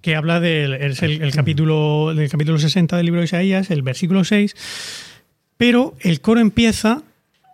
que 0.01 0.15
habla 0.15 0.39
del 0.39 0.73
es 0.75 1.01
el, 1.01 1.23
el 1.23 1.31
capítulo, 1.33 2.13
del 2.15 2.29
capítulo 2.29 2.59
60 2.59 2.97
del 2.97 3.05
libro 3.07 3.21
de 3.21 3.25
Isaías, 3.25 3.71
el 3.71 3.81
versículo 3.81 4.23
6, 4.23 4.55
pero 5.57 5.95
el 6.01 6.21
coro 6.21 6.39
empieza 6.39 7.01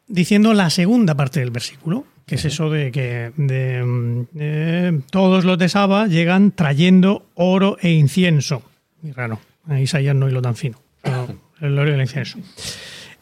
diciendo 0.07 0.53
la 0.53 0.69
segunda 0.69 1.15
parte 1.15 1.39
del 1.39 1.51
versículo, 1.51 2.05
que 2.25 2.35
es 2.35 2.45
eso 2.45 2.69
de 2.69 2.91
que 2.91 3.31
de, 3.37 3.83
mm, 3.83 4.21
eh, 4.39 5.01
todos 5.09 5.43
los 5.45 5.57
de 5.57 5.69
Saba 5.69 6.07
llegan 6.07 6.51
trayendo 6.51 7.25
oro 7.35 7.77
e 7.81 7.91
incienso. 7.91 8.63
Muy 9.01 9.11
raro, 9.11 9.39
Isaías 9.79 10.15
no 10.15 10.29
hilo 10.29 10.41
tan 10.41 10.55
fino, 10.55 10.81
el 11.61 11.77
oro 11.77 11.89
y 11.91 11.93
el 11.93 12.01
incienso. 12.01 12.39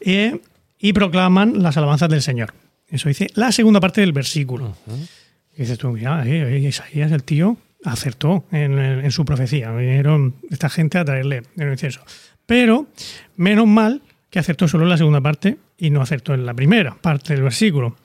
Eh, 0.01 0.39
y 0.79 0.93
proclaman 0.93 1.61
las 1.61 1.75
alabanzas 1.77 2.09
del 2.09 2.21
Señor. 2.21 2.53
Eso 2.87 3.09
dice 3.09 3.27
la 3.35 3.51
segunda 3.51 3.79
parte 3.79 4.01
del 4.01 4.13
versículo. 4.13 4.75
Y 5.55 5.61
dices 5.61 5.77
tú, 5.77 5.89
mira, 5.91 6.25
eh, 6.25 6.55
eh, 6.55 6.59
Isaías, 6.59 7.11
el 7.11 7.23
tío, 7.23 7.57
acertó 7.83 8.45
en, 8.51 8.79
en- 8.79 9.05
en 9.05 9.11
su 9.11 9.25
profecía. 9.25 9.71
Vinieron 9.71 10.35
esta 10.49 10.69
gente 10.69 10.97
a 10.97 11.05
traerle 11.05 11.43
el 11.57 11.71
incienso. 11.71 12.01
Pero, 12.45 12.87
menos 13.35 13.67
mal 13.67 14.01
que 14.29 14.39
acertó 14.39 14.67
solo 14.67 14.83
en 14.83 14.89
la 14.89 14.97
segunda 14.97 15.21
parte 15.21 15.57
y 15.77 15.89
no 15.89 16.01
acertó 16.01 16.33
en 16.33 16.45
la 16.45 16.53
primera 16.53 16.95
parte 16.95 17.33
del 17.33 17.43
versículo. 17.43 17.95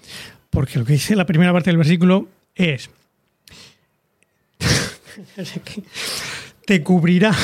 Porque 0.51 0.79
lo 0.79 0.85
que 0.85 0.95
dice 0.95 1.17
la 1.17 1.27
primera 1.27 1.53
parte 1.53 1.71
del 1.71 1.79
versículo 1.79 2.29
es: 2.55 2.91
Te 6.67 6.83
cubrirá 6.83 7.35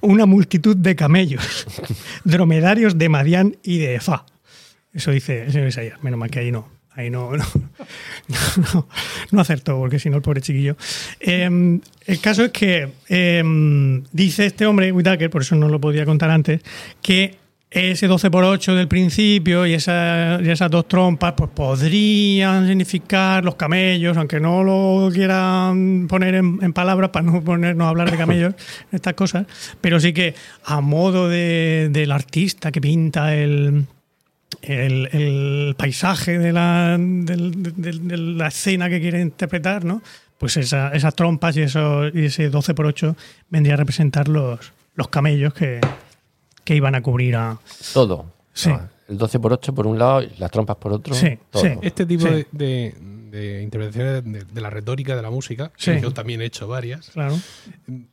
una 0.00 0.26
multitud 0.26 0.76
de 0.76 0.96
camellos, 0.96 1.66
dromedarios 2.24 2.98
de 2.98 3.08
Madián 3.08 3.56
y 3.62 3.78
de 3.78 3.94
Efa. 3.96 4.26
Eso 4.92 5.12
dice 5.12 5.44
el 5.44 5.52
señor 5.52 5.68
Isaías. 5.68 6.02
Menos 6.02 6.18
mal 6.18 6.30
que 6.30 6.40
ahí 6.40 6.52
no. 6.52 6.68
Ahí 6.92 7.08
no, 7.08 7.30
no, 7.36 7.46
no, 8.74 8.88
no 9.30 9.40
acertó, 9.40 9.78
porque 9.78 10.00
si 10.00 10.10
no, 10.10 10.16
el 10.16 10.22
pobre 10.22 10.40
chiquillo. 10.40 10.76
Eh, 11.20 11.78
el 12.06 12.20
caso 12.20 12.44
es 12.44 12.50
que 12.50 12.88
eh, 13.08 14.02
dice 14.10 14.46
este 14.46 14.66
hombre, 14.66 14.90
Whitaker, 14.90 15.30
por 15.30 15.42
eso 15.42 15.54
no 15.54 15.68
lo 15.68 15.80
podía 15.80 16.04
contar 16.04 16.30
antes, 16.30 16.60
que 17.00 17.39
ese 17.72 18.08
12 18.08 18.30
por 18.32 18.42
8 18.42 18.74
del 18.74 18.88
principio 18.88 19.64
y, 19.64 19.74
esa- 19.74 20.40
y 20.42 20.48
esas 20.50 20.70
dos 20.70 20.88
trompas 20.88 21.34
pues 21.36 21.50
podrían 21.54 22.66
significar 22.66 23.44
los 23.44 23.54
camellos, 23.54 24.16
aunque 24.16 24.40
no 24.40 24.64
lo 24.64 25.08
quieran 25.12 26.06
poner 26.08 26.34
en, 26.34 26.58
en 26.62 26.72
palabras 26.72 27.10
para 27.10 27.24
no 27.26 27.42
ponernos 27.44 27.86
a 27.86 27.90
hablar 27.90 28.10
de 28.10 28.16
camellos, 28.16 28.54
estas 28.92 29.14
cosas, 29.14 29.46
pero 29.80 30.00
sí 30.00 30.12
que 30.12 30.34
a 30.64 30.80
modo 30.80 31.28
de- 31.28 31.88
del 31.92 32.10
artista 32.10 32.72
que 32.72 32.80
pinta 32.80 33.36
el, 33.36 33.86
el, 34.62 35.08
el 35.12 35.74
paisaje 35.78 36.40
de 36.40 36.52
la, 36.52 36.96
del- 36.98 37.62
de, 37.76 37.92
de 37.92 38.16
la 38.16 38.48
escena 38.48 38.88
que 38.88 39.00
quiere 39.00 39.20
interpretar, 39.20 39.84
¿no? 39.84 40.02
Pues 40.38 40.56
esa- 40.56 40.90
esas 40.92 41.14
trompas 41.14 41.56
y, 41.56 41.62
eso, 41.62 42.08
y 42.08 42.24
ese 42.24 42.50
12 42.50 42.74
por 42.74 42.86
8 42.86 43.16
vendría 43.48 43.74
a 43.74 43.76
representar 43.76 44.26
los, 44.26 44.72
los 44.96 45.06
camellos 45.08 45.54
que, 45.54 45.80
que 46.70 46.76
iban 46.76 46.94
a 46.94 47.02
cubrir 47.02 47.34
a... 47.34 47.58
Todo. 47.92 48.26
Sí. 48.52 48.70
Ah, 48.70 48.88
El 49.08 49.18
12 49.18 49.40
por 49.40 49.52
8 49.52 49.74
por 49.74 49.88
un 49.88 49.98
lado 49.98 50.22
y 50.22 50.30
las 50.38 50.52
trompas 50.52 50.76
por 50.76 50.92
otro. 50.92 51.12
Sí, 51.16 51.36
todo. 51.50 51.62
sí. 51.64 51.70
Este 51.82 52.06
tipo 52.06 52.28
Sí. 52.28 52.32
de, 52.32 52.46
de- 52.52 52.94
de 53.30 53.62
intervenciones 53.62 54.24
de, 54.24 54.44
de 54.44 54.60
la 54.60 54.70
retórica 54.70 55.16
de 55.16 55.22
la 55.22 55.30
música, 55.30 55.72
Sí. 55.76 55.90
que 55.92 56.00
yo 56.00 56.12
también 56.12 56.42
he 56.42 56.44
hecho 56.44 56.68
varias, 56.68 57.10
Claro. 57.10 57.36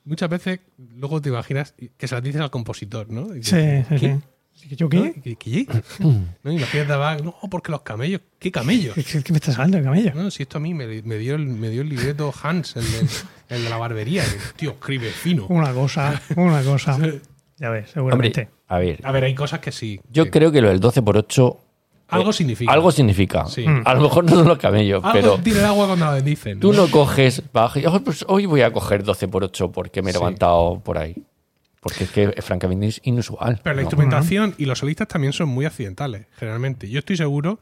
muchas 0.05 0.27
veces 0.29 0.59
luego 0.95 1.21
te 1.21 1.29
imaginas 1.29 1.75
que 1.97 2.07
se 2.07 2.15
las 2.15 2.23
dices 2.23 2.41
al 2.41 2.49
compositor, 2.49 3.11
¿no? 3.11 3.35
Y 3.35 3.39
dices, 3.41 3.85
Sí, 3.89 3.95
sí, 3.95 3.99
¿qué? 3.99 4.19
sí. 4.55 4.75
¿Yo 4.75 4.85
¿No? 4.85 4.89
qué? 4.89 5.21
¿Qué? 5.21 5.35
qué? 5.35 5.67
¿No? 5.99 6.51
Imagínate, 6.51 6.93
va, 6.95 7.15
no, 7.17 7.35
porque 7.51 7.71
los 7.71 7.81
camellos. 7.81 8.21
¿Qué 8.39 8.51
camellos? 8.51 8.95
¿Qué, 9.11 9.21
qué 9.23 9.31
me 9.33 9.37
estás 9.37 9.53
hablando 9.55 9.77
de 9.77 9.83
camello? 9.83 10.13
No, 10.15 10.31
si 10.31 10.41
esto 10.43 10.57
a 10.57 10.61
mí 10.61 10.73
me, 10.73 10.87
me 11.03 11.17
dio, 11.19 11.35
el, 11.35 11.45
me 11.45 11.69
dio 11.69 11.83
el 11.83 11.89
libreto 11.89 12.33
Hans, 12.41 12.75
el 12.75 12.83
de, 12.91 13.07
el 13.55 13.63
de 13.65 13.69
la 13.69 13.77
barbería. 13.77 14.23
que, 14.23 14.37
tío, 14.55 14.71
escribe 14.71 15.09
fino. 15.11 15.45
Una 15.47 15.73
cosa, 15.73 16.19
una 16.35 16.63
cosa. 16.63 16.97
Ya 17.59 17.69
ves, 17.69 17.89
seguramente. 17.91 18.41
Hombre, 18.41 18.57
a 18.67 18.77
ver. 18.79 18.99
A 19.03 19.11
ver, 19.11 19.23
hay 19.23 19.35
cosas 19.35 19.59
que 19.59 19.71
sí. 19.71 19.99
Yo 20.11 20.25
que- 20.25 20.31
creo 20.31 20.51
que 20.51 20.61
lo 20.61 20.69
del 20.69 20.79
12 20.79 21.01
por 21.01 21.17
8 21.17 21.57
Algo 22.09 22.29
eh, 22.29 22.33
significa. 22.33 22.71
Algo 22.71 22.91
significa. 22.91 23.45
Sí. 23.47 23.65
A 23.83 23.93
lo 23.93 24.01
mejor 24.01 24.23
no 24.23 24.31
son 24.31 24.47
los 24.47 24.57
camellos, 24.57 25.03
Algo 25.03 25.13
pero 25.13 25.37
tira 25.43 25.59
el 25.59 25.65
agua 25.65 25.87
cuando 25.87 26.05
la 26.05 26.11
bendicen. 26.13 26.59
tú 26.59 26.71
no 26.71 26.87
coges. 26.89 27.43
baja 27.51 27.79
y, 27.79 27.85
"Oh, 27.85 27.99
pues 28.01 28.23
hoy 28.29 28.45
voy 28.45 28.61
a 28.61 28.71
coger 28.71 29.03
12 29.03 29.27
por 29.27 29.43
8 29.43 29.71
porque 29.71 30.01
me 30.01 30.11
he 30.11 30.13
Sí. 30.13 30.19
levantado 30.19 30.79
por 30.79 30.97
ahí. 30.97 31.15
Porque 31.87 32.03
es 32.05 32.11
que 32.11 32.33
es 32.35 32.43
francamente 32.45 32.87
es 32.87 32.99
inusual. 33.03 33.59
Pero 33.63 33.75
la 33.75 33.81
¿no? 33.81 33.85
instrumentación 33.85 34.55
y 34.57 34.65
los 34.65 34.79
solistas 34.79 35.07
también 35.07 35.31
son 35.33 35.49
muy 35.49 35.65
accidentales, 35.65 36.25
generalmente. 36.37 36.89
Yo 36.89 36.99
estoy 36.99 37.15
seguro 37.17 37.59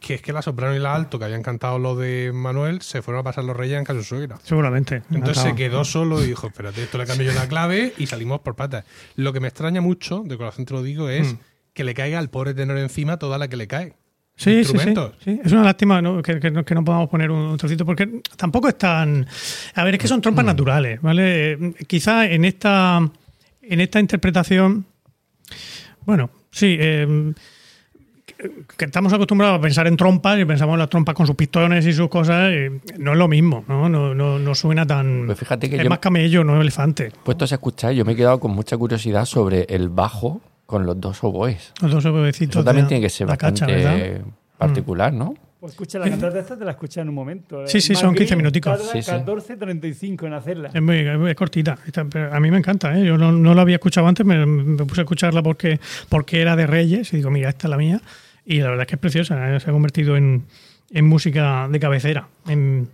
que 0.00 0.14
es 0.14 0.20
que 0.22 0.34
la 0.34 0.42
soprano 0.42 0.76
y 0.76 0.78
la 0.78 0.94
alto, 0.94 1.18
que 1.18 1.24
habían 1.24 1.42
cantado 1.42 1.78
lo 1.78 1.96
de 1.96 2.30
Manuel, 2.34 2.82
se 2.82 3.00
fueron 3.00 3.20
a 3.20 3.24
pasar 3.24 3.44
los 3.44 3.56
reyes 3.56 3.78
en 3.78 3.84
casa 3.84 3.98
de 3.98 4.02
su 4.04 4.10
suegra. 4.16 4.38
Seguramente. 4.42 5.02
Entonces 5.10 5.42
se 5.42 5.54
quedó 5.54 5.84
solo 5.84 6.22
y 6.22 6.26
dijo, 6.26 6.46
espérate, 6.48 6.82
esto 6.82 6.98
le 6.98 7.06
cambio 7.06 7.26
yo 7.32 7.32
la 7.38 7.48
clave 7.48 7.94
y 7.96 8.06
salimos 8.06 8.40
por 8.40 8.54
patas. 8.54 8.84
Lo 9.16 9.32
que 9.32 9.40
me 9.40 9.48
extraña 9.48 9.80
mucho, 9.80 10.22
de 10.26 10.36
corazón 10.36 10.66
te 10.66 10.74
lo 10.74 10.82
digo, 10.82 11.08
es 11.08 11.32
Mm. 11.32 11.38
que 11.72 11.84
le 11.84 11.94
caiga 11.94 12.18
al 12.18 12.28
pobre 12.28 12.52
tenor 12.52 12.76
encima 12.76 13.18
toda 13.18 13.38
la 13.38 13.48
que 13.48 13.56
le 13.56 13.66
cae. 13.66 13.94
Sí, 14.36 14.64
sí, 14.64 14.76
sí. 15.24 15.40
Es 15.44 15.52
una 15.52 15.62
lástima 15.62 16.00
¿no? 16.02 16.20
que, 16.22 16.40
que 16.40 16.50
no, 16.50 16.64
que 16.64 16.74
no 16.74 16.82
podamos 16.84 17.08
poner 17.10 17.30
un, 17.30 17.56
trocito 17.58 17.84
porque 17.86 18.20
tampoco 18.36 18.66
es 18.68 18.76
tan... 18.78 19.26
A 19.74 19.84
ver, 19.84 19.94
es 19.94 20.00
que 20.00 20.08
son 20.08 20.18
Mm. 20.18 20.22
trompas 20.22 20.44
naturales, 20.44 21.00
¿vale? 21.02 21.52
Eh, 21.52 21.74
Quizá 21.86 22.26
en 22.26 22.44
esta, 22.46 23.00
en 23.62 23.80
esta 23.80 24.00
interpretación, 24.00 24.84
bueno, 26.04 26.30
sí, 26.50 26.76
eh, 26.78 27.32
que- 28.76 28.84
estamos 28.84 29.12
acostumbrados 29.12 29.58
a 29.58 29.60
pensar 29.62 29.86
en 29.86 29.96
trompas 29.96 30.38
y 30.38 30.44
pensamos 30.44 30.74
en 30.74 30.80
las 30.80 30.90
trompas 30.90 31.14
con 31.14 31.26
sus 31.26 31.36
pistones 31.36 31.86
y 31.86 31.92
sus 31.92 32.08
cosas, 32.08 32.52
y 32.52 32.98
no 33.00 33.12
es 33.12 33.18
lo 33.18 33.28
mismo, 33.28 33.64
¿no? 33.68 33.88
No, 33.88 34.14
no, 34.14 34.38
no 34.38 34.54
suena 34.54 34.86
tan... 34.86 35.26
Pues 35.26 35.38
fíjate 35.38 35.70
que 35.70 35.76
es 35.76 35.82
yo- 35.84 35.88
más 35.90 36.00
camello, 36.00 36.42
no 36.44 36.60
elefante. 36.60 37.12
Puestos 37.24 37.52
a 37.52 37.56
escuchar, 37.56 37.92
yo 37.92 38.04
me 38.04 38.12
he 38.12 38.16
quedado 38.16 38.40
con 38.40 38.50
mucha 38.52 38.76
curiosidad 38.76 39.24
sobre 39.26 39.62
el 39.68 39.88
bajo 39.88 40.40
con 40.66 40.86
los 40.86 41.00
dos 41.00 41.22
oboes. 41.22 41.72
Los 41.82 41.90
dos 41.92 42.04
obedecitos 42.06 42.56
Eso 42.56 42.64
también 42.64 42.86
de 42.86 42.88
tiene 42.88 43.02
que 43.02 43.10
ser 43.10 43.26
cacha, 43.28 43.66
bastante 43.66 44.22
particular, 44.58 45.12
¿no? 45.12 45.34
Pues 45.62 45.74
escucha 45.74 46.00
la 46.00 46.10
cantata 46.10 46.40
esta, 46.40 46.58
te 46.58 46.64
la 46.64 46.72
escuchas 46.72 47.02
en 47.02 47.10
un 47.10 47.14
momento. 47.14 47.64
Sí, 47.68 47.80
sí, 47.80 47.92
Más 47.92 48.00
son 48.00 48.16
15 48.16 48.24
gris 48.24 48.36
minuticos. 48.36 48.78
Tarda 48.78 48.92
Sí, 48.94 49.00
sí. 49.00 49.12
14.35 49.12 50.26
en 50.26 50.32
hacerla. 50.32 50.70
Es 50.74 50.82
muy, 50.82 51.28
es 51.28 51.36
cortita. 51.36 51.78
A 52.32 52.40
mí 52.40 52.50
me 52.50 52.58
encanta, 52.58 52.98
¿eh? 52.98 53.06
Yo 53.06 53.16
no, 53.16 53.30
no 53.30 53.54
la 53.54 53.62
había 53.62 53.76
escuchado 53.76 54.08
antes, 54.08 54.26
me, 54.26 54.44
me 54.44 54.84
puse 54.84 55.02
a 55.02 55.04
escucharla 55.04 55.40
porque, 55.40 55.78
porque 56.08 56.40
era 56.40 56.56
de 56.56 56.66
Reyes 56.66 57.12
y 57.12 57.18
digo, 57.18 57.30
mira, 57.30 57.48
esta 57.48 57.68
es 57.68 57.70
la 57.70 57.76
mía. 57.76 58.02
Y 58.44 58.58
la 58.58 58.70
verdad 58.70 58.82
es 58.82 58.86
que 58.88 58.94
es 58.96 59.00
preciosa, 59.00 59.54
¿eh? 59.54 59.60
se 59.60 59.70
ha 59.70 59.72
convertido 59.72 60.16
en, 60.16 60.46
en 60.90 61.06
música 61.06 61.68
de 61.70 61.78
cabecera, 61.78 62.26
en, 62.48 62.88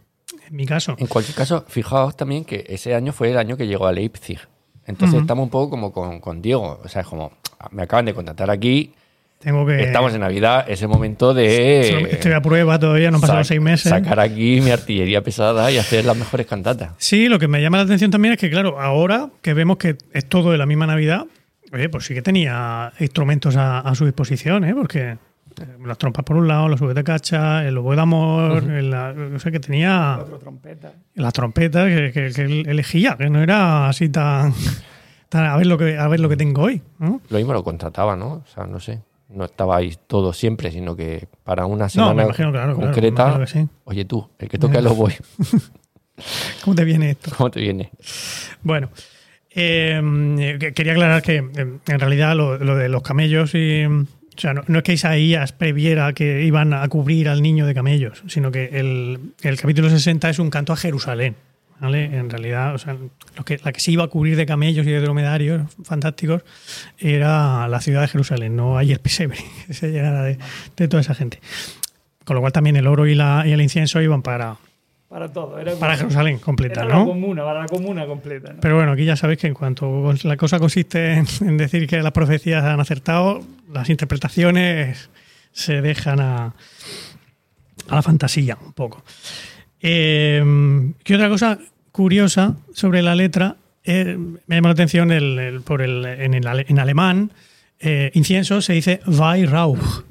en 0.47 0.55
mi 0.55 0.67
caso. 0.67 0.95
En 0.99 1.07
cualquier 1.07 1.37
caso, 1.37 1.65
fijaos 1.69 2.19
también 2.19 2.45
que 2.45 2.67
ese 2.69 2.95
año 2.95 3.15
fue 3.15 3.31
el 3.31 3.39
año 3.39 3.57
que 3.57 3.67
llegó 3.67 3.87
a 3.87 3.93
Leipzig. 3.93 4.41
Entonces 4.85 5.23
estamos 5.23 5.45
un 5.45 5.51
poco 5.51 5.71
como 5.71 5.91
con, 5.91 6.21
con 6.21 6.43
Diego. 6.43 6.83
O 6.85 6.89
sea, 6.89 7.01
es 7.01 7.09
como, 7.09 7.33
me 7.71 7.85
acaban 7.85 8.05
de 8.05 8.13
contratar 8.13 8.51
aquí, 8.51 8.93
Tengo 9.39 9.65
que... 9.65 9.81
estamos 9.83 10.13
en 10.15 10.21
Navidad, 10.21 10.65
es 10.69 10.83
el 10.83 10.89
momento 10.89 11.33
de... 11.33 12.09
Estoy 12.11 12.33
a 12.33 12.41
prueba 12.43 12.79
todavía, 12.79 13.11
no 13.11 13.19
han 13.19 13.21
pasado 13.21 13.45
seis 13.45 13.61
meses. 13.61 13.89
Sacar 13.89 14.19
aquí 14.19 14.61
mi 14.61 14.71
artillería 14.73 15.23
pesada 15.23 15.71
y 15.71 15.79
hacer 15.79 16.05
las 16.05 16.17
mejores 16.17 16.47
cantatas. 16.47 16.91
Sí, 16.99 17.29
lo 17.29 17.39
que 17.39 17.47
me 17.47 17.63
llama 17.63 17.77
la 17.77 17.85
atención 17.85 18.11
también 18.11 18.35
es 18.35 18.41
que, 18.41 18.51
claro, 18.51 18.81
ahora 18.81 19.29
que 19.41 19.55
vemos 19.55 19.77
que 19.77 19.97
es 20.13 20.25
todo 20.29 20.51
de 20.51 20.59
la 20.59 20.67
misma 20.67 20.87
Navidad, 20.89 21.27
oye, 21.73 21.89
pues 21.89 22.05
sí 22.07 22.15
que 22.15 22.23
tenía 22.23 22.93
instrumentos 22.99 23.55
a, 23.57 23.79
a 23.81 23.95
su 23.95 24.05
disposición, 24.07 24.65
¿eh? 24.65 24.75
Porque 24.75 25.11
eh, 25.11 25.17
las 25.87 25.99
trompas 25.99 26.25
por 26.25 26.37
un 26.37 26.49
lado, 26.49 26.67
los 26.69 26.81
de 26.93 27.05
cacha, 27.05 27.65
el 27.65 27.79
oboe 27.79 27.95
de 27.95 28.03
amor, 28.03 28.65
la- 28.65 29.13
no 29.13 29.39
sé, 29.39 29.53
que 29.53 29.61
tenía 29.61 30.15
Cuatro 30.17 30.39
trompetas. 30.39 30.93
las 31.15 31.33
trompetas 31.33 31.87
que, 31.87 32.33
que- 32.35 32.61
elegía, 32.69 33.15
que 33.17 33.31
no 33.31 33.41
era 33.41 33.89
así 33.89 34.09
tan, 34.09 34.53
tan 35.29 35.47
a 35.47 35.57
ver 35.57 35.67
lo 35.69 35.79
que 35.79 35.97
a 35.97 36.09
ver 36.09 36.19
lo 36.19 36.29
que 36.29 36.37
tengo 36.37 36.63
hoy, 36.63 36.83
¿no? 36.99 37.21
Lo 37.29 37.39
mismo 37.39 37.53
lo 37.53 37.63
contrataba, 37.63 38.17
¿no? 38.17 38.33
O 38.33 38.45
sea, 38.53 38.67
no 38.67 38.81
sé. 38.81 38.99
No 39.29 39.45
estabais 39.45 39.99
todos 40.07 40.37
siempre, 40.37 40.71
sino 40.71 40.97
que 40.97 41.29
para 41.45 41.67
una 41.67 41.85
No, 41.85 41.91
semana 41.91 42.15
me 42.15 42.23
imagino, 42.25 42.51
claro, 42.53 42.75
claro, 42.75 42.87
concreta, 42.93 43.25
me 43.27 43.31
imagino 43.35 43.47
que 43.47 43.53
sí. 43.61 43.69
oye 43.85 44.05
tú, 44.05 44.29
el 44.39 44.49
que 44.49 44.59
toca 44.59 44.79
el 44.79 44.87
oboe, 44.87 45.15
¿Cómo 46.65 46.75
te 46.75 46.85
viene 46.85 47.11
esto? 47.11 47.31
¿cómo 47.37 47.51
te 47.51 47.61
viene? 47.61 47.91
Bueno, 48.63 48.91
eh, 49.51 50.57
que- 50.59 50.73
quería 50.73 50.93
aclarar 50.93 51.23
que 51.23 51.37
eh, 51.37 51.43
en 51.87 52.01
realidad 52.01 52.35
lo, 52.37 52.59
lo 52.59 52.77
de 52.77 52.89
los 52.89 53.03
camellos 53.03 53.55
y. 53.55 53.85
O 53.87 54.41
sea, 54.41 54.55
no, 54.55 54.63
no 54.69 54.79
es 54.79 54.85
que 54.85 54.93
Isaías 54.93 55.51
previera 55.53 56.13
que 56.13 56.45
iban 56.45 56.73
a 56.73 56.87
cubrir 56.89 57.29
al 57.29 57.43
niño 57.43 57.67
de 57.67 57.75
camellos, 57.75 58.23
sino 58.29 58.53
que 58.53 58.67
el, 58.73 59.19
el 59.43 59.61
capítulo 59.61 59.91
60 59.91 60.31
es 60.31 60.39
un 60.39 60.49
canto 60.49 60.73
a 60.73 60.77
Jerusalén. 60.77 61.35
¿Vale? 61.81 62.05
En 62.17 62.31
realidad, 62.31 62.75
o 62.75 62.79
sea, 62.79 62.97
lo 63.37 63.45
que, 63.45 63.59
la 63.65 63.73
que 63.73 63.81
se 63.81 63.93
iba 63.93 64.05
a 64.05 64.09
cubrir 64.09 64.37
de 64.37 64.47
camellos 64.47 64.87
y 64.87 64.91
de 64.91 65.01
dromedarios 65.01 65.63
fantásticos 65.85 66.43
era 66.99 67.69
la 67.69 67.81
ciudad 67.81 68.03
de 68.03 68.09
Jerusalén, 68.09 68.57
no 68.57 68.79
ahí 68.79 68.93
el 68.93 69.01
pesebre 69.01 69.39
que 69.67 69.75
se 69.75 69.91
llenara 69.91 70.23
de, 70.23 70.39
de 70.77 70.89
toda 70.89 71.01
esa 71.01 71.15
gente. 71.15 71.41
Con 72.25 72.35
lo 72.35 72.41
cual 72.41 72.53
también 72.53 72.77
el 72.77 72.87
oro 72.87 73.07
y, 73.07 73.15
la, 73.15 73.45
y 73.47 73.53
el 73.53 73.61
incienso 73.61 74.03
iban 74.03 74.23
para, 74.23 74.57
Para 75.09 75.33
todo. 75.33 75.59
Era, 75.59 75.75
para 75.77 75.97
Jerusalén 75.97 76.39
completa, 76.39 76.83
era 76.83 76.93
¿no? 76.93 77.01
la 77.01 77.07
comuna, 77.07 77.45
para 77.45 77.61
la 77.61 77.67
comuna 77.67 78.07
completa. 78.07 78.53
¿no? 78.53 78.61
Pero 78.61 78.77
bueno, 78.77 78.93
aquí 78.93 79.05
ya 79.05 79.17
sabéis 79.17 79.39
que 79.39 79.47
en 79.47 79.55
cuanto 79.55 80.13
la 80.25 80.37
cosa 80.37 80.59
consiste 80.59 81.15
en, 81.15 81.27
en 81.41 81.57
decir 81.57 81.87
que 81.87 82.03
las 82.03 82.13
profecías 82.13 82.65
han 82.65 82.81
acertado, 82.81 83.41
las 83.73 83.89
interpretaciones 83.89 85.09
se 85.53 85.81
dejan 85.81 86.21
a, 86.21 86.55
a 87.89 87.95
la 87.95 88.03
fantasía 88.03 88.59
un 88.65 88.73
poco. 88.73 89.03
Eh, 89.81 90.93
¿Qué 91.05 91.15
otra 91.15 91.29
cosa 91.29 91.59
curiosa 91.93 92.57
sobre 92.73 93.03
la 93.03 93.15
letra? 93.15 93.57
Eh, 93.85 94.17
me 94.47 94.57
llama 94.57 94.69
la 94.69 94.73
atención 94.75 95.11
el, 95.13 95.39
el- 95.39 95.61
por 95.63 95.83
el, 95.83 96.05
en, 96.05 96.35
el 96.35 96.47
ale- 96.47 96.67
en 96.69 96.79
alemán, 96.79 97.31
eh, 97.81 98.11
incienso 98.15 98.61
se 98.61 98.73
dice 98.75 99.01
Weihrauch. 99.07 100.05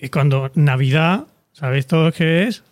Y 0.00 0.08
cuando 0.10 0.50
Navidad, 0.54 1.26
¿sabéis 1.52 1.86
todos 1.86 2.14
qué 2.14 2.44
es? 2.44 2.62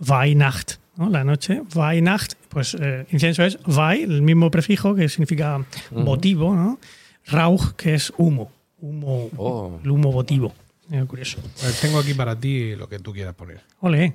Weihnacht, 0.00 0.74
¿no? 0.96 1.08
la 1.08 1.24
noche, 1.24 1.62
Weihnacht, 1.74 2.34
pues 2.48 2.76
eh, 2.78 3.06
incienso 3.10 3.42
es 3.44 3.58
Wei, 3.66 4.02
el 4.02 4.22
mismo 4.22 4.50
prefijo 4.50 4.94
que 4.94 5.08
significa 5.08 5.64
votivo, 5.90 6.54
¿no? 6.54 6.78
Rauch, 7.26 7.72
que 7.76 7.94
es 7.94 8.12
humo, 8.18 8.52
humo, 8.80 9.30
Oh. 9.36 9.80
el 9.82 9.90
humo 9.90 10.12
votivo. 10.12 10.54
Curioso. 11.06 11.38
Pues 11.60 11.80
tengo 11.80 11.98
aquí 11.98 12.14
para 12.14 12.34
ti 12.38 12.74
lo 12.76 12.88
que 12.88 12.98
tú 12.98 13.12
quieras 13.12 13.34
poner. 13.34 13.60
Ole, 13.80 14.14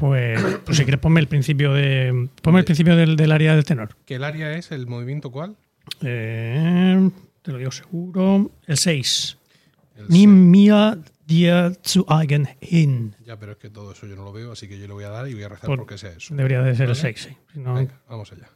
pues, 0.00 0.42
pues 0.64 0.76
si 0.78 0.82
quieres 0.84 1.00
ponme 1.00 1.20
el 1.20 1.28
principio 1.28 1.72
de, 1.72 2.28
ponme 2.42 2.58
el 2.60 2.64
principio 2.64 2.96
del, 2.96 3.14
del 3.16 3.30
área 3.30 3.54
del 3.54 3.64
tenor. 3.64 3.90
¿Que 4.06 4.16
el 4.16 4.24
área 4.24 4.52
es 4.54 4.72
el 4.72 4.86
movimiento 4.88 5.30
cuál? 5.30 5.56
Eh, 6.02 7.10
te 7.42 7.52
lo 7.52 7.58
digo 7.58 7.70
seguro, 7.70 8.50
el 8.66 8.76
6. 8.78 9.36
El 9.96 10.08
Nimm 10.08 10.50
mir 10.50 10.98
dir 11.26 11.78
zu 11.84 12.04
eigen 12.08 12.48
hin. 12.60 13.14
Ya, 13.24 13.38
pero 13.38 13.52
es 13.52 13.58
que 13.58 13.70
todo 13.70 13.92
eso 13.92 14.06
yo 14.06 14.16
no 14.16 14.24
lo 14.24 14.32
veo, 14.32 14.52
así 14.52 14.66
que 14.66 14.78
yo 14.78 14.86
le 14.88 14.94
voy 14.94 15.04
a 15.04 15.10
dar 15.10 15.28
y 15.28 15.34
voy 15.34 15.42
a 15.44 15.48
rezar 15.50 15.66
Por- 15.66 15.78
porque 15.78 15.98
sea 15.98 16.10
eso. 16.12 16.34
Debería 16.34 16.62
de 16.62 16.72
ser 16.74 16.84
el 16.88 16.96
Vale. 16.96 17.00
6, 17.00 17.20
sí. 17.20 17.36
Si 17.52 17.58
no- 17.60 17.74
Venga, 17.74 18.00
vamos 18.08 18.32
allá. 18.32 18.48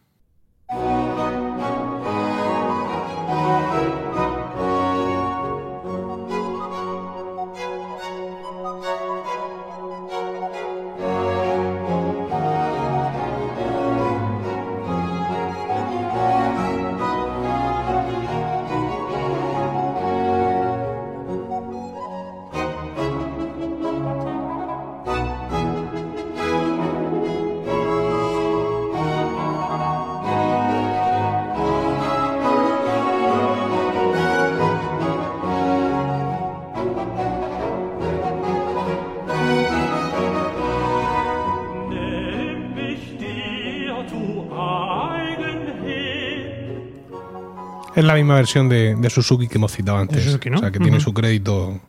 La 48.14 48.22
misma 48.22 48.36
versión 48.36 48.68
de, 48.68 48.94
de 48.94 49.10
Suzuki 49.10 49.48
que 49.48 49.58
hemos 49.58 49.72
citado 49.72 49.98
antes. 49.98 50.18
De 50.18 50.24
Suzuki, 50.24 50.50
¿no? 50.50 50.58
O 50.58 50.60
sea, 50.60 50.70
que 50.70 50.78
tiene 50.78 51.00
su 51.00 51.12
crédito 51.12 51.80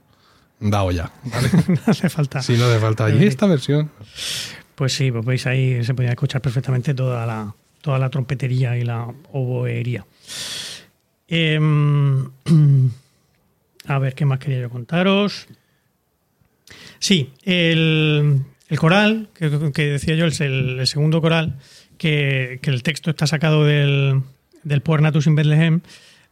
dado 0.59 0.91
ya. 0.91 1.11
¿vale? 1.23 1.49
no 1.67 1.79
hace 1.85 2.09
falta. 2.09 2.41
si 2.41 2.57
no 2.57 2.65
hace 2.65 2.79
falta. 2.79 3.09
Y 3.09 3.25
esta 3.25 3.45
versión. 3.45 3.89
Pues 4.75 4.93
sí, 4.93 5.11
pues 5.11 5.25
veis 5.25 5.47
ahí 5.47 5.83
se 5.83 5.93
podía 5.93 6.09
escuchar 6.09 6.41
perfectamente 6.41 6.93
toda 6.93 7.25
la, 7.25 7.53
toda 7.81 7.99
la 7.99 8.09
trompetería 8.09 8.77
y 8.77 8.83
la 8.83 9.07
oboería. 9.31 10.05
Em, 11.27 12.29
a 13.87 13.99
ver, 13.99 14.15
¿qué 14.15 14.25
más 14.25 14.39
quería 14.39 14.61
yo 14.61 14.69
contaros? 14.69 15.47
Sí, 16.99 17.31
el, 17.43 18.41
el 18.67 18.79
coral, 18.79 19.29
que, 19.33 19.71
que 19.73 19.85
decía 19.85 20.15
yo, 20.15 20.25
es 20.25 20.41
el, 20.41 20.79
el 20.79 20.87
segundo 20.87 21.21
coral, 21.21 21.59
que, 21.97 22.59
que 22.61 22.69
el 22.69 22.83
texto 22.83 23.11
está 23.11 23.27
sacado 23.27 23.63
del, 23.63 24.23
del 24.63 24.81
Natus 25.01 25.27
in 25.27 25.35
Bethlehem, 25.35 25.81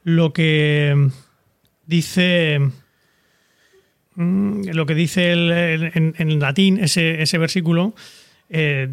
lo 0.04 0.34
que 0.34 1.10
dice 1.88 2.60
Mm, 4.16 4.70
lo 4.74 4.86
que 4.86 4.94
dice 4.94 5.32
el- 5.32 5.52
en, 5.96 6.14
latín 6.40 6.78
ese, 6.80 7.22
versículo, 7.40 7.96
eh, 8.50 8.88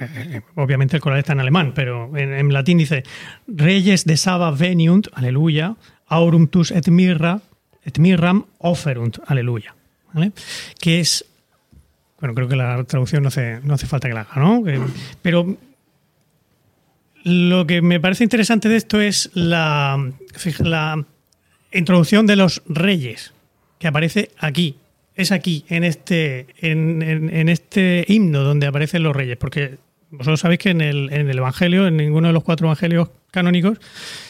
eh, 0.00 0.40
obviamente 0.56 0.96
el 0.96 1.00
coral 1.02 1.20
está 1.20 1.32
en 1.32 1.38
alemán, 1.38 1.72
pero 1.76 2.16
en, 2.16 2.32
latín 2.52 2.78
dice, 2.78 3.04
Reyes 3.46 4.04
de 4.04 4.16
Saba 4.16 4.50
veniunt, 4.50 5.06
aleluya, 5.12 5.76
aurum 6.08 6.48
tus 6.48 6.72
et 6.72 6.88
mirra, 6.88 7.40
et 7.84 7.98
mirram 8.00 8.46
offerunt, 8.58 9.18
aleluya. 9.26 9.76
¿Vale? 10.12 10.32
Que 10.80 10.98
es, 11.00 11.24
bueno, 12.20 12.34
creo 12.34 12.48
que 12.48 12.56
la 12.56 12.82
traducción 12.82 13.22
no 13.22 13.28
hace, 13.28 13.60
no 13.62 13.74
hace 13.74 13.86
falta 13.86 14.08
que 14.08 14.14
la 14.14 14.22
haga, 14.22 14.40
¿no? 14.42 14.64
Que- 14.64 14.80
pero 15.22 15.56
lo 17.28 17.66
que 17.66 17.82
me 17.82 18.00
parece 18.00 18.24
interesante 18.24 18.68
de 18.68 18.76
esto 18.76 19.00
es 19.00 19.30
la, 19.34 20.12
la 20.60 21.04
introducción 21.72 22.26
de 22.26 22.36
los 22.36 22.62
reyes, 22.66 23.32
que 23.78 23.88
aparece 23.88 24.30
aquí. 24.38 24.76
Es 25.14 25.32
aquí, 25.32 25.64
en 25.68 25.82
este, 25.84 26.46
en, 26.58 27.02
en- 27.02 27.34
en 27.34 27.48
este 27.48 28.04
himno 28.08 28.42
donde 28.44 28.66
aparecen 28.68 29.02
los 29.02 29.14
reyes, 29.16 29.36
porque 29.36 29.78
vosotros 30.10 30.40
sabéis 30.40 30.60
que 30.60 30.70
en 30.70 30.80
el, 30.80 31.12
en 31.12 31.28
el 31.28 31.38
Evangelio, 31.38 31.86
en 31.86 31.96
ninguno 31.96 32.28
de 32.28 32.32
los 32.32 32.44
cuatro 32.44 32.66
evangelios 32.68 33.10
canónicos, 33.30 33.78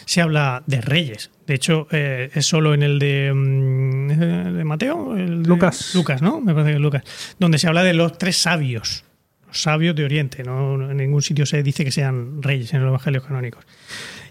se 0.07 0.21
habla 0.23 0.63
de 0.67 0.81
reyes. 0.81 1.31
De 1.47 1.55
hecho, 1.55 1.87
eh, 1.93 2.31
es 2.35 2.47
solo 2.47 2.75
en 2.75 2.83
el 2.83 2.99
de, 2.99 3.33
mm, 3.35 4.09
de 4.57 4.65
Mateo, 4.65 5.15
el 5.17 5.43
de- 5.43 5.49
Lucas. 5.49 5.95
Lucas, 5.95 6.21
¿no? 6.23 6.41
Me 6.41 6.53
parece 6.53 6.71
que 6.71 6.77
es 6.77 6.83
Lucas, 6.83 7.03
donde 7.39 7.59
se 7.59 7.69
habla 7.69 7.85
de 7.85 7.95
los 7.95 8.17
tres 8.19 8.37
sabios, 8.39 9.05
sabios 9.51 9.95
de 9.97 10.05
Oriente. 10.05 10.43
¿no? 10.45 10.91
En 10.91 10.97
ningún 10.97 11.23
sitio 11.23 11.47
se 11.47 11.63
dice 11.63 11.85
que 11.85 11.91
sean 11.93 12.43
reyes 12.43 12.73
en 12.75 12.81
los 12.83 12.89
evangelios 12.89 13.25
canónicos. 13.25 13.65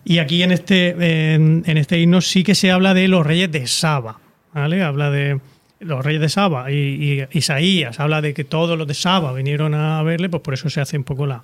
Y 0.05 0.19
aquí 0.19 0.43
en 0.43 0.51
este, 0.51 1.33
en, 1.33 1.63
este 1.65 1.99
himno 1.99 2.21
sí 2.21 2.43
que 2.43 2.55
se 2.55 2.71
habla 2.71 2.93
de 2.93 3.07
los 3.07 3.25
reyes 3.25 3.51
de 3.51 3.67
Saba. 3.67 4.19
¿vale? 4.53 4.81
Habla 4.83 5.11
de 5.11 5.39
los 5.79 6.03
reyes 6.05 6.21
de 6.21 6.29
Saba. 6.29 6.71
Y, 6.71 6.75
y 7.31 7.37
Isaías 7.37 7.99
habla 7.99 8.21
de 8.21 8.33
que 8.33 8.43
todos 8.43 8.77
los 8.77 8.87
de 8.87 8.93
Saba 8.93 9.33
vinieron 9.33 9.73
a 9.73 10.01
verle, 10.03 10.29
pues 10.29 10.41
por 10.41 10.53
eso 10.53 10.69
se 10.69 10.79
hace 10.81 10.97
un 10.97 11.03
poco 11.03 11.25
la, 11.27 11.43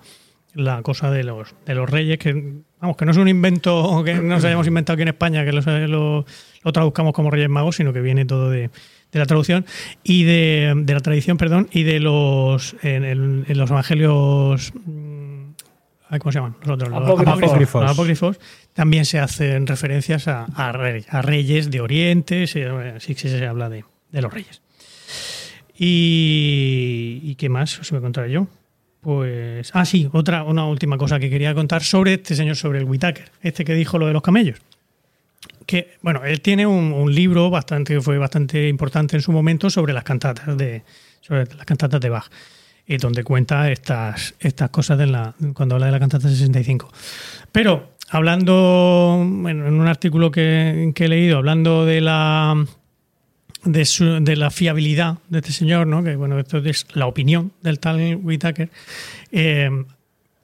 la 0.54 0.82
cosa 0.82 1.12
de 1.12 1.24
los, 1.24 1.54
de 1.66 1.76
los 1.76 1.90
reyes, 1.90 2.18
que 2.20 2.54
vamos, 2.80 2.96
que 2.98 3.06
no 3.06 3.12
es 3.12 3.18
un 3.18 3.28
invento 3.28 4.02
que 4.06 4.14
nos 4.16 4.44
hayamos 4.46 4.68
inventado 4.68 4.94
aquí 4.96 5.02
en 5.04 5.08
España, 5.10 5.44
que 5.44 5.52
lo, 5.52 5.62
lo- 5.88 6.26
lo 6.64 6.72
traduzcamos 6.72 7.12
como 7.14 7.30
Reyes 7.32 7.50
Magos, 7.50 7.76
sino 7.76 7.92
que 7.92 8.00
viene 8.02 8.24
todo 8.26 8.50
de, 8.50 8.70
de 9.14 9.20
la 9.20 9.26
traducción 9.26 9.66
y 10.04 10.24
de, 10.24 10.74
de 10.76 10.94
la 10.94 11.00
tradición, 11.00 11.38
perdón, 11.38 11.70
y 11.72 11.84
de 11.84 12.00
los 12.02 12.76
en, 12.82 13.04
el- 13.06 13.46
en 13.48 13.58
los 13.58 13.70
evangelios 13.70 14.74
mm, 14.76 15.44
¿cómo 16.20 16.32
se 16.32 16.40
llaman? 16.40 16.56
Los 16.64 16.70
otros, 16.76 16.90
los 16.90 17.02
Apócrifos. 17.02 17.38
Apócrifos. 17.44 17.82
Los 17.84 17.92
apócrifos 17.92 18.40
también 18.74 19.06
se 19.06 19.20
hacen 19.20 19.66
referencias 19.68 20.28
a, 20.28 20.46
a 20.56 20.72
rey- 20.72 21.06
a 21.10 21.22
reyes 21.22 21.72
de 21.72 21.80
Oriente, 21.82 22.46
se- 22.48 23.00
sí 23.00 23.16
que 23.16 23.30
se 23.30 23.46
habla 23.48 23.70
de, 23.70 23.84
de 24.12 24.22
los 24.22 24.34
reyes. 24.34 24.62
Y, 25.78 27.20
¿y 27.24 27.36
qué 27.36 27.50
más 27.50 27.80
os 27.80 27.90
voy 27.92 27.98
a 27.98 28.02
contar 28.02 28.28
yo? 28.28 28.48
Pues. 29.02 29.72
Ah, 29.74 29.86
sí, 29.86 30.08
otra, 30.14 30.44
una 30.44 30.66
última 30.66 30.98
cosa 30.98 31.20
que 31.20 31.30
quería 31.30 31.54
contar 31.54 31.84
sobre 31.84 32.14
este 32.14 32.36
señor, 32.36 32.56
sobre 32.56 32.80
el 32.80 32.86
Whitaker, 32.86 33.32
este 33.42 33.66
que 33.66 33.74
dijo 33.74 33.98
lo 33.98 34.08
de 34.08 34.14
los 34.14 34.22
camellos. 34.22 34.60
Que, 35.66 35.94
bueno, 36.02 36.24
él 36.26 36.42
tiene 36.42 36.66
un, 36.66 37.14
libro 37.14 37.50
bastante, 37.50 37.96
que 37.96 38.02
fue 38.02 38.18
bastante 38.18 38.68
importante 38.68 39.16
en 39.16 39.22
su 39.22 39.32
momento 39.32 39.70
sobre 39.70 39.94
las 39.94 40.04
cantatas 40.04 40.58
de, 40.58 40.84
sobre 41.22 41.46
las 41.46 41.66
cantatas 41.66 42.02
de 42.02 42.10
Bach, 42.10 42.30
y 42.88 42.98
donde 42.98 43.24
cuenta 43.24 43.72
estas, 43.72 44.36
estas 44.40 44.70
cosas 44.70 45.00
cuando 45.54 45.76
habla 45.76 45.88
de 45.88 45.92
la 45.92 46.00
cantata 46.00 46.28
65. 46.28 46.92
Pero 47.52 47.94
hablando, 48.10 49.26
bueno, 49.26 49.68
en 49.68 49.74
un 49.74 49.88
artículo 49.88 50.32
que, 50.32 50.94
he 50.96 51.08
leído, 51.08 51.38
hablando 51.38 51.86
de 51.86 52.02
la 52.02 52.66
de 53.64 54.36
la 54.36 54.52
fiabilidad 54.52 55.20
de 55.30 55.40
este 55.40 55.54
señor, 55.54 55.88
¿no? 55.88 56.04
que 56.04 56.18
bueno, 56.18 56.38
esto 56.38 56.58
es 56.58 56.86
la 56.96 57.08
opinión 57.08 57.54
del 57.62 57.80
tal 57.80 58.20
Whitaker, 58.22 58.70
eh, 59.32 59.70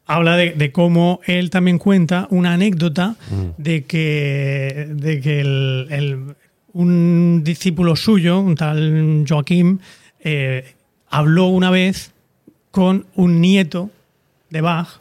habla 0.10 0.36
de, 0.36 0.51
de 0.53 0.72
cómo 0.72 1.20
él 1.26 1.49
también 1.51 1.78
cuenta 1.78 2.28
una 2.32 2.53
anécdota 2.53 3.16
de 3.57 3.84
que, 3.86 4.88
de 4.89 5.22
que 5.22 5.39
el- 5.41 5.88
el- 5.91 6.36
un 6.74 7.41
discípulo 7.43 7.95
suyo, 7.95 8.39
un 8.39 8.55
tal 8.55 9.24
Joaquín, 9.28 9.80
eh, 10.24 10.74
habló 11.10 11.45
una 11.45 11.70
vez 11.72 12.12
con 12.72 13.05
un 13.16 13.39
nieto 13.41 13.89
de 14.49 14.62
Bach 14.62 14.99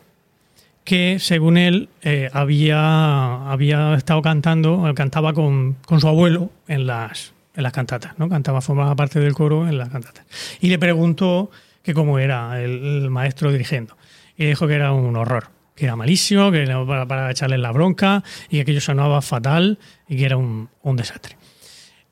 que 0.85 1.19
según 1.19 1.57
él 1.59 1.89
eh, 2.03 2.31
había, 2.33 3.51
había 3.51 3.95
estado 3.95 4.23
cantando, 4.23 4.91
cantaba 4.95 5.33
con, 5.35 5.77
con 5.87 6.01
su 6.01 6.09
abuelo 6.09 6.51
en 6.67 6.87
las, 6.87 7.33
en 7.55 7.63
las 7.63 7.73
cantatas, 7.73 8.19
¿no? 8.19 8.29
Cantaba, 8.31 8.61
formaba 8.63 8.95
parte 8.97 9.21
del 9.21 9.35
coro 9.35 9.69
en 9.69 9.77
las 9.77 9.91
cantatas. 9.91 10.25
Y 10.61 10.69
le 10.69 10.79
preguntó 10.79 11.51
que 11.83 11.93
cómo 11.93 12.19
era 12.19 12.63
el, 12.63 13.03
el 13.05 13.11
maestro 13.11 13.53
dirigiendo. 13.53 13.98
Y 14.39 14.47
dijo 14.47 14.67
que 14.67 14.75
era 14.75 14.93
un 14.93 15.17
horror, 15.17 15.51
que 15.75 15.85
era 15.85 15.97
malísimo, 15.97 16.51
que 16.51 16.63
era 16.63 16.85
para, 16.87 17.07
para 17.07 17.31
echarle 17.31 17.59
la 17.59 17.73
bronca 17.73 18.23
y 18.49 18.57
que 18.57 18.63
aquello 18.63 18.81
sonaba 18.81 19.21
fatal 19.21 19.79
y 20.09 20.17
que 20.17 20.25
era 20.25 20.37
un, 20.39 20.71
un 20.83 20.97
desastre. 20.97 21.37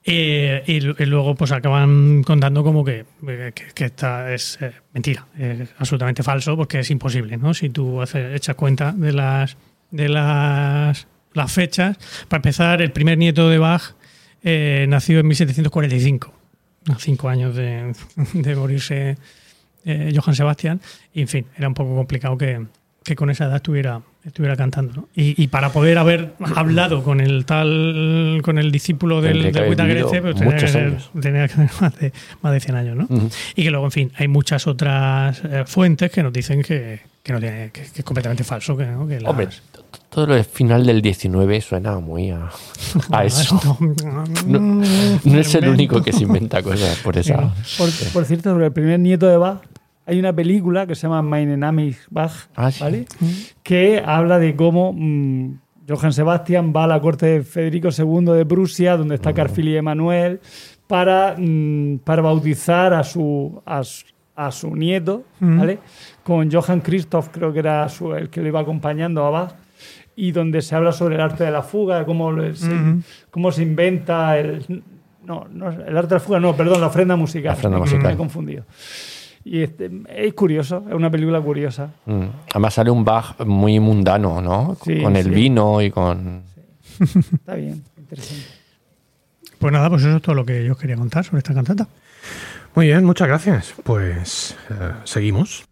Eh, 0.09 0.63
y, 0.67 1.03
y 1.03 1.07
luego 1.07 1.35
pues 1.35 1.51
acaban 1.51 2.23
contando 2.23 2.63
como 2.63 2.85
que, 2.85 3.07
eh, 3.27 3.53
que, 3.55 3.65
que 3.75 3.85
esta 3.87 4.33
es 4.33 4.59
eh, 4.61 4.73
mentira, 4.93 5.27
es 5.37 5.69
absolutamente 5.79 6.23
falso 6.23 6.57
porque 6.57 6.81
es 6.81 6.91
imposible, 6.93 7.37
¿no? 7.37 7.55
Si 7.55 7.71
tú 7.71 8.01
haces, 8.01 8.37
echas 8.37 8.55
cuenta 8.55 8.93
de 8.93 9.13
las 9.13 9.57
de 9.91 10.09
las, 10.09 11.07
las 11.33 11.53
fechas, 11.53 11.97
para 12.29 12.39
empezar, 12.39 12.83
el 12.83 12.93
primer 12.93 13.19
nieto 13.19 13.49
de 13.49 13.59
Bach 13.59 13.95
eh, 14.43 14.87
nació 14.89 15.21
en 15.21 15.27
1745, 15.29 16.35
a 16.89 16.99
cinco 16.99 17.29
años 17.29 17.55
de, 17.55 17.93
de 18.35 18.57
morirse 18.57 19.17
eh, 19.85 20.13
Johann 20.17 20.35
Sebastian, 20.35 20.81
y 21.15 21.21
en 21.23 21.29
fin, 21.29 21.47
era 21.57 21.69
un 21.69 21.75
poco 21.75 21.95
complicado 21.95 22.37
que, 22.39 22.65
que 23.05 23.15
con 23.15 23.31
esa 23.31 23.45
edad 23.45 23.57
estuviera, 23.57 24.01
estuviera 24.25 24.57
cantando. 24.57 24.93
¿no? 24.95 25.09
Y, 25.15 25.41
y 25.41 25.47
para 25.49 25.71
poder 25.71 25.99
haber 25.99 26.33
hablado 26.57 27.03
con 27.05 27.21
el 27.21 27.45
tal, 27.45 28.41
con 28.43 28.59
el 28.59 28.73
discípulo 28.73 29.21
del, 29.21 29.53
vivido 29.53 30.07
este, 30.07 30.23
pues 30.23 30.35
tenía 30.37 30.57
que, 30.57 30.69
ser- 30.69 30.99
tenía 31.21 31.47
que 31.49 31.55
tener 31.55 31.71
más 31.81 31.99
de, 31.99 32.13
más 32.43 32.53
de 32.53 32.61
100 32.61 32.77
años. 32.77 32.97
¿no? 32.97 33.09
Y 33.55 33.63
que 33.63 33.71
luego, 33.71 33.87
en 33.87 33.93
fin, 33.93 34.13
hay 34.17 34.27
muchas 34.29 34.67
otras 34.67 35.41
eh, 35.45 35.63
fuentes 35.67 36.11
que 36.11 36.23
nos 36.23 36.33
dicen 36.33 36.63
que, 36.63 37.01
que, 37.23 37.33
no 37.33 37.39
tiene, 37.41 37.71
que, 37.73 37.83
que 37.83 37.99
es 38.01 38.05
completamente 38.05 38.43
falso. 38.45 38.77
Que, 38.77 38.87
¿no? 38.87 39.07
que 39.07 39.21
las- 39.21 39.31
Hombre, 39.31 39.49
todo 40.17 40.29
lo 40.29 40.35
del 40.35 40.45
final 40.47 40.87
del 40.87 41.03
19 41.03 41.61
suena 41.61 41.99
muy 41.99 42.31
a, 42.31 42.49
a 43.13 43.25
eso. 43.27 43.61
No, 44.47 44.61
no 45.23 45.39
es 45.39 45.55
el 45.55 45.69
único 45.69 46.01
que 46.03 46.11
se 46.11 46.23
inventa 46.25 46.63
cosas 46.63 46.97
por 47.05 47.19
esa. 47.19 47.53
Por, 47.77 47.91
por 48.15 48.25
cierto, 48.25 48.51
sobre 48.51 48.65
el 48.65 48.73
primer 48.73 48.99
nieto 48.99 49.27
de 49.27 49.37
Bach, 49.37 49.61
hay 50.07 50.19
una 50.19 50.33
película 50.33 50.87
que 50.87 50.95
se 50.95 51.03
llama 51.03 51.21
Mein 51.21 51.61
Name 51.61 51.85
ist 51.89 52.01
Bach, 52.09 52.33
Ah, 52.55 52.71
sí. 52.71 52.83
¿vale? 52.83 53.05
que 53.63 54.03
habla 54.07 54.39
de 54.39 54.57
cómo 54.57 54.95
mm, 54.97 55.59
Johann 55.87 56.15
Sebastian 56.15 56.73
va 56.75 56.85
a 56.85 56.87
la 56.87 56.99
corte 56.99 57.27
de 57.27 57.43
Federico 57.43 57.89
II 57.91 58.33
de 58.33 58.47
Prusia, 58.47 58.97
donde 58.97 59.17
está 59.17 59.35
Carfil 59.35 59.69
y 59.69 59.77
Emanuel, 59.77 60.41
para, 60.87 61.35
mm, 61.37 61.99
para 62.05 62.23
bautizar 62.23 62.95
a 62.95 63.05
su, 63.05 63.61
a, 63.67 63.85
su- 63.85 64.07
a 64.35 64.51
su 64.51 64.75
nieto, 64.75 65.25
¿vale? 65.41 65.79
Con 66.25 66.51
Johann 66.51 66.81
Christoph, 66.81 67.29
creo 67.31 67.53
que 67.53 67.59
era 67.59 67.87
su- 67.91 68.15
el 68.15 68.31
que 68.31 68.41
lo 68.41 68.49
iba 68.49 68.61
acompañando 68.61 69.23
a 69.27 69.29
Bach, 69.31 69.55
y 70.17 70.33
donde 70.33 70.63
se 70.63 70.75
habla 70.75 70.93
sobre 70.93 71.17
el 71.17 71.21
arte 71.21 71.45
de 71.45 71.51
la 71.51 71.63
fuga, 71.63 72.05
cómo, 72.07 72.29
Ujú. 72.29 73.03
cómo 73.31 73.53
se 73.53 73.63
inventa 73.63 74.39
el... 74.39 74.83
No, 75.25 75.47
no, 75.53 75.69
el 75.71 75.97
arte 75.97 76.09
de 76.09 76.15
la 76.15 76.21
fuga, 76.21 76.41
no, 76.41 76.57
perdón, 76.57 76.81
la 76.81 76.87
ofrenda 76.87 77.17
musical. 77.17 77.51
La 77.51 77.55
ofrenda 77.55 77.79
musical. 77.79 78.07
Me 78.07 78.13
he 78.13 78.17
confundido. 78.17 78.65
Y 79.45 79.63
este, 79.63 79.91
es 80.09 80.35
curioso, 80.35 80.85
es 80.89 80.95
una 80.95 81.11
película 81.11 81.41
curiosa. 81.41 81.91
Mm. 82.07 82.25
Además 82.51 82.75
sale 82.75 82.91
un 82.91 83.05
Bach 83.05 83.39
muy 83.45 83.79
mundano, 83.79 84.41
¿no? 84.41 84.77
Sí, 84.83 85.03
con 85.03 85.15
el 85.17 85.25
sí. 85.25 85.31
vino 85.31 85.83
y 85.83 85.91
con... 85.91 86.43
Está 86.99 87.55
bien, 87.55 87.83
interesante. 87.99 88.45
Pues 89.59 89.73
nada, 89.73 89.91
pues 89.91 90.03
eso 90.03 90.17
es 90.17 90.23
todo 90.23 90.35
lo 90.35 90.45
que 90.45 90.65
yo 90.65 90.73
os 90.73 90.79
quería 90.79 90.97
contar 90.97 91.25
sobre 91.25 91.39
esta 91.39 91.55
cantata. 91.55 91.87
Muy 92.75 92.87
bien, 92.87 93.05
muchas 93.05 93.29
gracias. 93.29 93.75
Pues 93.85 94.57
eh, 94.71 94.93
seguimos. 95.05 95.66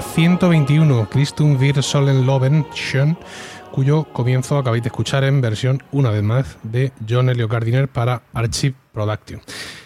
De 0.00 0.06
la 0.06 0.06
cantata 0.06 0.14
121, 0.14 1.08
Christum 1.10 1.60
wir 1.60 1.82
sollen 1.82 2.26
loben 2.26 2.66
schön, 2.74 3.16
cuyo 3.70 4.04
comienzo 4.12 4.58
acabáis 4.58 4.82
de 4.82 4.88
escuchar 4.88 5.24
en 5.24 5.40
versión, 5.40 5.82
una 5.92 6.10
vez 6.10 6.22
más, 6.22 6.58
de 6.62 6.92
John 7.08 7.28
Elio 7.28 7.48
Gardiner 7.48 7.88
para 7.88 8.22
Archive 8.32 8.74
Production. 8.92 9.40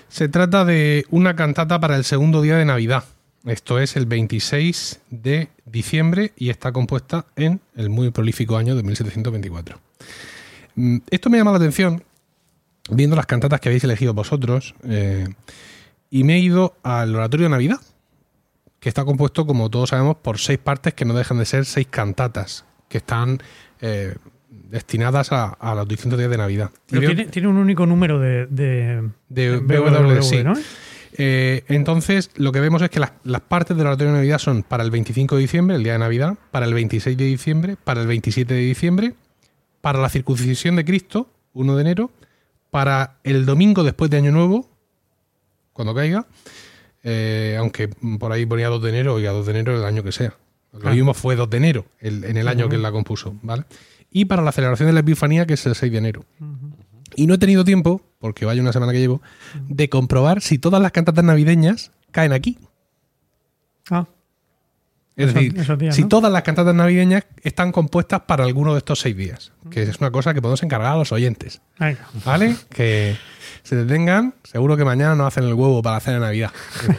Se 0.09 0.29
trata 0.29 0.65
de 0.65 1.05
una 1.11 1.35
cantata 1.35 1.81
para 1.81 1.97
el 1.97 2.05
segundo 2.05 2.43
día 2.43 2.57
de 2.57 2.65
Navidad. 2.65 3.05
Esto 3.45 3.79
es 3.79 3.97
el 3.97 4.07
26 4.07 5.01
de 5.11 5.49
diciembre 5.67 6.33
y 6.37 6.51
está 6.51 6.73
compuesta 6.73 7.27
en 7.37 7.61
el 7.77 7.91
muy 7.91 8.11
prolífico 8.11 8.57
año 8.57 8.77
de 8.77 8.83
1724. 8.83 9.79
Mm, 10.77 10.99
Esto 11.11 11.31
me 11.31 11.39
llama 11.39 11.51
la 11.51 11.59
atención 11.59 12.03
viendo 12.91 13.17
las 13.17 13.27
cantatas 13.27 13.61
que 13.61 13.69
habéis 13.69 13.85
elegido 13.85 14.15
vosotros. 14.15 14.75
eh, 14.85 15.27
y 16.11 16.23
me 16.23 16.37
he 16.37 16.39
ido 16.39 16.77
al 16.85 17.15
oratorio 17.17 17.47
de 17.47 17.51
Navidad, 17.51 17.81
que 18.85 18.91
está 18.91 19.07
compuesto, 19.07 19.47
como 19.47 19.71
todos 19.71 19.89
sabemos, 19.89 20.17
por 20.17 20.39
seis 20.39 20.59
partes 20.59 20.93
que 20.93 21.07
no 21.07 21.15
dejan 21.15 21.39
de 21.39 21.47
ser 21.47 21.65
seis 21.65 21.87
cantatas, 21.89 22.67
que 22.91 22.99
están 22.99 23.39
eh, 23.81 24.15
destinadas 24.51 25.33
a, 25.33 25.47
a 25.47 25.75
los 25.75 25.89
distintos 25.89 26.19
días 26.19 26.31
de 26.31 26.37
Navidad. 26.37 26.71
Pero 26.91 27.07
tiene, 27.07 27.25
tiene 27.29 27.49
un 27.49 27.57
único 27.57 27.87
número 27.87 28.21
de, 28.21 28.45
de, 28.45 29.09
de 29.31 29.57
BWV, 29.57 29.91
BWV, 29.91 30.23
sí. 30.23 30.45
¿no? 30.45 30.53
Eh, 31.17 31.65
entonces, 31.69 32.31
lo 32.37 32.53
que 32.53 32.61
vemos 32.61 32.83
es 32.83 32.91
que 32.91 33.01
las, 33.01 33.13
las 33.23 33.41
partes 33.41 33.75
del 33.75 33.87
oratorio 33.87 34.13
de 34.13 34.19
Navidad 34.19 34.37
son 34.37 34.63
para 34.63 34.85
el 34.85 34.91
25 34.91 35.37
de 35.37 35.41
diciembre, 35.41 35.77
el 35.77 35.83
día 35.83 35.95
de 35.95 36.01
Navidad, 36.01 36.35
para 36.51 36.67
el 36.67 36.75
26 36.75 37.17
de 37.17 37.25
diciembre, 37.25 37.77
para 37.83 38.03
el 38.03 38.07
27 38.07 38.53
de 38.53 38.61
diciembre, 38.61 39.15
para 39.81 39.99
la 39.99 40.11
circuncisión 40.11 40.77
de 40.77 40.85
Cristo, 40.85 41.31
1 41.55 41.75
de 41.75 41.81
enero, 41.81 42.11
para 42.71 43.17
el 43.25 43.47
domingo 43.47 43.83
después 43.83 44.11
de 44.11 44.19
Año 44.19 44.31
Nuevo, 44.31 44.69
cuando 45.73 45.95
caiga, 45.95 46.27
eh, 47.05 47.57
aunque 47.59 47.89
por 48.19 48.33
ahí 48.33 48.45
ponía 48.47 48.69
2 48.69 48.83
de 48.83 48.89
enero 48.91 49.21
y 49.21 49.27
a 49.27 49.31
2 49.33 49.47
de 49.47 49.53
enero 49.53 49.77
el 49.77 49.85
año 49.85 50.03
que 50.03 50.11
sea. 50.13 50.35
Lo 50.73 50.89
Ah. 50.89 50.93
mismo 50.93 51.15
fue 51.15 51.37
2 51.37 51.49
de 51.49 51.57
enero, 51.59 51.85
el- 52.01 52.25
en 52.25 52.37
el 52.37 52.49
año 52.49 52.69
que 52.69 52.75
él 52.77 52.83
la 52.83 52.91
compuso, 52.91 53.37
¿vale? 53.43 53.65
Y 54.11 54.25
para 54.25 54.43
la 54.43 54.51
celebración 54.53 54.89
de 54.89 54.93
la 54.93 55.01
Epifanía, 55.01 55.47
que 55.47 55.55
es 55.55 55.65
el 55.67 55.75
6 55.77 55.93
de 55.93 55.99
enero. 55.99 56.25
Y 57.17 57.27
no 57.29 57.35
he 57.35 57.39
tenido 57.39 57.65
tiempo, 57.65 58.01
porque 58.19 58.45
vaya 58.45 58.61
una 58.61 58.73
semana 58.73 58.93
que 58.93 58.99
llevo, 58.99 59.23
de 59.69 59.89
comprobar 59.89 60.41
si 60.41 60.59
todas 60.59 60.83
las 60.83 60.91
cantatas 60.93 61.25
navideñas 61.25 61.93
caen 62.11 62.33
aquí. 62.33 62.59
Ah, 63.91 64.07
Es 65.17 65.27
Esos- 65.29 65.35
decir, 65.35 65.59
esos 65.59 65.79
días, 65.79 65.95
si 65.95 66.03
¿no? 66.03 66.09
todas 66.09 66.33
las 66.33 66.43
cantatas 66.43 66.75
navideñas 66.75 67.23
están 67.43 67.71
compuestas 67.71 68.23
para 68.23 68.43
alguno 68.45 68.73
de 68.73 68.79
estos 68.79 68.99
seis 68.99 69.17
días, 69.17 69.53
que 69.71 69.83
es 69.85 69.99
una 70.01 70.11
cosa 70.11 70.35
que 70.35 70.43
podemos 70.43 70.63
encargar 70.65 70.93
a 70.93 70.97
los 70.97 71.13
oyentes, 71.13 71.61
venga. 71.79 72.01
¿vale? 72.25 72.57
que 72.71 73.17
se 73.63 73.77
detengan, 73.77 74.35
seguro 74.43 74.77
que 74.77 74.85
mañana 74.85 75.15
no 75.15 75.25
hacen 75.25 75.45
el 75.45 75.55
huevo 75.55 75.81
para 75.83 75.97
la 75.97 76.01
cena 76.01 76.17
de 76.17 76.21
Navidad, 76.23 76.51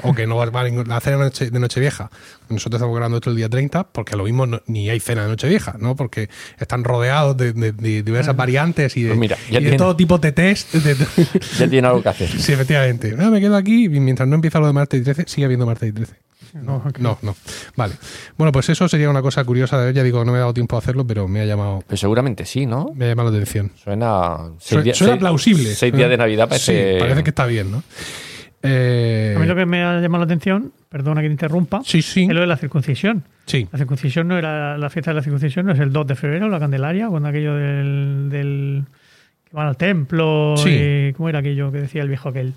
o 0.03 0.16
que 0.16 0.26
no 0.28 0.38
va 0.38 0.45
a 0.45 0.63
ningún- 0.63 0.88
la 0.88 1.01
cena 1.01 1.18
de, 1.18 1.24
noche, 1.26 1.49
de 1.51 1.59
Nochevieja. 1.59 2.09
Nosotros 2.49 2.80
estamos 2.80 2.95
grabando 2.95 3.18
esto 3.18 3.30
el 3.32 3.36
día 3.36 3.49
30, 3.49 3.84
porque 3.91 4.16
lo 4.16 4.24
mismo 4.24 4.47
no- 4.47 4.61
ni 4.66 4.89
hay 4.89 5.01
cena 5.01 5.24
de 5.24 5.28
Nochevieja, 5.30 5.76
¿no? 5.80 5.97
Porque 5.97 6.30
están 6.57 6.86
rodeados 6.86 7.36
de, 7.36 7.51
de- 7.51 7.74
de 7.74 8.01
diversas 8.01 8.36
variantes 8.38 8.95
y 8.95 9.03
de, 9.03 9.09
Pues 9.09 9.20
mira, 9.20 9.36
ya 9.51 9.59
y 9.59 9.63
de 9.63 9.70
tiene- 9.72 9.78
todo 9.78 9.93
tipo 9.97 10.18
de 10.20 10.32
test. 10.32 10.74
de- 10.74 10.95
de- 10.95 11.05
Ya 11.59 11.68
tiene 11.70 11.86
algo 11.88 12.01
que 12.01 12.09
hacer. 12.09 12.30
Sí, 12.39 12.53
efectivamente. 12.53 13.13
Ah, 13.20 13.30
me 13.30 13.41
quedo 13.41 13.57
aquí 13.57 13.86
y 13.86 13.89
mientras 13.99 14.28
no 14.30 14.36
empieza 14.36 14.57
lo 14.59 14.68
de 14.68 14.74
martes 14.74 15.01
y 15.01 15.03
13, 15.03 15.26
sigue 15.28 15.43
habiendo 15.45 15.66
martes 15.66 15.89
y 15.89 15.91
13. 15.91 16.16
No. 16.56 16.82
No, 16.99 17.18
no. 17.22 17.36
Vale. 17.76 17.93
Bueno, 18.38 18.51
pues 18.51 18.70
eso 18.70 18.88
sería 18.88 19.10
una 19.10 19.22
cosa 19.22 19.43
curiosa 19.43 19.78
de 19.80 19.86
ver. 19.88 19.93
Ya 19.95 20.03
digo, 20.03 20.24
no 20.24 20.32
me 20.32 20.38
he 20.38 20.41
dado 20.41 20.53
tiempo 20.53 20.76
a 20.76 20.80
hacerlo, 20.80 21.06
pero 21.06 21.28
me 21.28 21.41
ha 21.41 21.45
llamado, 21.45 21.84
Pues 21.86 21.99
seguramente 21.99 22.45
sí, 22.45 22.66
¿no? 22.66 22.91
me 22.95 23.06
ha 23.06 23.08
llamado 23.10 23.30
la 23.30 23.38
atención. 23.38 23.72
Suena. 23.76 24.38
Suena, 24.60 24.84
días- 24.84 24.97
suena 24.97 25.14
seis- 25.14 25.20
plausible. 25.20 25.76
Seis 25.76 25.93
días 25.93 26.10
de 26.10 26.18
Navidad 26.18 26.47
parece. 26.47 26.93
Sí, 26.93 26.99
parece 26.99 27.24
que 27.24 27.30
está 27.30 27.45
bien, 27.45 27.72
¿no? 27.72 27.84
Eh, 28.64 29.34
A 29.38 29.39
mí 29.39 29.45
lo 29.45 29.56
que 29.56 29.66
me 29.66 29.84
ha 29.84 29.99
llamado 30.01 30.24
la 30.24 30.26
atención, 30.26 30.72
perdona 30.89 31.22
que 31.22 31.28
te 31.28 31.34
interrumpa, 31.34 31.82
Sí, 31.86 32.01
sí. 32.01 32.24
es 32.24 32.30
lo 32.34 32.41
de 32.41 32.47
la 32.47 32.58
circuncisión. 32.58 33.24
Sí. 33.45 33.68
La 33.72 33.78
circuncisión 33.78 34.28
no 34.28 34.38
era 34.38 34.78
la 34.78 34.89
fiesta 34.89 35.12
de 35.12 35.16
la 35.16 35.22
circuncisión, 35.22 35.68
no 35.68 35.74
es 35.74 35.80
el 35.80 35.91
2 35.93 36.08
de 36.08 36.16
febrero, 36.16 36.49
la 36.49 36.60
Candelaria, 36.60 37.08
cuando 37.10 37.30
aquello 37.30 37.53
del, 37.53 38.28
del 38.32 38.84
que 39.47 39.56
van 39.56 39.68
al 39.68 39.78
templo 39.78 40.56
Sí. 40.58 40.70
y 40.72 41.14
cómo 41.14 41.30
era 41.30 41.39
aquello 41.39 41.72
que 41.72 41.80
decía 41.82 42.01
el 42.01 42.08
viejo 42.08 42.30
aquel. 42.30 42.53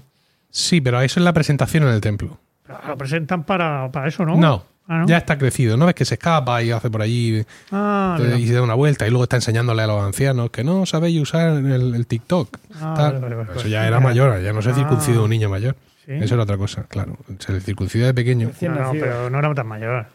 Sí, 0.51 0.81
pero 0.81 1.01
eso 1.03 1.21
es 1.21 1.25
la 1.25 1.35
presentación 1.35 1.83
en 1.83 1.91
el 1.91 2.01
templo. 2.01 2.39
Lo 2.87 2.97
presentan 2.97 3.45
para, 3.45 3.91
para 3.91 4.09
eso, 4.09 4.25
¿no? 4.25 4.37
No, 4.37 4.65
Ah, 4.91 5.01
¿no? 5.01 5.07
ya 5.07 5.19
está 5.19 5.37
crecido, 5.37 5.77
¿no? 5.77 5.87
Es 5.89 5.95
que 5.95 6.07
se 6.07 6.15
escapa 6.15 6.63
y 6.63 6.71
hace 6.71 6.89
por 6.91 7.03
allí 7.03 7.45
Ah, 7.71 8.19
y 8.39 8.47
se 8.47 8.55
da 8.55 8.63
una 8.63 8.73
vuelta 8.75 9.07
y 9.07 9.11
luego 9.11 9.25
está 9.25 9.37
enseñándole 9.37 9.83
a 9.83 9.87
los 9.87 10.03
ancianos 10.03 10.49
que 10.51 10.65
no 10.65 10.87
sabéis 10.87 11.21
usar 11.21 11.59
el, 11.59 11.95
el 11.95 12.07
TikTok. 12.07 12.57
Ah, 12.81 12.95
vale, 12.97 13.19
vale, 13.19 13.35
vale. 13.37 13.51
Eso 13.55 13.69
ya 13.69 13.87
era 13.87 14.01
mayor, 14.01 14.41
ya 14.43 14.53
no 14.55 14.63
se 14.63 14.71
Ah. 14.71 14.75
circuncida 14.75 15.21
un 15.21 15.29
niño 15.31 15.51
mayor. 15.51 15.77
Sí. 16.07 16.13
Eso 16.15 16.35
era 16.35 16.45
otra 16.45 16.57
cosa, 16.57 16.85
claro. 16.89 17.19
Se 17.39 17.53
le 17.53 17.61
circuncida 17.61 18.07
de 18.07 18.15
pequeño. 18.15 18.51
No, 18.63 18.69
no, 18.71 18.91
pero 18.93 19.29
no 19.29 19.39
era 19.39 19.55
tan 19.55 19.67
mayor. 19.67 20.07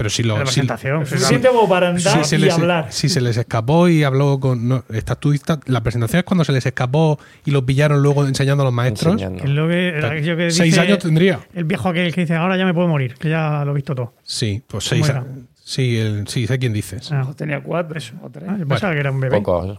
Pero 0.00 0.08
si 0.08 0.22
lo. 0.22 0.34
Si- 0.36 0.42
presentación. 0.44 1.04
sí, 1.04 1.10
Suficiente 1.18 1.48
como 1.48 1.68
para 1.68 1.90
andar 1.90 2.24
si 2.24 2.30
se 2.30 2.36
y 2.36 2.38
les, 2.38 2.54
hablar. 2.54 2.86
si 2.90 3.10
se 3.10 3.20
les 3.20 3.36
escapó 3.36 3.86
y 3.86 4.02
habló 4.02 4.40
con. 4.40 4.66
No, 4.66 4.82
estás 4.88 5.20
tú- 5.20 5.34
está- 5.34 5.60
la 5.66 5.82
presentación 5.82 6.20
es 6.20 6.24
cuando 6.24 6.42
se 6.42 6.52
les 6.52 6.64
escapó 6.64 7.18
y 7.44 7.50
los 7.50 7.64
pillaron 7.64 8.02
luego 8.02 8.26
enseñando 8.26 8.62
a 8.62 8.64
los 8.64 8.72
maestros. 8.72 9.12
Enseñando. 9.20 9.44
Es 9.44 9.50
lo 9.50 9.68
que, 9.68 10.00
aquello 10.02 10.38
que 10.38 10.50
Seis 10.50 10.70
dice 10.72 10.80
años 10.80 11.00
tendría. 11.00 11.40
El 11.52 11.64
viejo 11.64 11.90
aquel 11.90 12.14
que 12.14 12.22
dice, 12.22 12.34
ahora 12.34 12.56
ya 12.56 12.64
me 12.64 12.72
puedo 12.72 12.88
morir, 12.88 13.12
que 13.16 13.28
ya 13.28 13.62
lo 13.66 13.72
he 13.72 13.74
visto 13.74 13.94
todo. 13.94 14.14
Sí, 14.22 14.62
pues 14.66 14.88
¿Cómo 14.88 15.04
seis 15.04 15.10
años. 15.14 15.26
Sí, 15.62 15.98
el, 15.98 16.26
sí, 16.28 16.46
sé 16.46 16.58
quién 16.58 16.72
dices. 16.72 17.12
Ah, 17.12 17.30
tenía 17.36 17.62
cuatro 17.62 18.00
o 18.22 18.30
tres. 18.30 18.44
ah, 18.48 18.56
yo 18.58 18.66
pensaba 18.66 18.94
que 18.94 19.00
era 19.00 19.10
un 19.10 19.20
bebé. 19.20 19.36
Pocos. 19.36 19.76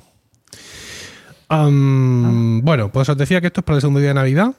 Am, 1.50 2.62
Bueno, 2.62 2.92
pues 2.92 3.10
os 3.10 3.18
decía 3.18 3.42
que 3.42 3.48
esto 3.48 3.62
es 3.62 3.66
para 3.66 3.78
el 3.78 3.82
segundo 3.82 4.00
día 4.00 4.10
de 4.10 4.14
Navidad, 4.16 4.54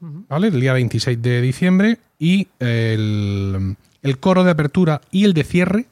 ¿vale? 0.00 0.48
El 0.48 0.60
día 0.60 0.72
26 0.72 1.22
de 1.22 1.40
diciembre. 1.40 1.98
Y 2.18 2.48
el, 2.58 3.76
el 4.06 4.18
coro 4.18 4.44
de 4.44 4.50
apertura 4.50 5.00
y 5.10 5.24
el 5.24 5.34
de 5.34 5.44
cierre 5.44 5.86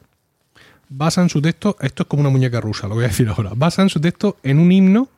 basan 0.89 1.29
su 1.29 1.41
texto. 1.41 1.75
Esto 1.81 2.03
es 2.03 2.07
como 2.07 2.21
una 2.21 2.29
muñeca 2.29 2.61
rusa, 2.61 2.87
lo 2.87 2.95
voy 2.95 3.05
a 3.05 3.07
decir 3.07 3.27
ahora. 3.29 3.51
Basan 3.55 3.89
su 3.89 3.99
texto 3.99 4.37
en 4.43 4.59
un 4.59 4.71
himno, 4.71 5.09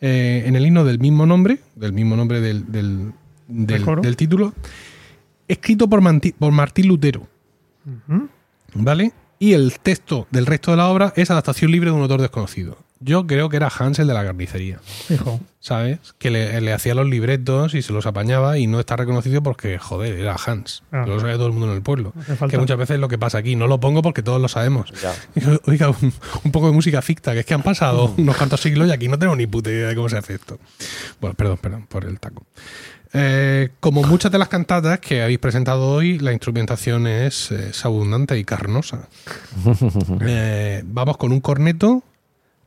eh, 0.00 0.44
en 0.46 0.56
el 0.56 0.66
himno 0.66 0.84
del 0.84 0.98
mismo 0.98 1.26
nombre, 1.26 1.60
del 1.76 1.92
mismo 1.92 2.16
nombre 2.16 2.40
del, 2.40 2.70
del, 2.72 3.12
del- 3.46 4.16
título, 4.16 4.52
escrito 5.48 5.88
por, 5.88 6.00
Manti- 6.00 6.34
por 6.38 6.52
Martín 6.52 6.88
Lutero. 6.88 7.26
¿Vale? 8.74 9.12
Y 9.38 9.52
el 9.54 9.78
texto 9.80 10.26
del 10.30 10.46
resto 10.46 10.70
de 10.70 10.76
la 10.76 10.88
obra 10.88 11.12
es 11.16 11.30
adaptación 11.30 11.70
libre 11.72 11.90
de 11.90 11.96
un 11.96 12.02
autor 12.02 12.20
desconocido. 12.20 12.78
Yo 13.04 13.26
creo 13.26 13.48
que 13.48 13.56
era 13.56 13.68
Hans 13.76 13.98
el 13.98 14.06
de 14.06 14.14
la 14.14 14.24
carnicería, 14.24 14.78
Fijo. 14.82 15.40
¿sabes? 15.60 15.98
Que 16.18 16.30
le, 16.30 16.60
le 16.60 16.72
hacía 16.72 16.94
los 16.94 17.06
libretos 17.06 17.74
y 17.74 17.82
se 17.82 17.92
los 17.92 18.06
apañaba 18.06 18.58
y 18.58 18.66
no 18.66 18.80
está 18.80 18.96
reconocido 18.96 19.42
porque, 19.42 19.78
joder, 19.78 20.18
era 20.18 20.36
Hans. 20.44 20.82
Ah. 20.92 21.04
Lo 21.06 21.20
sabe 21.20 21.34
todo 21.34 21.46
el 21.46 21.52
mundo 21.52 21.68
en 21.68 21.76
el 21.76 21.82
pueblo. 21.82 22.12
Que 22.48 22.58
muchas 22.58 22.78
veces 22.78 22.94
es 22.94 23.00
lo 23.00 23.08
que 23.08 23.18
pasa 23.18 23.38
aquí. 23.38 23.56
No 23.56 23.66
lo 23.66 23.80
pongo 23.80 24.02
porque 24.02 24.22
todos 24.22 24.40
lo 24.40 24.48
sabemos. 24.48 24.92
Ya. 25.00 25.14
Oiga, 25.66 25.90
un, 25.90 26.12
un 26.44 26.52
poco 26.52 26.66
de 26.66 26.72
música 26.72 27.02
ficta, 27.02 27.32
que 27.32 27.40
es 27.40 27.46
que 27.46 27.54
han 27.54 27.62
pasado 27.62 28.14
unos 28.18 28.36
cuantos 28.36 28.60
siglos 28.60 28.88
y 28.88 28.92
aquí 28.92 29.08
no 29.08 29.18
tengo 29.18 29.36
ni 29.36 29.46
puta 29.46 29.70
idea 29.70 29.88
de 29.88 29.94
cómo 29.94 30.08
se 30.08 30.18
hace 30.18 30.34
esto. 30.34 30.58
Bueno, 31.20 31.34
perdón, 31.34 31.58
perdón 31.58 31.86
por 31.88 32.04
el 32.04 32.18
taco. 32.20 32.44
Eh, 33.14 33.68
como 33.80 34.02
muchas 34.02 34.32
de 34.32 34.38
las 34.38 34.48
cantatas 34.48 34.98
que 34.98 35.22
habéis 35.22 35.38
presentado 35.38 35.86
hoy, 35.90 36.18
la 36.18 36.32
instrumentación 36.32 37.06
es, 37.06 37.50
es 37.50 37.84
abundante 37.84 38.38
y 38.38 38.44
carnosa. 38.44 39.08
Eh, 40.24 40.82
vamos 40.86 41.16
con 41.16 41.32
un 41.32 41.40
corneto, 41.40 42.02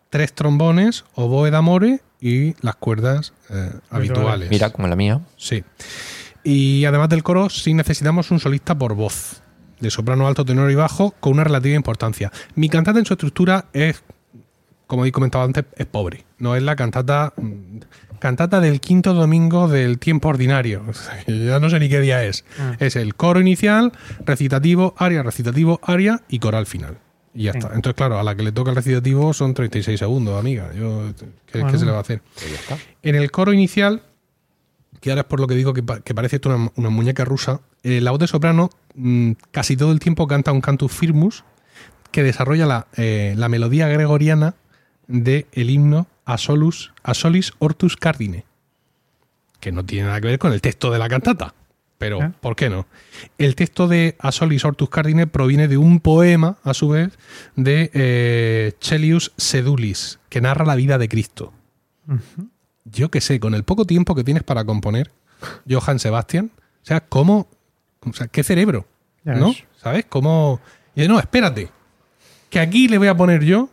tres 0.10 0.34
trombones, 0.34 1.06
oboe 1.16 1.52
d'amore 1.52 2.02
y 2.22 2.54
las 2.62 2.76
cuerdas 2.76 3.34
eh, 3.50 3.72
habituales. 3.90 4.50
Mira, 4.50 4.72
como 4.72 4.88
la 4.88 4.96
mía. 4.96 5.22
Sí. 5.38 5.64
Y 6.44 6.86
además 6.86 7.10
del 7.10 7.24
coro, 7.24 7.50
sí 7.50 7.74
necesitamos 7.74 8.32
un 8.32 8.40
solista 8.40 8.76
por 8.76 8.96
voz, 8.96 9.42
de 9.80 9.90
soprano, 9.90 10.28
alto, 10.28 10.46
tenor 10.46 10.70
y 10.72 10.76
bajo, 10.76 11.12
con 11.20 11.34
una 11.34 11.44
relativa 11.44 11.76
importancia. 11.76 12.32
Mi 12.56 12.70
cantata 12.70 13.00
en 13.00 13.06
su 13.06 13.14
estructura 13.14 13.66
es, 13.74 14.04
como 14.88 15.06
he 15.06 15.12
comentado 15.12 15.44
antes, 15.44 15.66
es 15.76 15.86
pobre. 15.86 16.26
No 16.38 16.56
es 16.56 16.64
la 16.64 16.76
cantata 16.76 17.34
mm, 17.36 17.80
cantata 18.20 18.60
del 18.60 18.80
quinto 18.80 19.14
domingo 19.14 19.68
del 19.68 20.00
tiempo 20.00 20.30
ordinario. 20.30 20.84
Ya 21.28 21.60
no 21.60 21.70
sé 21.70 21.80
ni 21.80 21.90
qué 21.90 22.00
día 22.00 22.24
es. 22.24 22.44
Ah. 22.60 22.76
Es 22.80 22.96
el 22.96 23.16
coro 23.16 23.40
inicial, 23.40 23.92
recitativo, 24.26 24.96
aria, 24.98 25.22
recitativo, 25.24 25.80
aria 25.84 26.22
y 26.28 26.40
coral 26.40 26.66
final. 26.66 26.98
Y 27.36 27.44
ya 27.44 27.52
Sí. 27.52 27.58
está. 27.60 27.76
Entonces, 27.76 27.96
claro, 27.96 28.18
a 28.18 28.24
la 28.24 28.34
que 28.36 28.44
le 28.44 28.52
toca 28.52 28.70
el 28.72 28.76
recitativo 28.78 29.34
son 29.34 29.54
36 29.54 30.00
segundos, 30.00 30.40
amiga. 30.40 30.72
Yo, 30.74 31.12
¿qué, 31.46 31.60
Bueno. 31.60 31.72
qué 31.74 31.78
se 31.78 31.86
le 31.86 31.92
va 31.92 31.98
a 31.98 32.02
hacer? 32.02 32.22
Pues 32.34 32.50
ya 32.50 32.56
está. 32.56 32.78
En 33.04 33.16
el 33.16 33.30
coro 33.30 33.52
inicial, 33.54 34.02
que 35.02 35.10
ahora 35.12 35.22
es 35.22 35.28
por 35.28 35.40
lo 35.42 35.48
que 35.48 35.56
digo 35.56 35.74
que, 35.74 35.84
pa- 35.84 36.00
que 36.00 36.16
parece 36.16 36.38
esto 36.38 36.50
una, 36.50 36.72
una 36.76 36.90
muñeca 36.90 37.26
rusa, 37.26 37.60
eh, 37.84 38.00
la 38.02 38.12
voz 38.12 38.20
de 38.22 38.28
soprano 38.28 38.70
mm, 38.96 39.34
casi 39.52 39.76
todo 39.78 39.92
el 39.92 40.00
tiempo 40.00 40.26
canta 40.28 40.52
un 40.54 40.62
cantus 40.62 40.92
firmus 40.94 41.44
que 42.12 42.24
desarrolla 42.24 42.66
la, 42.66 42.88
eh, 42.96 43.34
la 43.38 43.50
melodía 43.50 43.88
gregoriana 43.90 44.56
del 45.08 45.46
el 45.52 45.70
himno 45.70 46.08
a, 46.24 46.38
solus, 46.38 46.94
a 47.04 47.14
solis 47.14 47.52
ortus 47.60 47.98
cardine, 47.98 48.46
que 49.60 49.72
no 49.74 49.86
tiene 49.86 50.08
nada 50.08 50.22
que 50.22 50.28
ver 50.28 50.40
con 50.40 50.54
el 50.54 50.62
texto 50.62 50.90
de 50.92 50.98
la 51.00 51.10
cantata. 51.10 51.54
Pero, 51.98 52.22
¿Eh? 52.22 52.32
¿por 52.42 52.56
qué 52.56 52.70
no? 52.70 52.86
El 53.38 53.56
texto 53.56 53.88
de 53.88 54.16
A 54.20 54.32
Solis 54.32 54.66
Ortus 54.66 54.90
Cardine 54.90 55.28
proviene 55.28 55.68
de 55.68 55.78
un 55.78 56.00
poema, 56.02 56.58
a 56.64 56.74
su 56.74 56.90
vez, 56.90 57.18
de 57.56 57.90
eh, 57.94 58.74
Chelius 58.80 59.32
Sedulis, 59.38 60.20
que 60.30 60.42
narra 60.42 60.66
la 60.66 60.76
vida 60.76 60.98
de 60.98 61.08
Cristo 61.10 61.54
yo 62.86 63.10
que 63.10 63.20
sé, 63.20 63.40
con 63.40 63.56
el 63.56 63.64
poco 63.64 63.86
tiempo 63.86 64.14
que 64.14 64.24
tienes 64.24 64.44
para 64.44 64.64
componer, 64.64 65.12
Johann 65.70 65.98
Sebastian, 66.00 66.52
o 66.56 66.86
sea, 66.86 67.00
¿cómo? 67.02 67.48
O 68.02 68.14
sea, 68.14 68.28
¿qué 68.28 68.44
cerebro? 68.44 68.86
¿No? 69.24 69.56
¿Sabes? 69.82 70.06
¿Cómo? 70.08 70.60
Y 70.96 71.08
no, 71.08 71.18
espérate, 71.20 71.70
que 72.52 72.60
aquí 72.60 72.88
le 72.88 73.00
voy 73.00 73.08
a 73.08 73.18
poner 73.18 73.44
yo, 73.44 73.70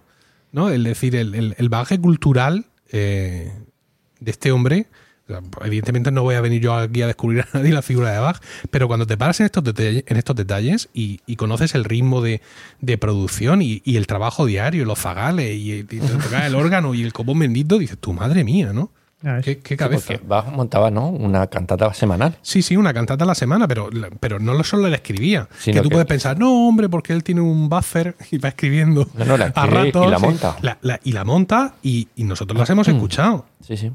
¿no? 0.51 0.71
Es 0.71 0.83
decir, 0.83 1.15
el, 1.17 1.35
el- 1.35 1.55
el 1.59 1.69
bagaje 1.69 2.01
cultural 2.01 2.65
eh, 2.91 3.53
de 4.21 4.31
este 4.31 4.51
hombre. 4.51 4.87
O 5.39 5.41
sea, 5.41 5.67
Evidentemente 5.67 6.11
no 6.11 6.23
voy 6.23 6.35
a 6.35 6.41
venir 6.41 6.61
yo 6.63 6.75
aquí 6.75 7.03
a 7.03 7.07
descubrir 7.07 7.41
a 7.53 7.59
nadie 7.59 7.73
la 7.73 7.83
figura 7.83 8.13
de 8.13 8.19
Bach, 8.19 8.41
pero 8.71 8.89
cuando 8.89 9.07
te 9.07 9.17
paras 9.17 9.41
en 9.41 9.47
estos 9.47 9.65
detalles, 9.65 10.05
en 10.07 10.17
estos 10.17 10.37
detalles 10.37 10.89
y, 10.95 11.21
y 11.27 11.37
conoces 11.37 11.75
el 11.75 11.85
ritmo 11.85 12.21
de, 12.23 12.41
de 12.81 12.99
producción 12.99 13.63
y, 13.63 13.83
y 13.85 13.97
el 13.97 14.07
trabajo 14.07 14.47
diario, 14.47 14.85
los 14.85 14.99
zagales 14.99 15.55
y, 15.57 15.73
y 15.73 15.85
tocar 15.85 16.45
el 16.47 16.55
órgano 16.55 16.95
y 16.95 17.03
el 17.03 17.13
copón 17.13 17.39
bendito, 17.39 17.79
dices, 17.79 17.99
tu 17.99 18.13
madre 18.13 18.45
mía, 18.45 18.73
¿no? 18.73 18.91
Ves. 19.25 19.45
¿Qué, 19.45 19.59
qué 19.61 19.75
Sí, 19.75 19.77
cabeza? 19.77 20.15
porque 20.15 20.27
Bach 20.27 20.47
montaba, 20.49 20.91
¿no? 20.91 21.09
Una 21.09 21.47
cantata 21.47 21.95
semanal. 21.95 22.37
Sí, 22.43 22.61
sí, 22.61 22.77
una 22.77 22.93
cantata 22.93 23.23
a 23.23 23.27
la 23.29 23.37
semana, 23.37 23.69
pero, 23.69 23.89
pero 24.19 24.41
no 24.41 24.53
lo 24.53 24.65
solo 24.65 24.89
la 24.89 24.97
escribía. 24.97 25.49
Sino 25.61 25.77
que 25.77 25.83
tú 25.83 25.89
que- 25.91 25.93
puedes 25.95 26.09
pensar, 26.09 26.37
no, 26.41 26.67
hombre, 26.67 26.89
porque 26.89 27.13
él 27.13 27.23
tiene 27.23 27.41
un 27.41 27.69
buffer 27.69 28.17
y 28.33 28.39
va 28.39 28.49
escribiendo 28.49 29.07
No, 29.17 29.25
no, 29.25 29.37
la 29.37 29.45
a 29.45 29.49
escribe 29.49 29.69
y 29.89 29.93
ratos. 29.93 30.11
la 30.11 30.19
sí. 30.19 30.25
monta. 30.27 30.57
La- 30.63 30.79
la- 30.83 31.01
y 31.05 31.13
la 31.13 31.25
monta 31.25 31.75
y, 31.85 32.09
y 32.17 32.25
nosotros 32.25 32.59
las 32.59 32.69
hemos 32.71 32.89
Mm. 32.89 32.91
escuchado. 32.97 33.47
Sí, 33.65 33.77
sí. 33.77 33.93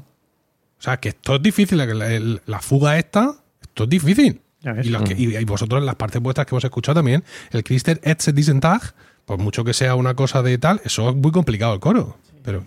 O 0.78 0.82
sea, 0.82 0.98
que 0.98 1.08
esto 1.10 1.36
es 1.36 1.42
difícil, 1.42 1.78
la, 1.78 1.86
la- 1.86 2.40
la 2.46 2.60
fuga 2.60 2.98
esta, 2.98 3.32
esto 3.62 3.84
es 3.84 3.90
difícil. 3.90 4.40
Y, 4.82 4.88
los 4.88 5.02
que- 5.02 5.14
y- 5.14 5.36
y 5.36 5.44
vosotros 5.44 5.80
en 5.80 5.86
las 5.86 5.94
partes 5.96 6.20
vuestras 6.20 6.46
que 6.46 6.54
hemos 6.54 6.64
escuchado 6.64 6.96
también, 6.96 7.24
el 7.52 7.62
Christer 7.64 8.00
Etze 8.02 8.32
diesen 8.32 8.60
Tag, 8.60 8.94
por 9.24 9.38
mucho 9.38 9.64
que 9.64 9.72
sea 9.74 9.94
una 9.94 10.14
cosa 10.14 10.42
de 10.42 10.58
tal, 10.58 10.80
eso 10.84 11.10
es 11.10 11.16
muy 11.16 11.30
complicado 11.32 11.74
el 11.74 11.80
coro. 11.80 12.16
Pero, 12.42 12.64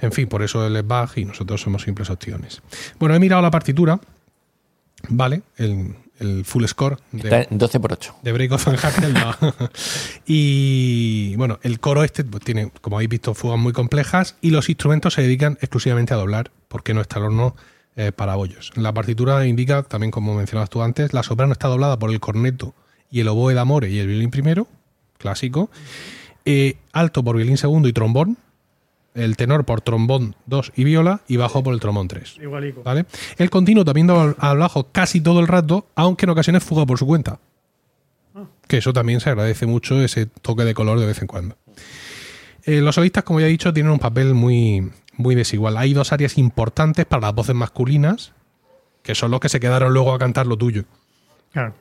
en 0.00 0.12
fin, 0.12 0.28
por 0.28 0.42
eso 0.42 0.66
él 0.66 0.76
es 0.76 0.86
Bach 0.86 1.16
y 1.16 1.24
nosotros 1.24 1.60
somos 1.60 1.82
simples 1.82 2.08
opciones. 2.10 2.62
Bueno, 2.98 3.14
he 3.14 3.18
mirado 3.18 3.42
la 3.42 3.50
partitura, 3.50 4.00
¿vale? 5.08 5.42
El, 5.56 5.94
el 6.20 6.44
full 6.44 6.64
score 6.66 6.98
de, 7.12 7.18
Está 7.28 7.42
en 7.52 7.58
12 7.58 7.80
por 7.80 7.92
8. 7.92 8.16
de 8.22 8.32
Break 8.32 8.52
of 8.52 8.66
Manhattan, 8.66 9.12
no. 9.14 9.34
y 10.26 11.34
bueno, 11.36 11.58
el 11.62 11.80
coro 11.80 12.04
este 12.04 12.24
pues, 12.24 12.44
tiene, 12.44 12.70
como 12.80 12.96
habéis 12.96 13.10
visto, 13.10 13.34
fugas 13.34 13.58
muy 13.58 13.72
complejas 13.72 14.36
y 14.40 14.50
los 14.50 14.68
instrumentos 14.68 15.14
se 15.14 15.22
dedican 15.22 15.58
exclusivamente 15.60 16.14
a 16.14 16.16
doblar, 16.18 16.50
porque 16.70 16.94
no 16.94 17.00
está 17.00 17.18
el 17.18 17.24
horno 17.24 17.56
eh, 17.96 18.12
para 18.12 18.36
bollos. 18.36 18.70
La 18.76 18.94
partitura 18.94 19.44
indica, 19.44 19.82
también 19.82 20.12
como 20.12 20.34
mencionabas 20.34 20.70
tú 20.70 20.82
antes, 20.82 21.12
la 21.12 21.24
soprano 21.24 21.52
está 21.52 21.66
doblada 21.66 21.98
por 21.98 22.10
el 22.10 22.20
corneto 22.20 22.74
y 23.10 23.18
el 23.20 23.28
oboe 23.28 23.54
d'amore 23.54 23.90
y 23.90 23.98
el 23.98 24.06
violín 24.06 24.30
primero, 24.30 24.68
clásico, 25.18 25.68
eh, 26.44 26.76
alto 26.92 27.24
por 27.24 27.36
violín 27.36 27.56
segundo 27.56 27.88
y 27.88 27.92
trombón, 27.92 28.38
el 29.14 29.36
tenor 29.36 29.64
por 29.64 29.80
trombón 29.80 30.36
2 30.46 30.72
y 30.76 30.84
viola 30.84 31.22
y 31.26 31.36
bajo 31.36 31.64
por 31.64 31.74
el 31.74 31.80
trombón 31.80 32.06
3. 32.06 32.36
Igualico. 32.40 32.84
¿Vale? 32.84 33.06
El 33.36 33.50
continuo 33.50 33.84
también 33.84 34.08
al, 34.08 34.36
al 34.38 34.58
bajo 34.58 34.92
casi 34.92 35.20
todo 35.20 35.40
el 35.40 35.48
rato, 35.48 35.88
aunque 35.96 36.26
en 36.26 36.30
ocasiones 36.30 36.62
fuga 36.62 36.86
por 36.86 36.98
su 36.98 37.06
cuenta. 37.06 37.40
Que 38.68 38.76
eso 38.76 38.92
también 38.92 39.18
se 39.18 39.28
agradece 39.30 39.66
mucho, 39.66 40.00
ese 40.00 40.26
toque 40.26 40.62
de 40.62 40.74
color 40.74 41.00
de 41.00 41.06
vez 41.06 41.20
en 41.20 41.26
cuando. 41.26 41.56
Eh, 42.64 42.80
los 42.80 42.94
solistas, 42.94 43.24
como 43.24 43.40
ya 43.40 43.46
he 43.46 43.50
dicho, 43.50 43.72
tienen 43.72 43.90
un 43.90 43.98
papel 43.98 44.34
muy, 44.34 44.88
muy 45.20 45.34
desigual. 45.34 45.76
Hay 45.76 45.92
dos 45.94 46.12
áreas 46.12 46.36
importantes 46.38 47.06
para 47.06 47.22
las 47.22 47.34
voces 47.34 47.54
masculinas, 47.54 48.32
que 49.02 49.14
son 49.14 49.30
los 49.30 49.40
que 49.40 49.48
se 49.48 49.60
quedaron 49.60 49.92
luego 49.92 50.12
a 50.12 50.18
cantar 50.18 50.46
lo 50.46 50.56
tuyo. 50.56 50.84
Claro. 51.52 51.74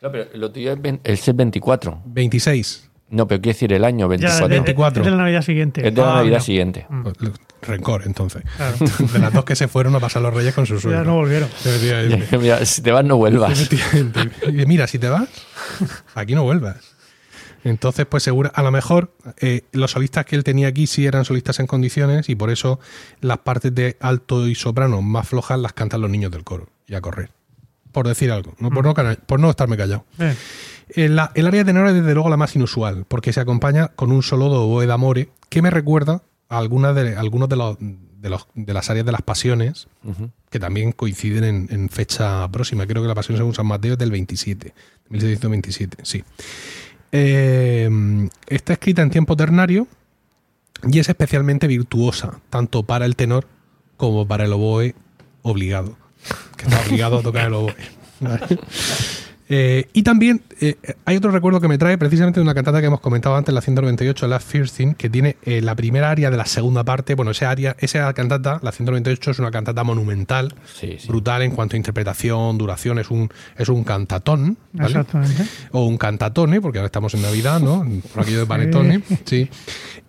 Claro, 0.00 0.12
pero 0.12 0.38
lo 0.38 0.50
tuyo 0.50 0.72
es 0.72 0.78
el 1.04 1.18
set 1.18 1.36
24. 1.36 2.02
26. 2.06 2.90
No, 3.10 3.28
pero 3.28 3.40
quiere 3.40 3.54
decir 3.54 3.72
el 3.72 3.84
año 3.84 4.06
Ya, 4.06 4.08
24. 4.08 4.48
de- 4.48 4.54
de- 4.54 4.60
24. 4.60 5.02
Es 5.02 5.04
de 5.04 5.10
la 5.10 5.16
Navidad 5.18 5.42
siguiente. 5.42 5.86
es 5.86 5.94
de 5.94 6.00
la 6.00 6.06
Ah, 6.12 6.14
Navidad 6.16 6.30
mira. 6.32 6.40
siguiente. 6.40 6.86
Pues, 7.02 7.16
Rencor, 7.62 8.02
entonces. 8.04 8.42
Claro. 8.56 8.76
De 9.12 9.18
las 9.18 9.32
dos 9.32 9.44
que 9.46 9.56
se 9.56 9.68
fueron 9.68 9.94
a 9.94 10.00
pasar 10.00 10.20
los 10.20 10.34
reyes 10.34 10.54
con 10.54 10.66
su 10.66 10.78
suegro. 10.78 11.00
ya 11.00 11.04
no 11.06 11.14
volvieron. 11.14 11.48
Mira, 12.40 12.62
si 12.66 12.82
te 12.82 12.90
vas, 12.92 13.04
no 13.04 13.16
vuelvas. 13.16 13.70
Mira, 14.66 14.86
si 14.86 14.98
te 14.98 15.08
vas, 15.08 15.28
aquí 16.14 16.34
no 16.34 16.42
vuelvas. 16.42 16.93
Entonces, 17.64 18.06
pues 18.06 18.22
seguro, 18.22 18.52
a 18.54 18.62
lo 18.62 18.70
mejor 18.70 19.12
eh, 19.40 19.62
los 19.72 19.90
solistas 19.92 20.24
que 20.26 20.36
él 20.36 20.44
tenía 20.44 20.68
aquí 20.68 20.86
sí 20.86 21.06
eran 21.06 21.24
solistas 21.24 21.58
en 21.60 21.66
condiciones 21.66 22.28
y 22.28 22.34
por 22.36 22.50
eso 22.50 22.78
las 23.20 23.38
partes 23.38 23.74
de 23.74 23.96
alto 24.00 24.46
y 24.46 24.54
soprano 24.54 25.02
más 25.02 25.26
flojas 25.28 25.58
las 25.58 25.72
cantan 25.72 26.00
los 26.02 26.10
niños 26.10 26.30
del 26.30 26.44
coro 26.44 26.68
y 26.86 26.94
a 26.94 27.00
correr. 27.00 27.30
por 27.90 28.06
decir 28.06 28.30
algo, 28.32 28.54
no, 28.58 28.70
por, 28.70 28.84
no, 28.84 28.92
cana- 28.92 29.16
por 29.26 29.40
no 29.40 29.48
estarme 29.50 29.76
callado. 29.76 30.04
Eh, 30.18 30.34
Eh, 30.96 31.04
el 31.06 31.18
área 31.18 31.60
de 31.60 31.64
tenor 31.64 31.88
es 31.88 31.94
desde 31.94 32.12
luego 32.12 32.28
la 32.28 32.36
más 32.36 32.54
inusual, 32.54 33.06
porque 33.08 33.32
se 33.32 33.40
acompaña 33.40 33.88
con 33.88 34.12
un 34.12 34.22
solo 34.22 34.50
de 34.50 34.56
oboe 34.56 34.86
d'amore 34.86 35.30
que 35.48 35.62
me 35.62 35.70
recuerda 35.70 36.20
a 36.50 36.58
algunas 36.58 36.94
de, 36.94 37.16
algunos 37.16 37.48
de, 37.48 37.56
los, 37.56 37.76
de, 37.80 38.28
los- 38.28 38.46
de 38.54 38.74
las 38.74 38.90
áreas 38.90 39.06
de 39.06 39.12
las 39.12 39.22
pasiones, 39.22 39.88
que 40.50 40.58
también 40.60 40.92
coinciden 40.92 41.44
en, 41.44 41.68
en 41.70 41.88
fecha 41.88 42.46
próxima. 42.52 42.86
Creo 42.86 43.00
que 43.00 43.08
la 43.08 43.14
pasión 43.14 43.38
según 43.38 43.54
San 43.54 43.66
Mateo 43.66 43.94
es 43.94 43.98
del 43.98 44.10
27, 44.10 44.74
1727, 45.08 45.98
sí. 46.04 46.22
Eh, 47.16 47.88
está 48.48 48.72
escrita 48.72 49.00
en 49.00 49.10
tiempo 49.10 49.36
ternario 49.36 49.86
y 50.82 50.98
es 50.98 51.08
especialmente 51.08 51.68
virtuosa, 51.68 52.40
tanto 52.50 52.82
para 52.82 53.06
el 53.06 53.14
tenor 53.14 53.46
como 53.96 54.26
para 54.26 54.46
el 54.46 54.52
oboe 54.52 54.96
obligado, 55.42 55.96
que 56.56 56.64
está 56.64 56.80
obligado 56.80 57.18
a 57.18 57.22
tocar 57.22 57.46
el 57.46 57.54
oboe. 57.54 57.76
¿vale? 58.20 58.58
Eh, 59.56 59.86
y 59.92 60.02
también 60.02 60.42
eh, 60.60 60.74
hay 61.04 61.16
otro 61.16 61.30
recuerdo 61.30 61.60
que 61.60 61.68
me 61.68 61.78
trae 61.78 61.96
precisamente 61.96 62.40
de 62.40 62.42
una 62.42 62.54
cantata 62.54 62.80
que 62.80 62.86
hemos 62.88 62.98
comentado 63.00 63.36
antes, 63.36 63.54
la 63.54 63.60
198, 63.60 64.26
la 64.26 64.40
First 64.40 64.76
Thing, 64.76 64.94
que 64.94 65.08
tiene 65.08 65.36
eh, 65.44 65.60
la 65.60 65.76
primera 65.76 66.10
área 66.10 66.28
de 66.30 66.36
la 66.36 66.44
segunda 66.46 66.82
parte. 66.82 67.14
Bueno, 67.14 67.30
esa 67.30 67.50
área, 67.50 67.76
esa 67.78 68.12
cantata, 68.14 68.58
la 68.62 68.72
198, 68.72 69.30
es 69.30 69.38
una 69.38 69.52
cantata 69.52 69.84
monumental, 69.84 70.54
Sí, 70.64 70.96
sí. 70.98 71.06
brutal 71.06 71.42
en 71.42 71.52
cuanto 71.52 71.76
a 71.76 71.78
interpretación, 71.78 72.58
duración, 72.58 72.98
es 72.98 73.10
un, 73.10 73.28
es 73.56 73.68
un 73.68 73.84
cantatón, 73.84 74.58
¿vale? 74.72 74.88
Exactamente. 74.88 75.44
o 75.70 75.84
un 75.86 75.98
cantatone, 75.98 76.60
porque 76.60 76.78
ahora 76.78 76.86
estamos 76.86 77.14
en 77.14 77.22
Navidad, 77.22 77.60
¿no? 77.60 77.86
Por 78.12 78.22
aquello 78.22 78.40
de 78.40 78.46
panetone, 78.46 79.02
sí. 79.24 79.48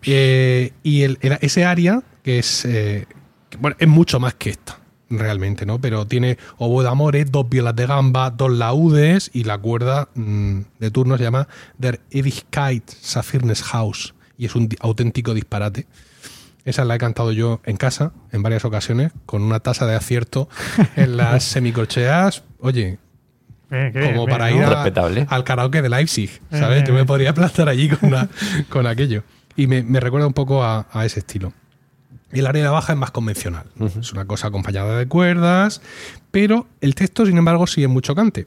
Eh, 0.03 0.71
y 0.81 1.01
el- 1.03 1.17
el- 1.21 1.37
ese 1.41 1.65
área, 1.65 2.01
que 2.23 2.39
es, 2.39 2.65
eh, 2.65 3.05
que, 3.49 3.57
bueno, 3.57 3.75
es 3.79 3.87
mucho 3.87 4.19
más 4.19 4.33
que 4.35 4.49
esta, 4.51 4.79
realmente, 5.10 5.66
¿no? 5.66 5.80
Pero 5.80 6.08
tiene 6.08 6.38
oboe 6.58 6.84
de 6.84 6.89
amores, 6.89 7.32
dos 7.32 7.47
violas 7.49 7.76
de 7.76 7.86
gamba, 7.86 8.32
dos 8.32 8.51
laudes 8.51 9.30
y 9.34 9.43
la 9.43 9.58
cuerda 9.58 10.10
mm, 10.16 10.60
de 10.80 10.91
turno 10.91 11.18
se 11.18 11.24
llama 11.24 11.47
Der 11.78 12.01
Ewigkeit 12.12 12.89
Saphirnes 12.89 13.64
Haus 13.74 14.16
y 14.38 14.45
es 14.45 14.56
un 14.56 14.70
auténtico 14.80 15.34
disparate. 15.34 15.86
Esa 16.66 16.84
la 16.84 16.95
he 16.95 16.97
cantado 16.97 17.32
yo 17.32 17.62
en 17.66 17.78
casa 17.78 18.12
en 18.32 18.41
varias 18.41 18.66
ocasiones 18.66 19.12
con 19.28 19.43
una 19.43 19.60
tasa 19.60 19.86
de 19.86 19.95
acierto 19.95 20.49
en 20.95 21.16
las 21.18 21.43
semicorcheas. 21.53 22.43
Oye, 22.60 22.97
como 23.70 24.26
bien, 24.26 24.26
para 24.30 24.49
¿no? 24.49 24.58
ir 24.58 24.64
a- 24.64 24.70
Respetable. 24.70 25.28
al 25.30 25.43
karaoke 25.43 25.82
de 25.84 25.89
Leipzig, 25.89 26.41
¿sabes? 26.51 26.82
Eh. 26.82 26.86
Yo 26.88 26.93
me 26.95 27.06
podría 27.06 27.34
plantar 27.34 27.70
allí 27.70 27.89
con, 27.89 28.10
una- 28.10 28.30
con 28.70 28.88
aquello. 28.88 29.24
Y 29.56 29.68
me, 29.68 29.84
me 29.84 29.99
recuerda 29.99 30.26
un 30.28 30.34
poco 30.34 30.64
a, 30.64 30.88
a 30.91 31.06
ese 31.06 31.20
estilo. 31.20 31.53
El 32.39 32.47
área 32.47 32.69
baja 32.71 32.93
es 32.93 32.99
más 32.99 33.11
convencional. 33.11 33.65
Es 33.99 34.11
una 34.13 34.25
cosa 34.25 34.47
acompañada 34.47 34.97
de 34.97 35.07
cuerdas, 35.07 35.81
pero 36.31 36.67
el 36.81 36.95
texto, 36.95 37.25
sin 37.25 37.38
embargo, 37.38 37.65
sí 37.67 37.83
es 37.83 37.89
muy 37.89 38.01
chocante. 38.01 38.45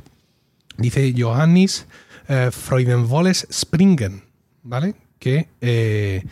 Dice 0.77 1.15
Johannes 1.17 1.87
eh, 2.29 2.51
Freudenvolles 2.53 3.47
Springen, 3.51 4.23
¿vale? 4.63 4.95
Que 5.19 5.49
eh, 5.61 6.25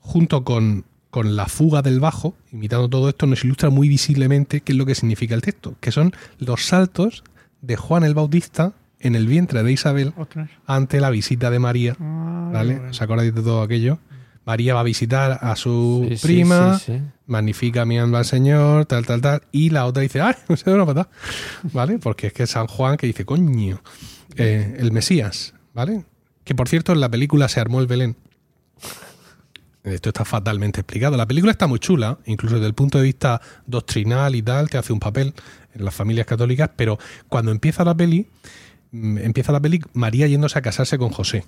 junto 0.00 0.44
con, 0.44 0.84
con 1.10 1.36
la 1.36 1.46
fuga 1.46 1.80
del 1.82 2.00
bajo, 2.00 2.34
imitando 2.52 2.88
todo 2.88 3.08
esto, 3.08 3.26
nos 3.26 3.44
ilustra 3.44 3.70
muy 3.70 3.88
visiblemente 3.88 4.60
qué 4.60 4.72
es 4.72 4.78
lo 4.78 4.84
que 4.84 4.94
significa 4.94 5.34
el 5.34 5.42
texto, 5.42 5.76
que 5.80 5.92
son 5.92 6.12
los 6.38 6.66
saltos 6.66 7.24
de 7.62 7.76
Juan 7.76 8.04
el 8.04 8.14
Bautista 8.14 8.72
en 9.00 9.14
el 9.14 9.26
vientre 9.26 9.62
de 9.62 9.72
Isabel 9.72 10.12
Ostras. 10.16 10.50
ante 10.66 11.00
la 11.00 11.10
visita 11.10 11.50
de 11.50 11.58
María. 11.58 11.96
Ah, 12.00 12.50
¿Vale? 12.52 12.74
bueno. 12.74 12.90
¿Os 12.90 13.00
acordáis 13.00 13.34
de 13.34 13.42
todo 13.42 13.62
aquello? 13.62 13.98
María 14.44 14.74
va 14.74 14.80
a 14.80 14.84
visitar 14.84 15.38
a 15.40 15.56
su 15.56 16.06
Sí, 16.16 16.26
prima, 16.26 16.78
sí, 16.78 16.92
sí. 16.96 17.00
magnifica 17.26 17.84
mi 17.84 17.98
alma 17.98 18.18
al 18.18 18.24
Señor, 18.24 18.84
tal, 18.86 19.06
tal, 19.06 19.20
tal. 19.20 19.42
Y 19.52 19.70
la 19.70 19.86
otra 19.86 20.02
dice, 20.02 20.20
¡ay! 20.20 20.34
Se 20.56 20.68
da 20.70 20.76
una 20.76 20.86
patada. 20.86 21.08
¿Vale? 21.72 21.98
Porque 21.98 22.26
es 22.28 22.32
que 22.32 22.42
es 22.44 22.50
San 22.50 22.66
Juan 22.66 22.96
que 22.96 23.06
dice, 23.06 23.24
coño, 23.24 23.80
eh, 24.36 24.76
el 24.78 24.92
Mesías, 24.92 25.54
¿vale? 25.72 26.04
Que 26.44 26.54
por 26.54 26.68
cierto, 26.68 26.92
en 26.92 27.00
la 27.00 27.08
película 27.08 27.48
se 27.48 27.60
armó 27.60 27.80
el 27.80 27.86
Belén. 27.86 28.16
Esto 29.82 30.08
está 30.08 30.24
fatalmente 30.24 30.80
explicado. 30.80 31.16
La 31.16 31.26
película 31.26 31.52
está 31.52 31.66
muy 31.66 31.78
chula, 31.78 32.18
incluso 32.24 32.54
desde 32.56 32.66
el 32.68 32.74
punto 32.74 32.98
de 32.98 33.04
vista 33.04 33.40
doctrinal 33.66 34.34
y 34.34 34.40
tal, 34.42 34.70
te 34.70 34.78
hace 34.78 34.92
un 34.94 35.00
papel 35.00 35.34
en 35.74 35.84
las 35.84 35.94
familias 35.94 36.26
católicas, 36.26 36.70
pero 36.74 36.98
cuando 37.28 37.50
empieza 37.50 37.84
la 37.84 37.94
peli, 37.94 38.26
mm, 38.92 39.18
empieza 39.18 39.52
la 39.52 39.60
peli 39.60 39.82
María 39.92 40.26
yéndose 40.26 40.58
a 40.58 40.62
casarse 40.62 40.96
con 40.96 41.10
José. 41.10 41.44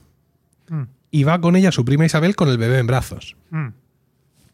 Mm, 0.69 0.83
Y 1.11 1.25
va 1.25 1.41
con 1.41 1.57
ella 1.57 1.73
su 1.73 1.85
prima 1.85 2.05
Isabel 2.07 2.35
con 2.37 2.49
el 2.49 2.59
bebé 2.59 2.79
en 2.79 2.87
brazos. 2.87 3.37
mm. 3.51 3.69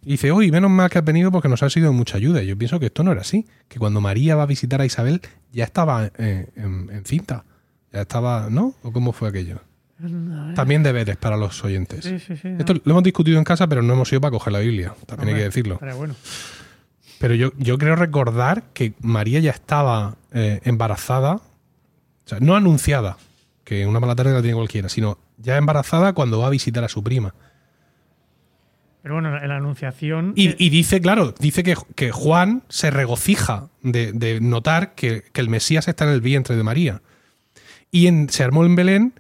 Y 0.05 0.11
dice, 0.13 0.33
uy, 0.33 0.51
menos 0.51 0.69
mal 0.69 0.91
que 0.91 0.99
has 0.99 1.05
venido 1.05 1.31
porque 1.31 1.49
nos 1.49 1.63
ha 1.63 1.71
sido 1.71 1.89
de 1.91 1.97
mucha 1.97 2.17
ayuda. 2.17 2.43
Y 2.43 2.49
yo 2.49 2.59
pienso 2.59 2.81
que 2.81 2.87
esto 2.87 3.05
no 3.05 3.13
era 3.13 3.21
así. 3.21 3.47
Que 3.69 3.79
cuando 3.79 4.01
María 4.01 4.35
va 4.35 4.43
a 4.43 4.47
visitar 4.47 4.81
a 4.81 4.85
Isabel 4.85 5.21
ya 5.53 5.63
estaba 5.63 6.11
eh, 6.19 6.49
en, 6.57 6.91
en 6.91 7.05
cinta. 7.05 7.45
Ya 7.93 8.01
estaba, 8.01 8.49
¿no? 8.51 8.75
¿O 8.83 8.91
cómo 8.91 9.13
fue 9.13 9.29
aquello? 9.29 9.61
También 10.57 10.83
deberes 10.83 11.17
para 11.17 11.37
los 11.37 11.63
oyentes. 11.63 12.05
Sí, 12.05 12.19
sí, 12.19 12.37
sí. 12.37 12.49
no. 12.49 12.59
Esto 12.59 12.75
lo 12.75 12.91
hemos 12.91 13.05
discutido 13.05 13.39
en 13.39 13.45
casa, 13.45 13.69
pero 13.69 13.81
no 13.83 13.93
hemos 13.93 14.11
ido 14.11 14.21
para 14.21 14.33
coger 14.33 14.53
la 14.53 14.59
Biblia. 14.59 14.93
También 15.07 15.29
hay 15.29 15.35
que 15.37 15.45
decirlo. 15.45 15.79
bueno. 15.97 16.17
Pero 17.21 17.35
yo, 17.37 17.53
yo 17.57 17.79
creo 17.79 17.95
recordar 17.95 18.65
que 18.75 18.95
María 19.01 19.39
ya 19.39 19.53
estaba 19.53 20.17
eh, 20.33 20.61
embarazada, 20.65 21.35
o 21.35 21.43
sea, 22.25 22.41
no 22.41 22.57
anunciada, 22.57 23.17
que 23.65 23.87
una 23.87 24.01
mala 24.01 24.15
tarde 24.15 24.33
la 24.33 24.43
tiene 24.43 24.57
cualquiera, 24.57 24.89
sino 24.89 25.19
ya 25.39 25.57
embarazada 25.57 26.13
cuando 26.13 26.41
va 26.41 26.47
a 26.47 26.51
visitar 26.51 26.85
a 26.85 26.89
su 26.89 27.03
prima. 27.03 27.35
Pero 29.03 29.15
bueno, 29.15 29.37
en 29.37 29.49
la 29.49 29.57
anunciación. 29.57 30.33
Y, 30.37 30.65
y 30.65 30.71
dice, 30.71 31.01
claro, 31.01 31.35
dice 31.39 31.65
que, 31.65 31.75
que 31.97 32.13
Juan 32.13 32.63
se 32.69 32.91
regocija 32.91 33.69
de, 33.83 34.13
de 34.13 34.41
notar 34.41 34.95
que, 34.95 35.25
que 35.33 35.41
el 35.41 35.49
Mesías 35.49 35.89
está 35.89 36.05
en 36.05 36.11
el 36.11 36.21
vientre 36.21 36.57
de 36.57 36.63
María. 36.63 37.03
Y 37.91 38.07
en, 38.07 38.29
se 38.29 38.45
armó 38.45 38.65
en 38.65 38.77
Belén, 38.77 39.15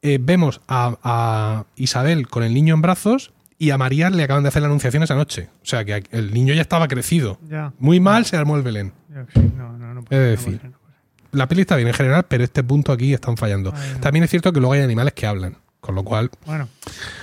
eh, 0.00 0.18
vemos 0.20 0.62
a, 0.66 0.96
a 1.02 1.66
Isabel 1.76 2.28
con 2.28 2.42
el 2.42 2.54
niño 2.54 2.74
en 2.74 2.80
brazos 2.80 3.32
y 3.58 3.70
a 3.70 3.78
María 3.78 4.08
le 4.08 4.22
acaban 4.22 4.44
de 4.44 4.48
hacer 4.48 4.62
la 4.62 4.68
anunciación 4.68 5.02
esa 5.02 5.14
noche. 5.14 5.50
O 5.62 5.66
sea 5.66 5.84
que 5.84 6.04
el 6.10 6.32
niño 6.32 6.54
ya 6.54 6.62
estaba 6.62 6.88
crecido. 6.88 7.38
Ya. 7.48 7.72
Muy 7.78 8.00
mal 8.00 8.24
se 8.24 8.36
armó 8.36 8.56
el 8.56 8.62
Belén. 8.62 8.92
Sí, 9.34 9.40
no, 9.56 9.76
no, 9.76 9.92
no 9.94 10.04
puede 10.04 10.34
Es 10.34 10.44
decir, 10.44 10.60
no 10.64 10.70
puede. 10.78 10.87
La 11.32 11.46
peli 11.48 11.62
está 11.62 11.76
bien 11.76 11.88
en 11.88 11.94
general, 11.94 12.24
pero 12.28 12.44
este 12.44 12.62
punto 12.62 12.92
aquí 12.92 13.12
están 13.14 13.36
fallando. 13.36 13.72
Ay, 13.74 13.90
no. 13.94 14.00
También 14.00 14.24
es 14.24 14.30
cierto 14.30 14.52
que 14.52 14.60
luego 14.60 14.72
hay 14.72 14.80
animales 14.82 15.12
que 15.14 15.26
hablan, 15.26 15.56
con 15.80 15.94
lo 15.94 16.02
cual. 16.04 16.30
Bueno, 16.46 16.68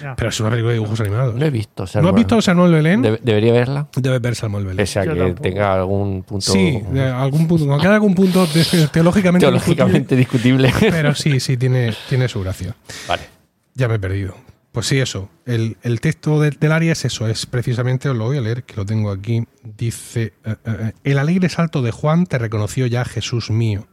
ya. 0.01 0.15
Pero 0.15 0.29
es 0.29 0.39
una 0.39 0.49
película 0.51 0.69
de 0.73 0.79
dibujos 0.79 0.99
animados. 1.01 1.35
No 1.35 1.45
he 1.45 1.49
visto. 1.49 1.81
¿No 1.81 1.83
has 1.85 1.91
Samuel. 1.91 2.13
visto 2.15 2.41
Samuel 2.41 2.71
Belén? 2.73 3.01
Debe- 3.01 3.19
debería 3.23 3.53
verla. 3.53 3.87
Debes 3.95 4.21
ver 4.21 4.35
Samuel 4.35 4.63
Belén. 4.65 4.77
Pese 4.77 4.99
a 4.99 5.05
Yo 5.05 5.13
que 5.13 5.19
tampoco. 5.19 5.41
tenga 5.41 5.73
algún 5.73 6.23
punto 6.23 6.51
Sí, 6.51 6.81
de 6.91 7.03
algún 7.03 7.47
punto. 7.47 7.71
Aunque 7.71 7.87
haya 7.87 7.95
algún 7.95 8.13
punto 8.15 8.45
te- 8.47 8.87
teológicamente. 8.87 9.45
teológicamente 9.45 10.15
discutible. 10.15 10.67
discutible, 10.67 10.91
Pero 10.97 11.15
sí, 11.15 11.39
sí, 11.39 11.57
tiene, 11.57 11.93
tiene 12.07 12.27
su 12.27 12.41
gracia. 12.41 12.75
vale. 13.07 13.23
Ya 13.73 13.87
me 13.87 13.95
he 13.95 13.99
perdido. 13.99 14.35
Pues 14.75 14.85
sí, 14.85 14.99
eso. 14.99 15.29
El, 15.45 15.77
el 15.81 15.99
texto 16.01 16.39
de- 16.39 16.51
del 16.51 16.71
área 16.71 16.91
es 16.91 17.03
eso. 17.05 17.27
Es 17.27 17.47
precisamente, 17.47 18.09
os 18.09 18.15
lo 18.15 18.25
voy 18.25 18.37
a 18.37 18.41
leer, 18.41 18.63
que 18.63 18.75
lo 18.75 18.85
tengo 18.85 19.09
aquí. 19.09 19.43
Dice: 19.63 20.33
eh, 20.45 20.55
eh, 20.65 20.91
El 21.03 21.17
alegre 21.17 21.49
salto 21.49 21.81
de 21.81 21.89
Juan 21.91 22.27
te 22.27 22.37
reconoció 22.37 22.85
ya, 22.85 23.03
Jesús 23.05 23.49
mío. 23.49 23.87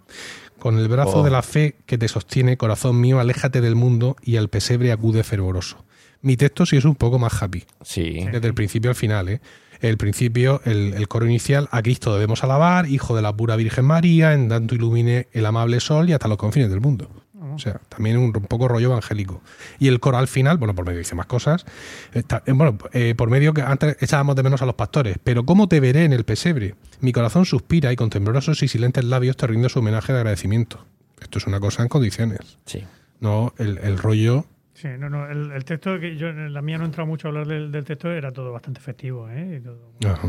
Con 0.58 0.78
el 0.78 0.88
brazo 0.88 1.20
Oh. 1.20 1.22
de 1.24 1.30
la 1.30 1.42
fe 1.42 1.76
que 1.86 1.96
te 1.98 2.06
sostiene, 2.08 2.56
corazón 2.56 3.00
mío, 3.00 3.18
aléjate 3.20 3.60
del 3.60 3.74
mundo 3.76 4.16
y 4.22 4.36
al 4.36 4.48
pesebre 4.50 4.92
acude 4.92 5.24
fervoroso. 5.24 5.84
Mi 6.20 6.36
texto 6.36 6.66
sí 6.66 6.76
es 6.76 6.84
un 6.84 6.94
poco 6.94 7.18
más 7.18 7.42
happy. 7.42 7.64
Sí. 7.82 8.26
Desde 8.30 8.46
el 8.46 8.54
principio 8.54 8.90
al 8.90 8.96
final, 8.96 9.28
¿eh? 9.28 9.40
El 9.80 9.96
principio, 9.96 10.60
el, 10.64 10.94
el 10.94 11.08
coro 11.08 11.26
inicial, 11.26 11.68
a 11.72 11.82
Cristo 11.82 12.12
debemos 12.14 12.44
alabar, 12.44 12.86
Hijo 12.88 13.16
de 13.16 13.22
la 13.22 13.36
pura 13.36 13.56
Virgen 13.56 13.84
María, 13.84 14.32
en 14.34 14.48
tanto 14.48 14.76
ilumine 14.76 15.26
el 15.32 15.46
amable 15.46 15.80
sol 15.80 16.08
y 16.08 16.12
hasta 16.12 16.28
los 16.28 16.38
confines 16.38 16.70
del 16.70 16.80
mundo. 16.80 17.10
O 17.54 17.58
sea, 17.58 17.80
también 17.88 18.16
un, 18.16 18.24
un 18.24 18.32
poco 18.32 18.68
rollo 18.68 18.88
evangélico. 18.88 19.42
Y 19.78 19.88
el 19.88 20.00
coro 20.00 20.18
al 20.18 20.28
final, 20.28 20.58
bueno, 20.58 20.74
por 20.74 20.84
medio 20.86 20.98
dice 20.98 21.14
más 21.14 21.26
cosas. 21.26 21.64
está- 22.12 22.42
eh, 22.46 22.52
bueno, 22.52 22.78
eh, 22.92 23.14
por 23.16 23.30
medio 23.30 23.54
que 23.54 23.62
antes 23.62 23.96
echábamos 24.00 24.36
de 24.36 24.42
menos 24.42 24.62
a 24.62 24.66
los 24.66 24.74
pastores. 24.74 25.16
Pero 25.22 25.44
¿cómo 25.44 25.68
te 25.68 25.80
veré 25.80 26.04
en 26.04 26.12
el 26.12 26.24
pesebre? 26.24 26.74
Mi 27.00 27.12
corazón 27.12 27.44
suspira 27.44 27.92
y 27.92 27.96
con 27.96 28.10
temblorosos 28.10 28.62
y 28.62 28.68
silentes 28.68 29.04
labios 29.04 29.36
te 29.36 29.46
rindo 29.46 29.68
su 29.68 29.78
homenaje 29.80 30.12
de 30.12 30.18
agradecimiento. 30.20 30.84
Esto 31.20 31.38
es 31.38 31.46
una 31.46 31.60
cosa 31.60 31.82
en 31.82 31.88
condiciones. 31.88 32.58
Sí. 32.66 32.84
No 33.20 33.54
el, 33.58 33.78
el 33.78 33.98
rollo. 33.98 34.46
Sí, 34.74 34.88
no, 34.98 35.08
no. 35.08 35.28
El, 35.30 35.52
el 35.52 35.64
texto 35.64 36.00
que 36.00 36.16
yo, 36.16 36.28
en 36.28 36.52
la 36.52 36.60
mía 36.62 36.76
no 36.78 36.82
he 36.84 36.86
entrado 36.86 37.06
mucho 37.06 37.28
a 37.28 37.30
hablar 37.30 37.46
del, 37.46 37.70
del 37.70 37.84
texto, 37.84 38.10
era 38.10 38.32
todo 38.32 38.50
bastante 38.52 38.80
festivo, 38.80 39.28
¿eh? 39.30 39.58
Y 39.60 39.64
todo 39.64 39.92
Ajá. 40.12 40.28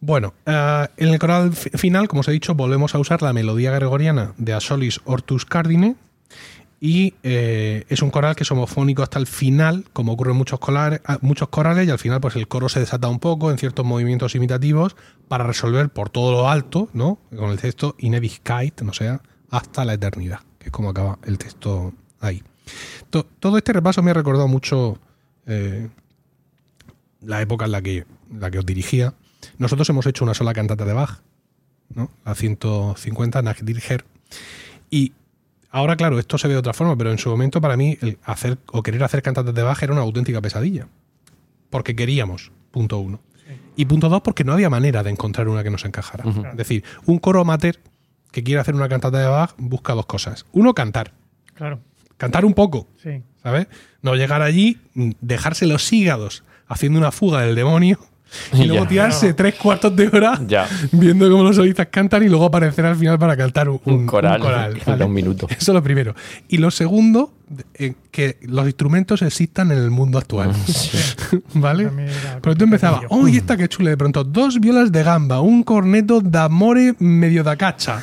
Bueno, 0.00 0.34
eh, 0.46 0.86
en 0.96 1.08
el 1.08 1.18
coral 1.18 1.52
fi- 1.52 1.70
final, 1.70 2.06
como 2.08 2.20
os 2.20 2.28
he 2.28 2.32
dicho, 2.32 2.54
volvemos 2.54 2.94
a 2.94 2.98
usar 2.98 3.20
la 3.22 3.32
melodía 3.32 3.72
gregoriana 3.72 4.32
de 4.38 4.52
Asolis 4.52 5.00
Ortus 5.04 5.44
Cardine 5.44 5.96
y 6.80 7.14
eh, 7.24 7.84
es 7.88 8.02
un 8.02 8.10
coral 8.10 8.36
que 8.36 8.44
es 8.44 8.50
homofónico 8.52 9.02
hasta 9.02 9.18
el 9.18 9.26
final, 9.26 9.84
como 9.92 10.12
ocurre 10.12 10.30
en 10.30 10.36
muchos, 10.36 10.60
corales, 10.60 11.88
y 11.88 11.90
al 11.90 11.98
final 11.98 12.20
pues 12.20 12.36
el 12.36 12.46
coro 12.46 12.68
se 12.68 12.78
desata 12.78 13.08
un 13.08 13.18
poco 13.18 13.50
en 13.50 13.58
ciertos 13.58 13.84
movimientos 13.84 14.36
imitativos 14.36 14.94
para 15.26 15.42
resolver 15.44 15.88
por 15.88 16.10
todo 16.10 16.30
lo 16.30 16.48
alto, 16.48 16.88
¿no? 16.92 17.18
Con 17.36 17.50
el 17.50 17.58
texto 17.60 17.96
Ineviskait, 17.98 18.80
no 18.82 18.92
sea, 18.92 19.20
hasta 19.50 19.84
la 19.84 19.94
eternidad, 19.94 20.38
que 20.60 20.66
es 20.66 20.70
como 20.70 20.90
acaba 20.90 21.18
el 21.24 21.36
texto 21.38 21.92
ahí. 22.20 22.44
To- 23.10 23.26
todo 23.40 23.56
este 23.58 23.72
repaso 23.72 24.00
me 24.04 24.12
ha 24.12 24.14
recordado 24.14 24.46
mucho 24.46 24.98
eh, 25.46 25.88
la 27.22 27.40
época 27.42 27.64
en 27.64 27.72
la 27.72 27.82
que, 27.82 28.04
la 28.32 28.50
que 28.50 28.58
os 28.58 28.66
dirigía. 28.66 29.14
Nosotros 29.58 29.88
hemos 29.88 30.06
hecho 30.06 30.24
una 30.24 30.34
sola 30.34 30.52
cantata 30.52 30.84
de 30.84 30.92
Bach 30.92 31.20
¿no? 31.94 32.10
La 32.24 32.34
150 32.34 33.42
Nagdirger. 33.42 34.04
Y 34.90 35.12
ahora, 35.70 35.96
claro, 35.96 36.18
esto 36.18 36.38
se 36.38 36.48
ve 36.48 36.54
de 36.54 36.60
otra 36.60 36.72
forma, 36.72 36.96
pero 36.96 37.10
en 37.10 37.18
su 37.18 37.30
momento 37.30 37.60
para 37.60 37.76
mí 37.76 37.98
el 38.00 38.18
hacer 38.24 38.58
o 38.70 38.82
querer 38.82 39.02
hacer 39.04 39.22
cantatas 39.22 39.54
de 39.54 39.62
Bach 39.62 39.82
era 39.82 39.92
una 39.92 40.02
auténtica 40.02 40.40
pesadilla. 40.40 40.88
Porque 41.70 41.94
queríamos, 41.94 42.52
punto 42.70 42.98
uno. 42.98 43.20
Y 43.76 43.84
punto 43.84 44.08
dos, 44.08 44.22
porque 44.22 44.44
no 44.44 44.52
había 44.52 44.70
manera 44.70 45.02
de 45.02 45.10
encontrar 45.10 45.48
una 45.48 45.62
que 45.62 45.70
nos 45.70 45.84
encajara. 45.84 46.24
Es 46.50 46.56
decir, 46.56 46.84
un 47.06 47.18
coro 47.18 47.40
amateur 47.40 47.78
que 48.32 48.42
quiere 48.42 48.60
hacer 48.60 48.74
una 48.74 48.88
cantata 48.88 49.18
de 49.18 49.26
Bach 49.26 49.54
busca 49.56 49.94
dos 49.94 50.06
cosas. 50.06 50.46
Uno, 50.52 50.74
cantar. 50.74 51.12
Claro, 51.54 51.80
Cantar 52.16 52.44
un 52.44 52.54
poco, 52.54 52.88
sí. 53.00 53.22
¿sabes? 53.42 53.68
No 54.02 54.16
llegar 54.16 54.42
allí, 54.42 54.80
mm, 54.94 55.12
dejarse 55.20 55.66
los 55.66 55.92
hígados 55.92 56.42
haciendo 56.66 56.98
una 56.98 57.12
fuga 57.12 57.42
del 57.42 57.54
demonio 57.54 58.00
y 58.52 58.64
luego 58.66 58.84
Ya. 58.84 58.88
tirarse 58.88 59.34
tres 59.34 59.54
cuartos 59.56 59.94
de 59.96 60.08
hora 60.08 60.40
Ya. 60.46 60.66
viendo 60.92 61.30
cómo 61.30 61.42
los 61.44 61.56
solistas 61.56 61.88
cantan 61.90 62.22
y 62.22 62.28
luego 62.28 62.44
aparecer 62.46 62.84
al 62.86 62.96
final 62.96 63.18
para 63.18 63.36
cantar 63.36 63.68
un, 63.68 63.80
Un 63.84 64.06
coral, 64.06 64.40
¿vale? 64.42 64.78
Eso 64.78 65.48
es 65.50 65.68
lo 65.68 65.82
primero. 65.82 66.14
Y 66.48 66.58
lo 66.58 66.70
segundo, 66.70 67.32
eh, 67.74 67.94
que 68.10 68.38
los 68.42 68.66
instrumentos 68.66 69.22
existan 69.22 69.70
en 69.72 69.78
el 69.78 69.90
mundo 69.90 70.18
actual. 70.18 70.52
¿Vale? 71.54 71.84
También 71.86 72.08
era 72.08 72.38
Pero 72.42 72.56
tú 72.56 72.64
empezabas. 72.64 73.02
¡oh, 73.08 73.28
y 73.28 73.36
esta 73.36 73.56
que 73.56 73.68
chula! 73.68 73.90
De 73.90 73.96
pronto, 73.96 74.24
dos 74.24 74.60
violas 74.60 74.92
de 74.92 75.02
gamba, 75.02 75.40
un 75.40 75.62
corneto 75.62 76.20
d'amore 76.20 76.94
medio 76.98 77.42
da 77.44 77.56
cacha, 77.56 78.02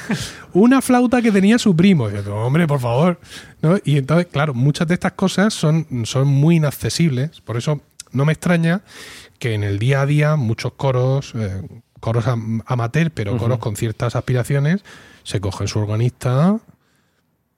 una 0.54 0.82
flauta 0.82 1.22
que 1.22 1.32
tenía 1.32 1.58
su 1.60 1.76
primo. 1.76 2.10
Y 2.10 2.14
yo, 2.14 2.36
hombre, 2.36 2.68
por 2.68 2.80
favor. 2.80 3.20
¿No? 3.62 3.78
Y 3.84 3.98
entonces, 3.98 4.28
claro, 4.32 4.54
muchas 4.54 4.88
de 4.88 4.94
estas 4.96 5.14
cosas 5.14 5.54
son, 5.54 5.86
son 6.06 6.28
muy 6.28 6.58
inaccesibles. 6.58 7.42
Por 7.42 7.58
eso 7.58 7.82
no 8.12 8.26
me 8.26 8.34
extraña 8.34 8.82
que 9.40 9.54
en 9.54 9.64
el 9.64 9.80
día 9.80 10.02
a 10.02 10.06
día 10.06 10.36
muchos 10.36 10.74
coros, 10.74 11.34
eh, 11.36 11.62
coros 12.00 12.28
am- 12.28 12.62
amateur, 12.66 13.12
pero 13.12 13.38
coros 13.38 13.60
con 13.60 13.76
ciertas 13.76 14.16
aspiraciones, 14.16 14.84
se 15.24 15.40
cogen 15.40 15.68
su 15.68 15.80
organista 15.80 16.60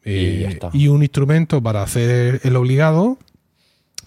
Y 0.05 0.43
eh, 0.45 0.89
un 0.89 1.03
instrumento 1.03 1.61
para 1.61 1.83
hacer 1.83 2.39
el 2.43 2.55
obligado 2.55 3.17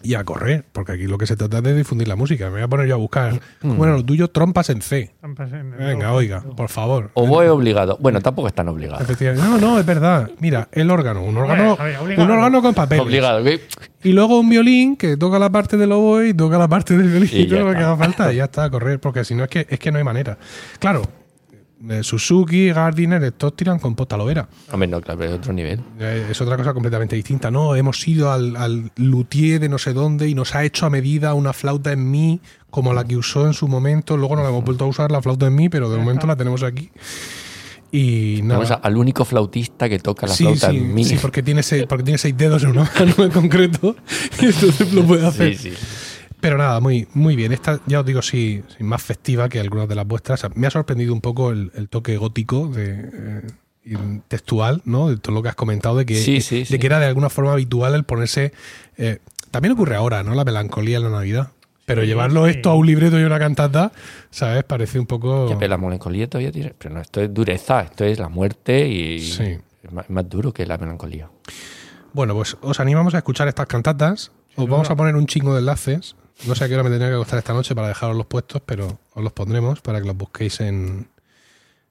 y 0.03 0.15
a 0.15 0.25
correr, 0.25 0.65
porque 0.73 0.93
aquí 0.93 1.03
lo 1.07 1.19
que 1.19 1.27
se 1.27 1.37
trata 1.37 1.59
es 1.59 1.63
de 1.65 1.75
difundir 1.77 2.09
la 2.09 2.17
música. 2.17 2.47
Me 2.47 2.53
voy 2.53 2.63
a 2.63 2.69
poner 2.69 2.87
yo 2.87 2.95
a 2.95 2.97
buscar, 2.97 3.39
Mm. 3.61 3.77
bueno, 3.77 3.97
lo 3.99 4.03
tuyo, 4.05 4.29
trompas 4.29 4.71
en 4.71 4.81
C. 4.81 5.13
En 5.23 5.35
Venga, 5.77 6.15
oiga, 6.15 6.41
por 6.57 6.71
favor. 6.71 7.11
Oboe 7.13 7.51
obligado. 7.51 7.99
Bueno, 8.01 8.23
tampoco 8.23 8.49
están 8.49 8.69
obligados. 8.69 9.07
No, 9.37 9.59
no, 9.59 9.79
es 9.79 9.85
verdad. 9.85 10.31
Mira, 10.41 10.69
el 10.73 10.91
órgano, 10.91 11.23
un 11.23 11.37
órgano, 11.37 11.77
un 12.17 12.31
órgano 12.31 12.63
con 12.63 12.73
papel. 12.73 13.01
Obligado. 13.01 13.45
¿qué? 13.45 13.61
Y 14.03 14.13
luego 14.13 14.41
un 14.41 14.49
violín 14.49 14.97
que 14.97 15.17
toca 15.17 15.39
la 15.39 15.51
parte 15.51 15.77
del 15.77 15.93
oboe 15.93 16.29
y 16.31 16.35
toca 16.35 16.59
la 16.59 16.69
parte 16.69 16.97
del 16.97 17.09
violín 17.09 17.31
Y 17.33 17.47
todo 17.47 17.61
lo 17.67 17.73
que 17.73 17.79
haga 17.79 17.97
falta 17.97 18.33
y 18.33 18.37
ya 18.37 18.45
está, 18.45 18.65
a 18.65 18.71
correr, 18.71 18.99
porque 18.99 19.25
si 19.25 19.35
no 19.35 19.45
es 19.45 19.51
que, 19.51 19.67
es 19.69 19.79
que 19.79 19.93
no 19.93 19.99
hay 19.99 20.05
manera. 20.05 20.39
Claro, 20.79 21.03
eh, 21.89 22.03
Suzuki, 22.03 22.71
Gardiner, 22.73 23.23
estos 23.25 23.57
tiran 23.57 23.79
con 23.79 23.95
posta 23.95 24.17
lovera. 24.17 24.49
Hombre, 24.71 24.87
no, 24.89 25.01
claro, 25.01 25.19
pero 25.19 25.33
es 25.33 25.39
otro 25.39 25.53
nivel. 25.53 25.81
Eh, 25.99 26.29
Es 26.31 26.41
otra 26.41 26.57
cosa 26.57 26.75
completamente 26.75 27.17
distinta. 27.17 27.51
No, 27.51 27.75
hemos 27.75 28.07
ido 28.07 28.31
al, 28.31 28.57
al 28.57 28.91
luthier 28.97 29.61
de 29.61 29.69
no 29.69 29.79
sé 29.79 29.95
dónde 29.95 30.29
y 30.29 30.35
nos 30.35 30.55
ha 30.55 30.65
hecho 30.65 30.85
a 30.85 30.91
medida 30.91 31.33
una 31.33 31.53
flauta 31.53 31.93
en 31.93 32.11
mi, 32.11 32.41
como 32.69 32.93
la 32.93 33.05
que 33.05 33.17
usó 33.17 33.47
en 33.47 33.55
su 33.55 33.67
momento. 33.67 34.17
Luego 34.17 34.37
no 34.37 34.43
la 34.43 34.51
hemos 34.51 34.65
vuelto 34.65 34.85
a 34.85 34.89
usar 34.89 35.11
la 35.11 35.23
flauta 35.23 35.47
en 35.47 35.55
mi, 35.55 35.69
pero 35.71 35.89
de 35.89 35.97
momento 35.97 36.27
la 36.27 36.37
tenemos 36.37 36.63
aquí. 36.63 36.91
Y 37.93 38.41
nada. 38.43 38.55
Vamos 38.59 38.71
a- 38.71 38.75
al 38.75 38.97
único 38.97 39.25
flautista 39.25 39.89
que 39.89 39.99
toca 39.99 40.27
la 40.27 40.35
Sí, 40.35 40.45
flauta 40.45 40.71
sí, 40.71 40.77
en 40.77 40.95
mi. 40.95 41.05
sí, 41.05 41.17
porque 41.21 41.43
tiene, 41.43 41.63
seis, 41.63 41.85
porque 41.89 42.05
tiene 42.05 42.19
seis 42.19 42.37
dedos 42.37 42.63
en 42.65 42.71
una 42.71 42.91
mano 42.99 43.15
en 43.25 43.31
concreto 43.31 43.97
y 44.41 44.47
entonces 44.47 44.93
lo 44.93 45.05
puede 45.05 45.27
hacer. 45.27 45.57
Sí. 45.57 45.73
Pero 46.41 46.57
nada, 46.57 46.81
muy, 46.81 47.07
muy 47.13 47.37
bien. 47.37 47.53
Esta, 47.53 47.81
ya 47.87 48.01
os 48.01 48.07
digo, 48.07 48.23
sí, 48.23 48.63
más 48.79 49.03
festiva 49.03 49.49
que 49.49 49.61
algunas 49.61 49.89
de 49.89 49.95
las 49.95 50.07
vuestras. 50.07 50.41
Me 50.55 50.67
ha 50.67 50.71
sorprendido 50.71 51.13
un 51.13 51.21
poco 51.21 51.51
el, 51.51 51.71
el 51.75 51.89
toque 51.91 52.17
gótico 52.17 52.69
de, 52.69 53.11
eh, 53.13 53.43
y 53.85 53.95
textual, 54.29 54.81
¿no? 54.87 55.11
De 55.11 55.17
todo 55.19 55.35
lo 55.35 55.43
que 55.43 55.51
has 55.51 55.55
comentado, 55.55 55.97
de 55.99 56.07
que, 56.07 56.15
Sí, 56.15 56.41
sí, 56.41 56.65
de 56.65 56.79
que 56.79 56.87
era 56.87 56.99
de 56.99 57.07
alguna 57.07 57.29
forma 57.29 57.53
habitual 57.53 57.95
el 57.95 58.05
ponerse. 58.05 58.53
eh, 58.97 59.19
también 59.51 59.73
ocurre 59.73 59.97
ahora, 59.97 60.23
¿no? 60.23 60.35
La 60.35 60.45
melancolía 60.45 60.97
en 60.99 61.03
la 61.03 61.11
Navidad. 61.11 61.51
Pero 61.95 62.05
llevarlo 62.05 62.45
sí. 62.45 62.51
esto 62.53 62.71
a 62.71 62.75
un 62.75 62.87
libreto 62.87 63.19
y 63.19 63.25
una 63.25 63.39
cantata, 63.39 63.93
¿sabes? 64.31 64.65
Parece 64.65 64.99
un 64.99 65.07
poco. 65.07 65.49
Ya, 65.49 65.59
pero 65.59 65.71
la 65.71 65.79
melancolía 65.79 66.29
todavía 66.29 66.53
tiene. 66.53 66.75
Pero 66.79 66.95
no, 66.95 67.01
esto 67.01 67.21
es 67.21 67.33
dureza, 67.35 67.81
esto 67.83 68.05
es 68.05 68.19
la 68.19 68.29
muerte 68.29 68.87
y. 68.89 69.21
Sí. 69.21 69.59
Es 69.83 69.93
más, 69.93 70.05
es 70.05 70.11
más 70.11 70.29
duro 70.29 70.53
que 70.53 70.67
la 70.67 70.77
melancolía. 70.79 71.29
Bueno, 72.13 72.35
pues 72.35 72.57
os 72.61 72.81
animamos 72.81 73.15
a 73.15 73.19
escuchar 73.19 73.49
estas 73.49 73.67
cantatas. 73.67 74.33
Os 74.57 74.69
vamos 74.69 74.91
a 74.91 74.97
poner 74.97 75.15
un 75.17 75.27
chingo 75.27 75.53
de 75.55 75.61
enlaces. 75.61 76.17
No 76.47 76.55
sé 76.55 76.65
a 76.65 76.69
qué 76.69 76.75
hora 76.75 76.83
me 76.83 76.91
tendría 76.91 77.11
que 77.11 77.17
costar 77.17 77.39
esta 77.39 77.53
noche 77.53 77.75
para 77.75 77.89
dejaros 77.89 78.17
los 78.17 78.27
puestos, 78.27 78.63
pero 78.65 78.99
os 79.15 79.23
los 79.23 79.33
pondremos 79.33 79.81
para 79.81 80.01
que 80.01 80.07
los 80.07 80.17
busquéis 80.17 80.61
en, 80.61 81.09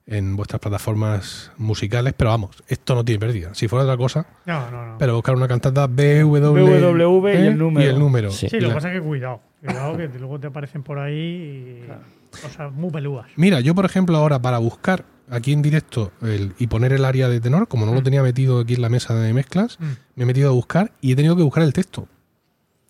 en 0.08 0.36
vuestras 0.36 0.60
plataformas 0.60 1.52
musicales. 1.58 2.14
Pero 2.18 2.32
vamos, 2.32 2.64
esto 2.68 2.96
no 2.96 3.06
tiene 3.06 3.20
pérdida. 3.20 3.54
Si 3.54 3.68
fuera 3.68 3.84
otra 3.86 3.98
cosa, 3.98 4.26
No, 4.46 4.70
no, 4.72 4.86
no. 4.86 4.98
pero 4.98 5.16
buscar 5.16 5.36
una 5.36 5.48
cantata 5.48 5.88
BW, 5.88 6.26
BW 6.26 7.28
y 7.30 7.48
el 7.48 7.58
número. 7.58 7.86
Y 7.86 7.90
el 7.90 8.00
número. 8.00 8.32
Sí. 8.32 8.50
sí, 8.50 8.60
lo 8.60 8.70
que 8.70 8.76
pasa 8.76 8.90
es 8.94 9.00
que 9.00 9.08
cuidado. 9.08 9.42
Cuidado 9.64 9.98
que 9.98 10.08
luego 10.20 10.40
te 10.40 10.48
aparecen 10.48 10.84
por 10.84 11.00
ahí 11.00 11.16
y 11.16 12.38
cosas 12.42 12.72
muy 12.74 12.90
pelúas. 12.92 13.28
Mira, 13.36 13.60
yo 13.60 13.76
por 13.76 13.86
ejemplo 13.86 14.16
ahora 14.18 14.42
para 14.42 14.58
buscar 14.58 15.04
aquí 15.30 15.52
en 15.52 15.62
directo 15.62 16.12
el- 16.22 16.54
y 16.58 16.68
poner 16.68 16.94
el 16.94 17.04
área 17.06 17.28
de 17.30 17.40
tenor, 17.42 17.68
como 17.68 17.86
no 17.86 17.94
lo 17.94 18.02
tenía 18.02 18.24
metido 18.24 18.60
aquí 18.62 18.76
en 18.76 18.82
la 18.82 18.90
mesa 18.90 19.14
de 19.16 19.34
mezclas, 19.34 19.78
Mm. 19.80 19.86
me 20.16 20.24
he 20.24 20.26
metido 20.26 20.50
a 20.50 20.54
buscar 20.54 20.92
y 21.02 21.12
he 21.12 21.16
tenido 21.16 21.36
que 21.36 21.44
buscar 21.44 21.64
el 21.64 21.74
texto. 21.74 22.08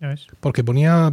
¿Ya 0.02 0.08
ves? 0.10 0.28
porque 0.40 0.64
ponía 0.64 1.10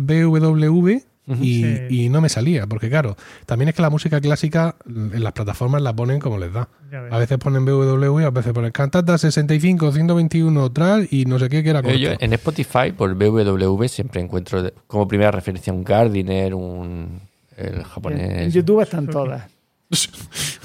BW 1.27 1.43
y, 1.44 1.62
Sí. 1.65 1.86
y 2.05 2.09
no 2.09 2.20
me 2.20 2.28
salía. 2.28 2.66
Porque 2.66 2.89
claro, 2.89 3.16
también 3.47 3.69
es 3.69 3.74
que 3.74 3.82
la 3.82 3.90
música 3.90 4.20
clásica 4.20 4.77
en 4.86 5.23
las 5.23 5.32
plataformas 5.32 5.82
la 5.82 5.94
ponen 5.94 6.20
como 6.20 6.39
les 6.39 6.53
da. 6.53 6.69
A 7.11 7.19
veces 7.19 7.36
ponen 7.39 7.65
BW 7.65 8.20
y 8.20 8.24
a 8.24 8.31
veces 8.31 8.53
ponen 8.53 8.70
cantata 8.73 9.19
65, 9.19 9.90
121, 9.93 10.70
tal 10.73 11.09
y 11.11 11.24
no 11.24 11.39
sé 11.39 11.48
qué 11.48 11.62
que 11.62 11.70
era 11.70 11.82
corto. 11.82 11.98
Yo 11.98 12.11
en 12.19 12.32
Spotify, 12.35 12.93
por 12.97 13.15
BWV, 13.15 13.89
siempre 13.89 14.20
encuentro 14.20 14.70
como 14.86 15.09
primera 15.09 15.31
referencia 15.31 15.73
un 15.73 15.82
Gardiner, 15.85 16.55
un. 16.55 17.20
El 17.57 17.82
japonés. 17.85 18.43
en 18.43 18.51
YouTube 18.51 18.82
están 18.82 19.07
todas. 19.09 19.51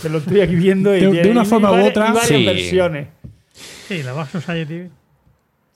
Te 0.02 0.10
lo 0.10 0.18
estoy 0.18 0.42
aquí 0.42 0.56
viendo 0.56 0.96
y 0.96 1.02
De- 1.02 1.24
de 1.24 1.32
una 1.32 1.44
y 1.44 1.46
forma 1.46 1.70
u 1.70 1.74
varias- 1.74 1.90
otra. 1.92 2.10
y 2.10 2.14
varias 2.14 2.28
Sí. 2.28 2.46
versiones. 2.46 3.08
Sí, 3.88 4.04
la 4.04 4.14
Bass 4.14 4.30
Society 4.32 4.90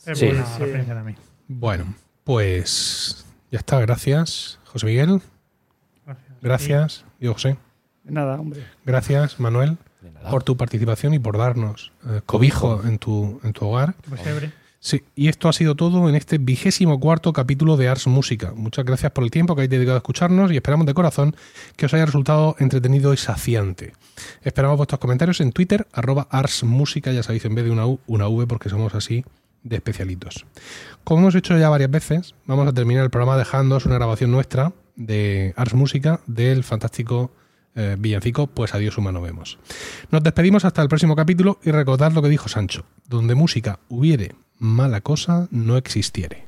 es 0.05 0.17
Sí. 0.19 0.25
buena 0.25 0.45
Sí. 0.45 0.59
referencia 0.59 0.93
también. 0.95 1.17
Bueno, 1.47 1.85
pues 2.23 3.25
ya 3.51 3.59
está. 3.59 3.79
Gracias, 3.79 4.59
José 4.75 4.87
Miguel. 4.87 5.21
Gracias. 6.05 6.41
Gracias, 6.41 7.05
yo 7.21 7.31
José. 7.31 7.55
Nada, 8.03 8.37
hombre. 8.37 8.61
Gracias, 8.85 9.39
Manuel, 9.39 9.77
De 10.01 10.29
por 10.29 10.43
tu 10.43 10.57
participación 10.57 11.13
y 11.13 11.19
por 11.19 11.37
darnos 11.37 11.93
eh, 12.05 12.19
cobijo 12.25 12.83
en 12.83 12.99
tu, 12.99 13.39
en 13.45 13.53
tu 13.53 13.67
hogar. 13.67 13.95
Sí, 14.81 15.05
y 15.15 15.29
esto 15.29 15.47
ha 15.47 15.53
sido 15.53 15.75
todo 15.75 16.09
en 16.09 16.15
este 16.15 16.39
vigésimo 16.39 16.99
cuarto 16.99 17.31
capítulo 17.31 17.77
de 17.77 17.87
Ars 17.87 18.05
Música. 18.07 18.51
Muchas 18.53 18.83
gracias 18.83 19.13
por 19.13 19.23
el 19.23 19.31
tiempo 19.31 19.55
que 19.55 19.61
habéis 19.61 19.69
dedicado 19.69 19.95
a 19.95 19.99
escucharnos 19.99 20.51
y 20.51 20.57
esperamos 20.57 20.85
de 20.85 20.93
corazón 20.93 21.37
que 21.77 21.85
os 21.85 21.93
haya 21.93 22.05
resultado 22.05 22.57
entretenido 22.59 23.13
y 23.13 23.17
saciante. 23.17 23.93
Esperamos 24.41 24.75
vuestros 24.75 24.99
comentarios 24.99 25.39
en 25.39 25.53
Twitter, 25.53 25.87
arroba 25.93 26.27
Ars 26.29 26.65
Música, 26.65 27.13
ya 27.13 27.23
sabéis, 27.23 27.45
en 27.45 27.55
vez 27.55 27.63
de 27.63 27.71
una 27.71 27.87
U, 27.87 28.01
una 28.07 28.27
V, 28.27 28.45
porque 28.45 28.67
somos 28.67 28.93
así 28.93 29.23
de 29.65 29.75
especialitos. 29.75 30.45
Como 31.03 31.21
hemos 31.21 31.35
hecho 31.35 31.57
ya 31.57 31.69
varias 31.69 31.91
veces, 31.91 32.35
vamos 32.45 32.67
a 32.67 32.73
terminar 32.73 33.03
el 33.03 33.09
programa 33.09 33.37
dejándoos 33.37 33.85
una 33.85 33.95
grabación 33.95 34.31
nuestra 34.31 34.71
de 34.95 35.53
Ars 35.57 35.73
Música 35.73 36.21
del 36.27 36.63
fantástico 36.63 37.31
eh, 37.75 37.97
villancico 37.99 38.47
Pues 38.47 38.73
adiós 38.73 38.97
humano 38.97 39.21
vemos. 39.21 39.59
Nos 40.09 40.23
despedimos 40.23 40.63
hasta 40.63 40.81
el 40.81 40.87
próximo 40.87 41.15
capítulo 41.15 41.59
y 41.63 41.71
recordad 41.71 42.13
lo 42.13 42.21
que 42.21 42.29
dijo 42.29 42.47
Sancho, 42.47 42.85
donde 43.09 43.35
música 43.35 43.79
hubiere, 43.89 44.35
mala 44.57 45.01
cosa 45.01 45.49
no 45.51 45.75
existiere. 45.75 46.45